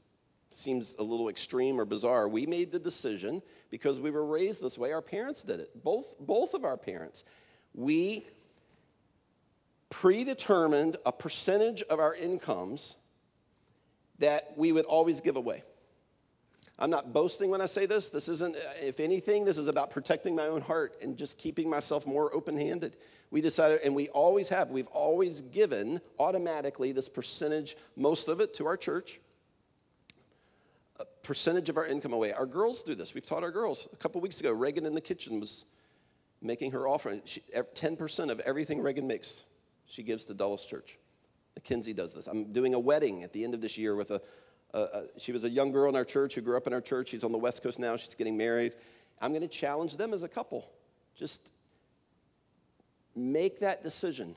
seems 0.50 0.96
a 0.98 1.02
little 1.02 1.28
extreme 1.28 1.80
or 1.80 1.84
bizarre. 1.84 2.28
We 2.28 2.46
made 2.46 2.72
the 2.72 2.78
decision 2.78 3.42
because 3.70 4.00
we 4.00 4.10
were 4.10 4.24
raised 4.24 4.62
this 4.62 4.76
way. 4.76 4.92
Our 4.92 5.02
parents 5.02 5.44
did 5.44 5.60
it, 5.60 5.82
both, 5.82 6.16
both 6.18 6.54
of 6.54 6.64
our 6.64 6.76
parents. 6.76 7.24
We 7.74 8.26
predetermined 9.90 10.96
a 11.06 11.12
percentage 11.12 11.82
of 11.82 12.00
our 12.00 12.14
incomes 12.14 12.96
that 14.18 14.52
we 14.56 14.72
would 14.72 14.84
always 14.84 15.20
give 15.20 15.36
away. 15.36 15.62
I'm 16.78 16.90
not 16.90 17.12
boasting 17.12 17.50
when 17.50 17.60
I 17.60 17.66
say 17.66 17.86
this. 17.86 18.08
This 18.08 18.28
isn't, 18.28 18.56
if 18.82 19.00
anything, 19.00 19.44
this 19.44 19.58
is 19.58 19.68
about 19.68 19.90
protecting 19.90 20.34
my 20.34 20.46
own 20.46 20.62
heart 20.62 20.96
and 21.02 21.16
just 21.16 21.38
keeping 21.38 21.68
myself 21.68 22.06
more 22.06 22.34
open 22.34 22.56
handed. 22.56 22.96
We 23.30 23.40
decided, 23.40 23.80
and 23.84 23.94
we 23.94 24.08
always 24.08 24.48
have, 24.48 24.70
we've 24.70 24.88
always 24.88 25.42
given 25.42 26.00
automatically 26.18 26.92
this 26.92 27.08
percentage, 27.08 27.76
most 27.96 28.28
of 28.28 28.40
it 28.40 28.54
to 28.54 28.66
our 28.66 28.76
church, 28.76 29.20
percentage 31.22 31.68
of 31.68 31.76
our 31.76 31.86
income 31.86 32.12
away. 32.12 32.32
Our 32.32 32.46
girls 32.46 32.82
do 32.82 32.94
this. 32.94 33.14
We've 33.14 33.26
taught 33.26 33.42
our 33.42 33.50
girls. 33.50 33.88
A 33.92 33.96
couple 33.96 34.20
weeks 34.20 34.40
ago, 34.40 34.52
Reagan 34.52 34.86
in 34.86 34.94
the 34.94 35.00
kitchen 35.00 35.40
was 35.40 35.66
making 36.42 36.72
her 36.72 36.88
offering. 36.88 37.22
She, 37.24 37.40
10% 37.40 38.30
of 38.30 38.40
everything 38.40 38.80
Reagan 38.80 39.06
makes, 39.06 39.44
she 39.86 40.02
gives 40.02 40.24
to 40.26 40.34
Dulles 40.34 40.64
Church. 40.64 40.98
McKinsey 41.58 41.94
does 41.94 42.14
this. 42.14 42.26
I'm 42.26 42.52
doing 42.52 42.74
a 42.74 42.78
wedding 42.78 43.22
at 43.22 43.32
the 43.32 43.44
end 43.44 43.54
of 43.54 43.60
this 43.60 43.76
year 43.76 43.94
with 43.94 44.10
a, 44.10 44.22
a, 44.72 44.80
a, 44.80 45.04
she 45.18 45.32
was 45.32 45.44
a 45.44 45.50
young 45.50 45.72
girl 45.72 45.88
in 45.88 45.96
our 45.96 46.04
church 46.04 46.34
who 46.34 46.40
grew 46.40 46.56
up 46.56 46.66
in 46.66 46.72
our 46.72 46.80
church. 46.80 47.08
She's 47.08 47.24
on 47.24 47.32
the 47.32 47.38
West 47.38 47.62
Coast 47.62 47.78
now. 47.78 47.96
She's 47.96 48.14
getting 48.14 48.36
married. 48.36 48.74
I'm 49.20 49.32
going 49.32 49.42
to 49.42 49.48
challenge 49.48 49.96
them 49.96 50.14
as 50.14 50.22
a 50.22 50.28
couple. 50.28 50.70
Just 51.16 51.52
make 53.14 53.60
that 53.60 53.82
decision. 53.82 54.36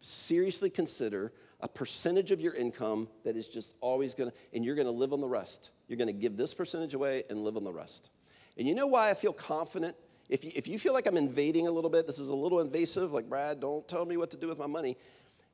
Seriously 0.00 0.70
consider 0.70 1.32
a 1.62 1.68
percentage 1.68 2.32
of 2.32 2.40
your 2.40 2.54
income 2.54 3.08
that 3.24 3.36
is 3.36 3.46
just 3.46 3.74
always 3.80 4.14
to, 4.14 4.32
and 4.52 4.64
you're 4.64 4.74
to 4.86 4.92
live 4.92 5.12
on 5.12 5.20
the 5.20 5.28
rest. 5.28 5.70
You're 5.88 5.96
to 6.08 6.12
give 6.12 6.36
this 6.36 6.52
percentage 6.52 6.94
away 6.94 7.22
and 7.30 7.44
live 7.44 7.56
on 7.56 7.64
the 7.64 7.72
rest. 7.72 8.10
And 8.58 8.68
you 8.68 8.74
know 8.74 8.88
why 8.88 9.10
I 9.10 9.14
feel 9.14 9.32
confident? 9.32 9.96
If 10.28 10.44
you, 10.44 10.50
if 10.54 10.66
you 10.66 10.78
feel 10.78 10.92
like 10.92 11.06
I'm 11.06 11.16
invading 11.16 11.68
a 11.68 11.70
little 11.70 11.90
bit, 11.90 12.06
this 12.06 12.18
is 12.18 12.30
a 12.30 12.34
little 12.34 12.60
invasive, 12.60 13.12
like, 13.12 13.28
Brad, 13.28 13.60
don't 13.60 13.86
tell 13.86 14.04
me 14.04 14.16
what 14.16 14.30
to 14.32 14.36
do 14.36 14.48
with 14.48 14.58
my 14.58 14.66
money. 14.66 14.96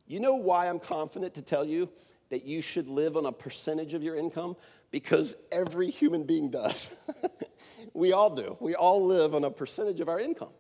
You 0.07 0.21
know 0.21 0.35
why 0.35 0.69
I'm 0.69 0.81
confident 0.81 1.35
to 1.35 1.43
tell 1.43 1.65
you 1.65 1.91
that 2.31 2.45
you 2.45 2.63
should 2.63 2.89
live 2.89 3.17
on 3.17 3.27
a 3.27 3.33
percentage 3.33 3.93
of 3.93 4.03
your 4.03 4.17
income? 4.17 4.57
Because 4.91 5.37
every 5.53 5.91
human 5.91 6.25
being 6.25 6.51
does. 6.51 6.97
we 7.93 8.13
all 8.13 8.35
do. 8.35 8.57
We 8.61 8.75
all 8.75 9.05
live 9.05 9.35
on 9.35 9.45
a 9.45 9.51
percentage 9.51 10.01
of 10.01 10.09
our 10.09 10.19
income. 10.19 10.53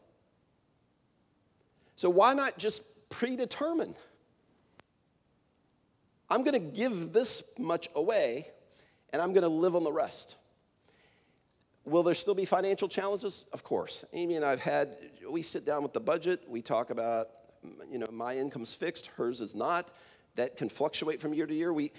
So 1.96 2.10
why 2.10 2.34
not 2.34 2.58
just 2.58 2.82
predetermine? 3.08 3.94
I'm 6.30 6.44
going 6.44 6.52
to 6.52 6.78
give 6.78 7.12
this 7.12 7.42
much 7.58 7.88
away 7.94 8.48
and 9.12 9.22
I'm 9.22 9.32
going 9.32 9.42
to 9.42 9.48
live 9.48 9.74
on 9.74 9.84
the 9.84 9.92
rest. 9.92 10.36
Will 11.84 12.02
there 12.02 12.14
still 12.14 12.34
be 12.34 12.44
financial 12.44 12.88
challenges? 12.88 13.46
Of 13.52 13.64
course. 13.64 14.04
Amy 14.12 14.36
and 14.36 14.44
I've 14.44 14.60
had, 14.60 14.96
we 15.28 15.40
sit 15.40 15.64
down 15.64 15.82
with 15.82 15.94
the 15.94 16.00
budget, 16.00 16.42
we 16.46 16.60
talk 16.60 16.90
about, 16.90 17.28
you 17.90 17.98
know, 17.98 18.06
my 18.12 18.36
income's 18.36 18.74
fixed, 18.74 19.06
hers 19.08 19.40
is 19.40 19.54
not. 19.54 19.92
That 20.34 20.56
can 20.56 20.68
fluctuate 20.68 21.20
from 21.20 21.34
year 21.34 21.46
to 21.46 21.54
year. 21.54 21.72
We, 21.72 21.92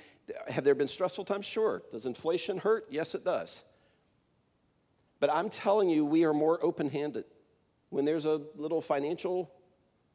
have 0.47 0.63
there 0.63 0.75
been 0.75 0.87
stressful 0.87 1.25
times? 1.25 1.45
Sure. 1.45 1.81
Does 1.91 2.05
inflation 2.05 2.57
hurt? 2.57 2.85
Yes, 2.89 3.15
it 3.15 3.25
does. 3.25 3.63
But 5.19 5.33
I'm 5.33 5.49
telling 5.49 5.89
you, 5.89 6.05
we 6.05 6.23
are 6.23 6.33
more 6.33 6.63
open 6.63 6.89
handed. 6.89 7.25
When 7.89 8.05
there's 8.05 8.25
a 8.25 8.41
little 8.55 8.81
financial 8.81 9.51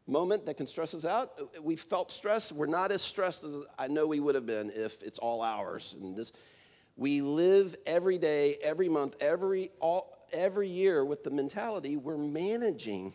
moment 0.06 0.46
that 0.46 0.56
can 0.56 0.66
stress 0.66 0.94
us 0.94 1.04
out. 1.04 1.62
We 1.62 1.76
felt 1.76 2.12
stress. 2.12 2.52
We're 2.52 2.66
not 2.66 2.92
as 2.92 3.02
stressed 3.02 3.44
as 3.44 3.56
I 3.78 3.88
know 3.88 4.06
we 4.06 4.20
would 4.20 4.34
have 4.34 4.46
been 4.46 4.70
if 4.70 5.02
it's 5.02 5.18
all 5.18 5.42
ours. 5.42 5.94
And 6.00 6.16
this, 6.16 6.32
we 6.96 7.22
live 7.22 7.76
every 7.86 8.18
day, 8.18 8.56
every 8.62 8.88
month, 8.88 9.16
every 9.20 9.70
all, 9.80 10.26
every 10.32 10.68
year 10.68 11.04
with 11.04 11.24
the 11.24 11.30
mentality 11.30 11.96
we're 11.96 12.18
managing. 12.18 13.14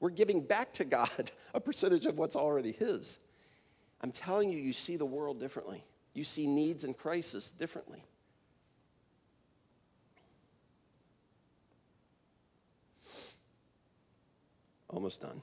We're 0.00 0.10
giving 0.10 0.40
back 0.40 0.72
to 0.74 0.84
God 0.84 1.30
a 1.54 1.60
percentage 1.60 2.06
of 2.06 2.18
what's 2.18 2.36
already 2.36 2.72
His. 2.72 3.18
I'm 4.00 4.12
telling 4.12 4.50
you, 4.50 4.58
you 4.58 4.72
see 4.72 4.96
the 4.96 5.06
world 5.06 5.38
differently. 5.38 5.84
You 6.14 6.24
see 6.24 6.46
needs 6.46 6.84
and 6.84 6.96
crisis 6.96 7.50
differently. 7.50 8.04
Almost 14.88 15.22
done. 15.22 15.40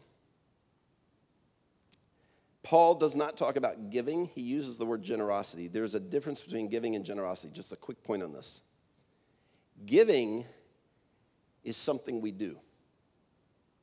Paul 2.70 2.94
does 2.94 3.16
not 3.16 3.36
talk 3.36 3.56
about 3.56 3.90
giving, 3.90 4.28
he 4.28 4.42
uses 4.42 4.78
the 4.78 4.86
word 4.86 5.02
generosity. 5.02 5.68
There's 5.68 5.96
a 5.96 6.00
difference 6.00 6.44
between 6.44 6.68
giving 6.68 6.96
and 6.96 7.04
generosity. 7.04 7.52
Just 7.52 7.74
a 7.74 7.76
quick 7.76 8.04
point 8.04 8.22
on 8.22 8.32
this. 8.32 8.62
Giving 9.88 10.46
is 11.64 11.76
something 11.76 12.22
we 12.22 12.30
do. 12.30 12.60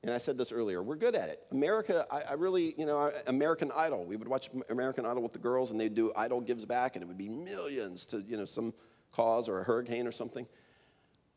And 0.05 0.12
I 0.12 0.18
said 0.18 0.39
this 0.39 0.53
earlier, 0.53 0.84
we're 0.84 0.95
good 0.95 1.16
at 1.16 1.28
it. 1.28 1.41
America, 1.51 2.07
I, 2.12 2.20
I, 2.20 2.32
really, 2.34 2.76
you 2.78 2.87
know, 2.87 3.11
American 3.26 3.72
Idol, 3.74 4.05
we 4.05 4.14
would 4.14 4.28
watch 4.28 4.51
American 4.70 5.05
Idol 5.05 5.20
with 5.20 5.32
the 5.32 5.41
girls 5.41 5.72
and 5.72 5.80
they'd 5.80 5.97
do 5.97 6.12
Idol 6.14 6.41
Gives 6.41 6.64
Back 6.64 6.95
and 6.95 7.03
it 7.03 7.09
would 7.09 7.18
be 7.18 7.28
millions 7.28 8.07
to, 8.07 8.20
you 8.20 8.37
know, 8.37 8.45
some 8.45 8.72
cause 9.11 9.49
or 9.49 9.59
a 9.59 9.64
hurricane 9.64 10.07
or 10.07 10.12
something. 10.12 10.47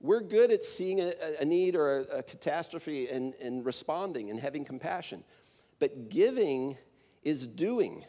We're 0.02 0.22
good 0.22 0.52
at 0.52 0.64
seeing 0.64 1.02
a, 1.02 1.14
a 1.40 1.46
need 1.46 1.76
or 1.76 2.02
a, 2.02 2.18
a 2.18 2.22
catastrophe 2.22 3.10
and, 3.10 3.34
and 3.42 3.66
responding 3.66 4.30
and 4.30 4.40
having 4.40 4.66
compassion. 4.66 5.24
But 5.80 6.10
giving 6.10 6.78
is 7.24 7.48
doing. 7.48 8.06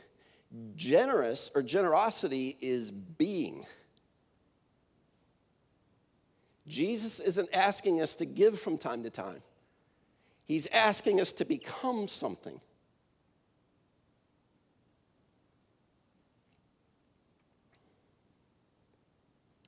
Generous 0.75 1.51
or 1.55 1.63
generosity 1.63 2.57
is 2.61 2.91
being. 2.91 3.65
Jesus 6.67 7.21
isn't 7.21 7.49
asking 7.53 8.01
us 8.01 8.17
to 8.17 8.25
give 8.25 8.59
from 8.59 8.79
time 8.79 9.03
to 9.03 9.11
time, 9.11 9.43
He's 10.45 10.67
asking 10.69 11.21
us 11.21 11.33
to 11.35 11.45
become 11.45 12.09
something. 12.09 12.61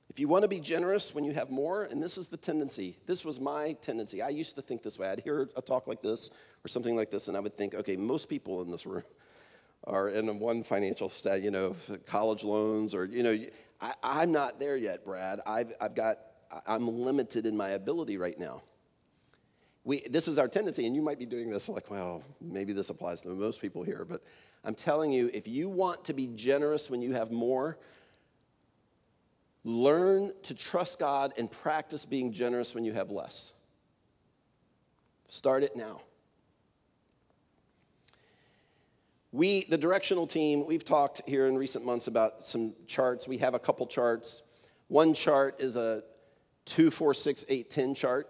If 0.09 0.19
you 0.19 0.27
want 0.27 0.43
to 0.43 0.47
be 0.47 0.59
generous 0.59 1.15
when 1.15 1.23
you 1.23 1.31
have 1.31 1.49
more, 1.49 1.85
and 1.85 2.03
this 2.03 2.19
is 2.19 2.27
the 2.27 2.37
tendency, 2.37 2.97
this 3.07 3.25
was 3.25 3.39
my 3.39 3.73
tendency. 3.81 4.21
I 4.21 4.29
used 4.29 4.55
to 4.57 4.61
think 4.61 4.83
this 4.83 4.99
way. 4.99 5.07
I'd 5.07 5.21
hear 5.21 5.49
a 5.57 5.61
talk 5.61 5.87
like 5.87 6.03
this 6.03 6.29
or 6.63 6.67
something 6.67 6.95
like 6.95 7.09
this, 7.09 7.29
and 7.29 7.35
I 7.35 7.39
would 7.39 7.57
think, 7.57 7.73
okay, 7.73 7.95
most 7.95 8.29
people 8.29 8.61
in 8.61 8.69
this 8.69 8.85
room 8.85 9.01
are 9.85 10.09
in 10.09 10.39
one 10.39 10.63
financial 10.63 11.09
stat, 11.09 11.41
you 11.41 11.51
know, 11.51 11.75
college 12.05 12.43
loans 12.43 12.93
or, 12.93 13.05
you 13.05 13.23
know, 13.23 13.37
I, 13.81 14.23
am 14.23 14.31
not 14.31 14.59
there 14.59 14.77
yet, 14.77 15.03
Brad. 15.03 15.41
I've, 15.45 15.73
I've 15.81 15.95
got, 15.95 16.19
I'm 16.65 16.87
limited 16.87 17.45
in 17.45 17.57
my 17.57 17.69
ability 17.69 18.17
right 18.17 18.39
now. 18.39 18.61
We, 19.83 19.99
this 20.09 20.29
is 20.29 20.37
our 20.37 20.47
tendency, 20.47 20.87
and 20.87 20.95
you 20.95 21.01
might 21.01 21.19
be 21.19 21.25
doing 21.25 21.49
this 21.49 21.67
like, 21.67 21.91
well, 21.91 22.23
maybe 22.39 22.71
this 22.71 22.89
applies 22.89 23.21
to 23.23 23.29
most 23.29 23.61
people 23.61 23.83
here, 23.83 24.05
but 24.07 24.23
I'm 24.63 24.75
telling 24.75 25.11
you, 25.11 25.29
if 25.33 25.45
you 25.45 25.67
want 25.67 26.05
to 26.05 26.13
be 26.13 26.27
generous 26.27 26.89
when 26.89 27.01
you 27.01 27.11
have 27.11 27.31
more, 27.31 27.77
learn 29.65 30.31
to 30.43 30.53
trust 30.53 30.99
God 30.99 31.33
and 31.37 31.51
practice 31.51 32.05
being 32.05 32.31
generous 32.31 32.73
when 32.73 32.85
you 32.85 32.93
have 32.93 33.11
less. 33.11 33.51
Start 35.27 35.63
it 35.63 35.75
now. 35.75 36.01
We, 39.33 39.63
the 39.63 39.79
directional 39.79 40.27
team, 40.27 40.63
we've 40.67 40.85
talked 40.85 41.23
here 41.25 41.47
in 41.47 41.57
recent 41.57 41.83
months 41.83 42.05
about 42.05 42.43
some 42.43 42.75
charts. 42.85 43.27
We 43.27 43.39
have 43.39 43.55
a 43.55 43.59
couple 43.59 43.87
charts. 43.87 44.43
One 44.89 45.15
chart 45.15 45.59
is 45.59 45.75
a 45.75 46.03
2, 46.65 46.91
4, 46.91 47.15
6, 47.15 47.45
8, 47.49 47.69
10 47.71 47.95
chart. 47.95 48.29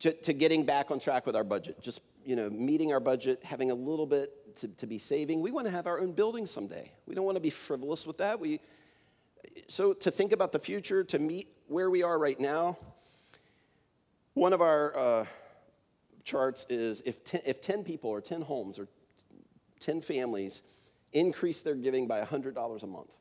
to, 0.00 0.12
to 0.12 0.34
getting 0.34 0.66
back 0.66 0.90
on 0.90 1.00
track 1.00 1.24
with 1.24 1.34
our 1.34 1.44
budget, 1.44 1.80
just 1.80 2.02
you 2.26 2.36
know, 2.36 2.50
meeting 2.50 2.92
our 2.92 3.00
budget, 3.00 3.42
having 3.42 3.70
a 3.70 3.74
little 3.74 4.04
bit 4.04 4.54
to, 4.56 4.68
to 4.68 4.86
be 4.86 4.98
saving. 4.98 5.40
We 5.40 5.50
want 5.50 5.66
to 5.66 5.72
have 5.72 5.86
our 5.86 5.98
own 5.98 6.12
building 6.12 6.44
someday. 6.44 6.92
We 7.06 7.14
don't 7.14 7.24
want 7.24 7.36
to 7.36 7.40
be 7.42 7.48
frivolous 7.48 8.06
with 8.06 8.18
that. 8.18 8.38
We, 8.38 8.60
so 9.66 9.94
to 9.94 10.10
think 10.10 10.32
about 10.32 10.52
the 10.52 10.58
future, 10.58 11.04
to 11.04 11.18
meet 11.18 11.48
where 11.68 11.88
we 11.88 12.02
are 12.02 12.18
right 12.18 12.38
now, 12.38 12.76
one 14.34 14.52
of 14.52 14.60
our 14.60 14.94
uh, 14.94 15.26
charts 16.22 16.66
is 16.68 17.00
if 17.06 17.24
ten, 17.24 17.40
if 17.46 17.62
10 17.62 17.82
people 17.82 18.10
or 18.10 18.20
10 18.20 18.42
homes 18.42 18.78
or 18.78 18.86
10 19.80 20.00
families 20.00 20.62
increase 21.12 21.62
their 21.62 21.74
giving 21.74 22.06
by 22.06 22.20
$100 22.20 22.82
a 22.82 22.86
month, 22.86 23.16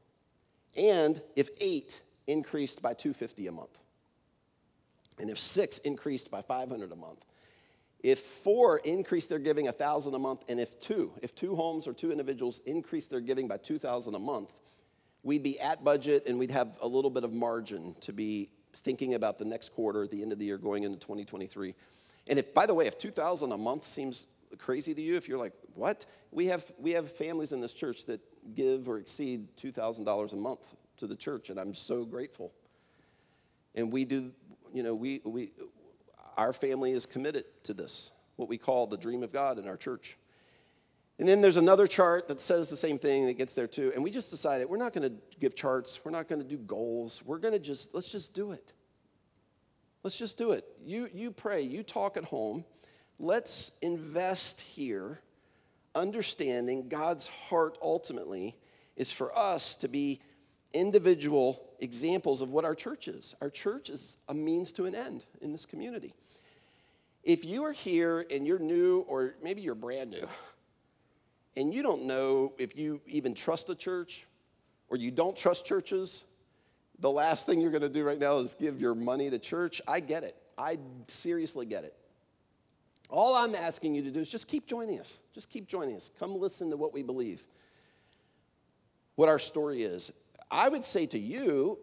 and 0.78 1.22
if 1.36 1.50
eight 1.60 2.02
increased 2.28 2.82
by 2.82 2.94
250 2.94 3.48
a 3.48 3.52
month, 3.52 3.80
and 5.20 5.30
if 5.30 5.40
six 5.40 5.80
increased 5.80 6.30
by 6.30 6.42
500 6.42 6.92
a 6.92 6.96
month, 6.96 7.26
if 8.02 8.20
four 8.20 8.78
increase 8.80 9.26
their 9.26 9.40
giving 9.40 9.66
1000 9.66 10.14
a 10.14 10.20
month 10.20 10.44
and 10.48 10.60
if 10.60 10.80
two 10.80 11.12
if 11.22 11.36
two 11.36 11.56
homes 11.56 11.88
or 11.88 11.94
two 11.94 12.12
individuals 12.12 12.62
increase 12.66 13.08
their 13.08 13.20
giving 13.20 13.48
by 13.48 13.58
2000 13.58 14.16
a 14.16 14.20
month 14.20 14.54
we'd 15.24 15.44
be 15.44 15.60
at 15.60 15.84
budget 15.84 16.26
and 16.28 16.40
we'd 16.40 16.52
have 16.52 16.78
a 16.82 16.88
little 16.88 17.10
bit 17.10 17.24
of 17.24 17.34
margin 17.34 17.96
to 18.00 18.14
be 18.14 18.50
thinking 18.74 19.16
about 19.16 19.38
the 19.38 19.46
next 19.46 19.70
quarter 19.70 20.04
at 20.04 20.12
the 20.12 20.22
end 20.22 20.32
of 20.32 20.40
the 20.40 20.46
year 20.46 20.58
going 20.58 20.84
into 20.84 20.98
2023 20.98 21.76
and 22.28 22.40
if 22.40 22.54
by 22.54 22.66
the 22.66 22.74
way 22.74 22.88
if 22.88 22.98
2000 22.98 23.52
a 23.52 23.58
month 23.58 23.86
seems 23.86 24.28
crazy 24.58 24.94
to 24.94 25.02
you 25.02 25.16
if 25.16 25.28
you're 25.28 25.38
like 25.38 25.54
what 25.76 26.06
we 26.32 26.48
have 26.48 26.72
we 26.78 26.92
have 26.92 27.12
families 27.12 27.52
in 27.52 27.62
this 27.62 27.74
church 27.74 28.06
that 28.06 28.20
give 28.56 28.88
or 28.88 28.98
exceed 28.98 29.48
$2000 29.56 30.34
a 30.34 30.36
month 30.36 30.76
to 30.98 31.08
the 31.08 31.16
church 31.16 31.50
and 31.50 31.60
i'm 31.60 31.74
so 31.74 32.04
grateful 32.06 32.52
and 33.76 33.92
we 33.92 34.06
do 34.06 34.32
you 34.74 34.84
know 34.84 34.96
we 34.96 35.22
we 35.24 35.52
our 36.38 36.54
family 36.54 36.92
is 36.92 37.06
committed 37.06 37.46
to 37.64 37.74
this 37.74 38.12
what 38.38 38.50
we 38.50 38.58
call 38.58 38.88
the 38.88 38.98
dream 38.98 39.24
of 39.24 39.32
god 39.32 39.58
in 39.60 39.68
our 39.68 39.78
church 39.78 40.18
and 41.20 41.28
then 41.28 41.42
there's 41.42 41.58
another 41.58 41.86
chart 41.86 42.30
that 42.30 42.40
says 42.40 42.70
the 42.70 42.78
same 42.78 42.98
thing 42.98 43.26
that 43.28 43.38
gets 43.38 43.52
there 43.52 43.68
too. 43.68 43.92
And 43.94 44.02
we 44.02 44.10
just 44.10 44.32
decided 44.32 44.70
we're 44.70 44.78
not 44.78 44.94
going 44.94 45.10
to 45.10 45.22
give 45.40 45.54
charts, 45.54 46.00
we're 46.04 46.12
not 46.12 46.30
going 46.30 46.42
to 46.42 46.48
do 46.48 46.58
goals. 46.58 47.22
We're 47.26 47.40
going 47.40 47.54
to 47.54 47.60
just 47.60 47.94
let's 47.94 48.10
just 48.10 48.34
do 48.34 48.54
it. 48.54 48.72
Let's 50.02 50.18
just 50.18 50.38
do 50.38 50.52
it. 50.52 50.64
You 50.86 51.10
you 51.14 51.32
pray, 51.32 51.62
you 51.62 51.84
talk 51.84 52.16
at 52.16 52.24
home. 52.24 52.64
Let's 53.20 53.72
invest 53.82 54.62
here 54.62 55.20
understanding 55.94 56.88
God's 56.88 57.28
heart 57.28 57.78
ultimately 57.82 58.56
is 58.96 59.12
for 59.12 59.38
us 59.38 59.76
to 59.76 59.88
be 59.88 60.22
individual 60.74 61.62
examples 61.80 62.42
of 62.42 62.50
what 62.50 62.64
our 62.64 62.76
church 62.76 63.08
is. 63.08 63.36
Our 63.42 63.50
church 63.50 63.90
is 63.90 64.18
a 64.30 64.34
means 64.34 64.72
to 64.74 64.86
an 64.86 64.96
end 64.96 65.26
in 65.42 65.52
this 65.52 65.66
community. 65.66 66.14
If 67.24 67.44
you 67.44 67.64
are 67.64 67.72
here 67.72 68.26
and 68.32 68.48
you're 68.48 68.60
new 68.60 69.00
or 69.08 69.36
maybe 69.44 69.62
you're 69.62 69.76
brand 69.76 70.12
new, 70.12 70.28
and 71.58 71.74
you 71.74 71.84
don't 71.84 72.04
know 72.04 72.54
if 72.58 72.78
you 72.78 73.02
even 73.06 73.34
trust 73.34 73.70
a 73.70 73.76
church 73.76 74.26
or 74.90 74.98
you 74.98 75.12
don't 75.12 75.36
trust 75.36 75.66
churches, 75.66 76.24
the 77.00 77.10
last 77.10 77.46
thing 77.46 77.60
you're 77.60 77.72
going 77.72 77.82
to 77.82 77.90
do 77.90 78.04
right 78.04 78.20
now 78.20 78.38
is 78.38 78.54
give 78.54 78.80
your 78.80 78.96
money 78.96 79.30
to 79.30 79.40
church. 79.40 79.82
I 79.88 80.00
get 80.00 80.24
it. 80.24 80.36
I 80.58 80.78
seriously 81.08 81.66
get 81.66 81.84
it. 81.84 81.96
All 83.10 83.36
I'm 83.36 83.56
asking 83.56 83.96
you 83.96 84.04
to 84.04 84.12
do 84.12 84.20
is 84.20 84.30
just 84.30 84.48
keep 84.48 84.68
joining 84.68 85.00
us. 85.00 85.22
Just 85.34 85.50
keep 85.50 85.68
joining 85.68 85.96
us. 85.96 86.12
Come 86.20 86.38
listen 86.40 86.70
to 86.70 86.78
what 86.78 86.94
we 86.94 87.02
believe, 87.02 87.44
what 89.16 89.30
our 89.30 89.40
story 89.40 89.82
is. 89.82 90.12
I 90.52 90.70
would 90.70 90.84
say 90.84 91.06
to 91.08 91.18
you, 91.18 91.80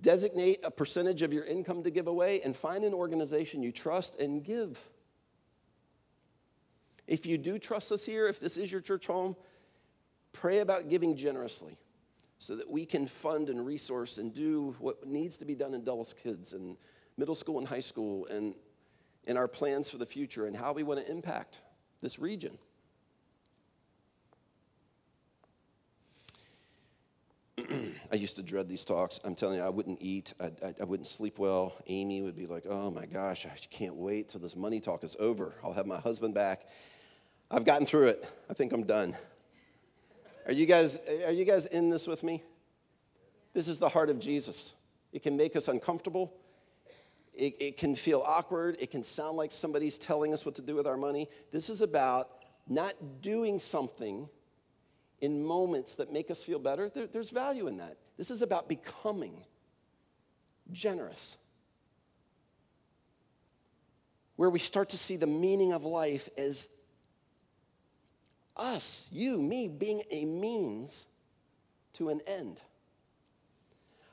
designate 0.00 0.60
a 0.64 0.70
percentage 0.70 1.22
of 1.22 1.32
your 1.32 1.44
income 1.44 1.82
to 1.82 1.90
give 1.90 2.06
away 2.06 2.40
and 2.42 2.56
find 2.56 2.84
an 2.84 2.94
organization 2.94 3.62
you 3.62 3.72
trust 3.72 4.18
and 4.20 4.42
give. 4.44 4.80
If 7.06 7.24
you 7.24 7.38
do 7.38 7.58
trust 7.58 7.90
us 7.90 8.04
here, 8.04 8.26
if 8.26 8.38
this 8.38 8.56
is 8.56 8.70
your 8.70 8.82
church 8.82 9.06
home, 9.06 9.34
pray 10.32 10.58
about 10.58 10.90
giving 10.90 11.16
generously 11.16 11.76
so 12.38 12.54
that 12.56 12.70
we 12.70 12.84
can 12.84 13.06
fund 13.06 13.48
and 13.48 13.64
resource 13.64 14.18
and 14.18 14.32
do 14.32 14.76
what 14.78 15.06
needs 15.06 15.36
to 15.38 15.44
be 15.44 15.54
done 15.54 15.74
in 15.74 15.84
Dulles 15.84 16.12
Kids 16.12 16.52
and 16.52 16.76
middle 17.16 17.34
school 17.34 17.58
and 17.58 17.66
high 17.66 17.80
school 17.80 18.26
and 18.26 18.54
in 19.24 19.36
our 19.36 19.48
plans 19.48 19.90
for 19.90 19.98
the 19.98 20.06
future 20.06 20.46
and 20.46 20.56
how 20.56 20.72
we 20.72 20.82
want 20.82 21.04
to 21.04 21.10
impact 21.10 21.60
this 22.00 22.18
region. 22.18 22.56
I 28.10 28.14
used 28.14 28.36
to 28.36 28.42
dread 28.42 28.68
these 28.68 28.84
talks. 28.84 29.20
I'm 29.24 29.34
telling 29.34 29.58
you, 29.58 29.64
I 29.64 29.68
wouldn't 29.68 29.98
eat. 30.00 30.32
I, 30.40 30.46
I, 30.64 30.74
I, 30.80 30.84
wouldn't 30.84 31.08
sleep 31.08 31.38
well. 31.38 31.74
Amy 31.88 32.22
would 32.22 32.36
be 32.36 32.46
like, 32.46 32.64
oh 32.68 32.90
my 32.90 33.06
gosh, 33.06 33.44
I 33.46 33.50
can't 33.70 33.96
wait 33.96 34.28
till 34.28 34.40
this 34.40 34.56
money 34.56 34.80
talk 34.80 35.04
is 35.04 35.16
over. 35.18 35.54
I'll 35.64 35.72
have 35.72 35.86
my 35.86 35.98
husband 35.98 36.34
back 36.34 36.66
I've 37.50 37.64
gotten 37.64 37.86
through 37.86 38.08
it. 38.08 38.30
I 38.50 38.54
think 38.54 38.72
I'm 38.72 38.84
done. 38.84 39.16
Are 40.46 40.52
you 40.52 40.66
guys, 40.66 40.98
are 41.24 41.32
you 41.32 41.46
guys 41.46 41.64
in 41.66 41.88
this 41.88 42.06
with 42.06 42.22
me? 42.22 42.42
This 43.54 43.68
is 43.68 43.78
the 43.78 43.88
heart 43.88 44.10
of 44.10 44.18
Jesus. 44.18 44.74
It 45.12 45.22
can 45.22 45.36
make 45.36 45.56
us 45.56 45.68
uncomfortable. 45.68 46.34
It, 47.38 47.54
it 47.60 47.76
can 47.76 47.94
feel 47.94 48.22
awkward. 48.26 48.76
It 48.80 48.90
can 48.90 49.04
sound 49.04 49.36
like 49.36 49.52
somebody's 49.52 49.96
telling 49.96 50.32
us 50.32 50.44
what 50.44 50.56
to 50.56 50.62
do 50.62 50.74
with 50.74 50.88
our 50.88 50.96
money. 50.96 51.28
This 51.52 51.70
is 51.70 51.80
about 51.82 52.28
not 52.68 52.94
doing 53.22 53.60
something 53.60 54.28
in 55.20 55.44
moments 55.44 55.94
that 55.94 56.12
make 56.12 56.30
us 56.30 56.42
feel 56.42 56.58
better. 56.58 56.88
There, 56.88 57.06
there's 57.06 57.30
value 57.30 57.68
in 57.68 57.76
that. 57.78 57.96
This 58.16 58.32
is 58.32 58.42
about 58.42 58.68
becoming 58.68 59.44
generous. 60.72 61.36
Where 64.34 64.50
we 64.50 64.58
start 64.58 64.90
to 64.90 64.98
see 64.98 65.16
the 65.16 65.26
meaning 65.26 65.72
of 65.72 65.84
life 65.84 66.28
as 66.36 66.68
us, 68.56 69.06
you, 69.12 69.40
me, 69.40 69.68
being 69.68 70.02
a 70.10 70.24
means 70.24 71.06
to 71.94 72.08
an 72.08 72.20
end. 72.26 72.60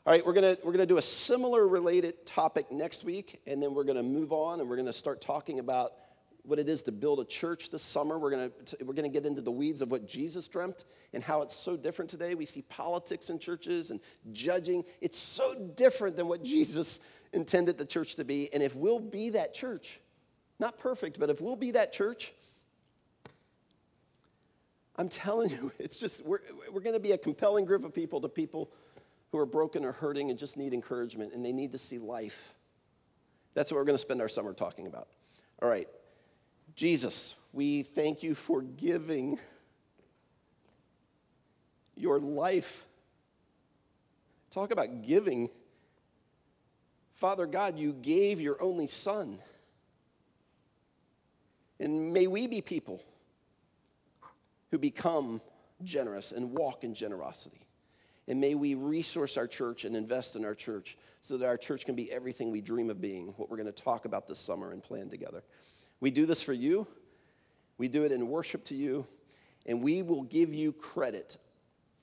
All 0.08 0.12
right, 0.12 0.24
we're 0.24 0.34
gonna, 0.34 0.56
we're 0.64 0.72
gonna 0.72 0.86
do 0.86 1.00
a 1.00 1.02
similar 1.02 1.68
related 1.68 2.28
topic 2.28 2.72
next 2.72 3.04
week, 3.06 3.42
and 3.48 3.60
then 3.62 3.74
we're 3.74 3.84
gonna 3.84 4.04
move 4.04 4.32
on 4.32 4.60
and 4.60 4.70
we're 4.70 4.76
gonna 4.76 4.94
start 4.94 5.20
talking 5.20 5.58
about 5.58 5.94
what 6.44 6.60
it 6.60 6.70
is 6.70 6.84
to 6.84 6.92
build 6.92 7.22
a 7.22 7.26
church 7.26 7.72
this 7.72 7.82
summer. 7.82 8.20
We're 8.20 8.30
gonna, 8.30 8.52
we're 8.84 8.94
gonna 8.94 9.10
get 9.10 9.26
into 9.26 9.42
the 9.42 9.52
weeds 9.52 9.82
of 9.82 9.90
what 9.90 10.08
Jesus 10.08 10.48
dreamt 10.48 10.86
and 11.14 11.24
how 11.24 11.42
it's 11.42 11.56
so 11.56 11.76
different 11.76 12.12
today. 12.12 12.36
We 12.36 12.46
see 12.46 12.62
politics 12.62 13.32
in 13.32 13.40
churches 13.40 13.90
and 13.90 14.00
judging. 14.32 14.84
It's 15.02 15.18
so 15.18 15.56
different 15.76 16.16
than 16.16 16.28
what 16.28 16.44
Jesus 16.44 17.00
intended 17.34 17.80
the 17.80 17.86
church 17.86 18.14
to 18.18 18.24
be. 18.24 18.54
And 18.54 18.62
if 18.62 18.76
we'll 18.76 19.00
be 19.00 19.30
that 19.30 19.56
church, 19.56 20.00
not 20.60 20.78
perfect, 20.78 21.20
but 21.20 21.32
if 21.32 21.42
we'll 21.42 21.56
be 21.56 21.72
that 21.72 21.92
church, 21.92 22.32
I'm 24.98 25.10
telling 25.10 25.50
you, 25.50 25.72
it's 25.80 26.00
just, 26.00 26.24
we're, 26.28 26.42
we're 26.72 26.82
going 26.82 26.94
to 26.94 27.00
be 27.00 27.14
a 27.14 27.18
compelling 27.18 27.66
group 27.66 27.84
of 27.84 27.92
people 27.92 28.22
to 28.22 28.30
people 28.30 28.70
who 29.36 29.42
are 29.42 29.46
broken 29.46 29.84
or 29.84 29.92
hurting 29.92 30.30
and 30.30 30.40
just 30.40 30.56
need 30.56 30.74
encouragement 30.74 31.34
and 31.34 31.44
they 31.44 31.52
need 31.52 31.74
to 31.74 31.78
see 31.78 31.98
life. 31.98 32.54
That's 33.54 33.70
what 33.70 33.78
we're 33.78 33.84
going 33.84 33.96
to 33.96 34.02
spend 34.02 34.22
our 34.22 34.30
summer 34.30 34.54
talking 34.54 34.88
about. 34.88 35.10
All 35.62 35.68
right. 35.68 35.90
Jesus, 36.76 37.36
we 37.52 37.84
thank 37.84 38.24
you 38.24 38.34
for 38.34 38.62
giving 38.62 39.38
your 41.98 42.20
life. 42.20 42.86
Talk 44.52 44.72
about 44.72 45.04
giving. 45.06 45.50
Father 47.16 47.46
God, 47.46 47.78
you 47.78 47.92
gave 47.92 48.40
your 48.40 48.62
only 48.62 48.88
son. 48.88 49.40
And 51.82 52.14
may 52.14 52.28
we 52.28 52.48
be 52.48 52.62
people 52.62 53.04
who 54.72 54.78
become 54.78 55.42
generous 55.84 56.32
and 56.32 56.54
walk 56.54 56.86
in 56.86 56.94
generosity. 56.94 57.65
And 58.28 58.42
may 58.42 58.56
we 58.56 58.74
resource 58.74 59.38
our 59.38 59.48
church 59.48 59.86
and 59.86 59.96
invest 59.96 60.36
in 60.36 60.46
our 60.46 60.56
church 60.56 60.98
so 61.22 61.38
that 61.38 61.46
our 61.46 61.58
church 61.58 61.86
can 61.86 61.96
be 61.96 62.12
everything 62.12 62.52
we 62.52 62.62
dream 62.62 62.90
of 62.90 63.00
being, 63.00 63.28
what 63.38 63.50
we're 63.50 63.58
going 63.58 63.72
to 63.72 63.84
talk 63.84 64.06
about 64.06 64.28
this 64.28 64.40
summer 64.40 64.72
and 64.72 64.82
plan 64.82 65.10
together. 65.10 65.44
We 66.00 66.12
do 66.12 66.26
this 66.26 66.42
for 66.42 66.54
you, 66.54 66.88
we 67.78 67.88
do 67.88 68.04
it 68.04 68.12
in 68.12 68.28
worship 68.28 68.64
to 68.66 68.76
you, 68.76 69.06
and 69.66 69.82
we 69.82 70.02
will 70.02 70.24
give 70.24 70.54
you 70.54 70.74
credit 70.74 71.38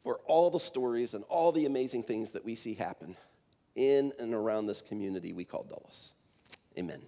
for 0.03 0.19
all 0.27 0.51
the 0.51 0.61
stories 0.61 1.15
and 1.15 1.25
all 1.25 1.53
the 1.53 1.67
amazing 1.67 2.03
things 2.03 2.33
that 2.33 2.45
we 2.45 2.55
see 2.55 2.75
happen 2.75 3.17
in 3.75 4.13
and 4.19 4.35
around 4.35 4.67
this 4.67 4.83
community 4.83 5.33
we 5.33 5.45
call 5.45 5.65
Dulles. 5.65 6.15
Amen. 6.79 7.01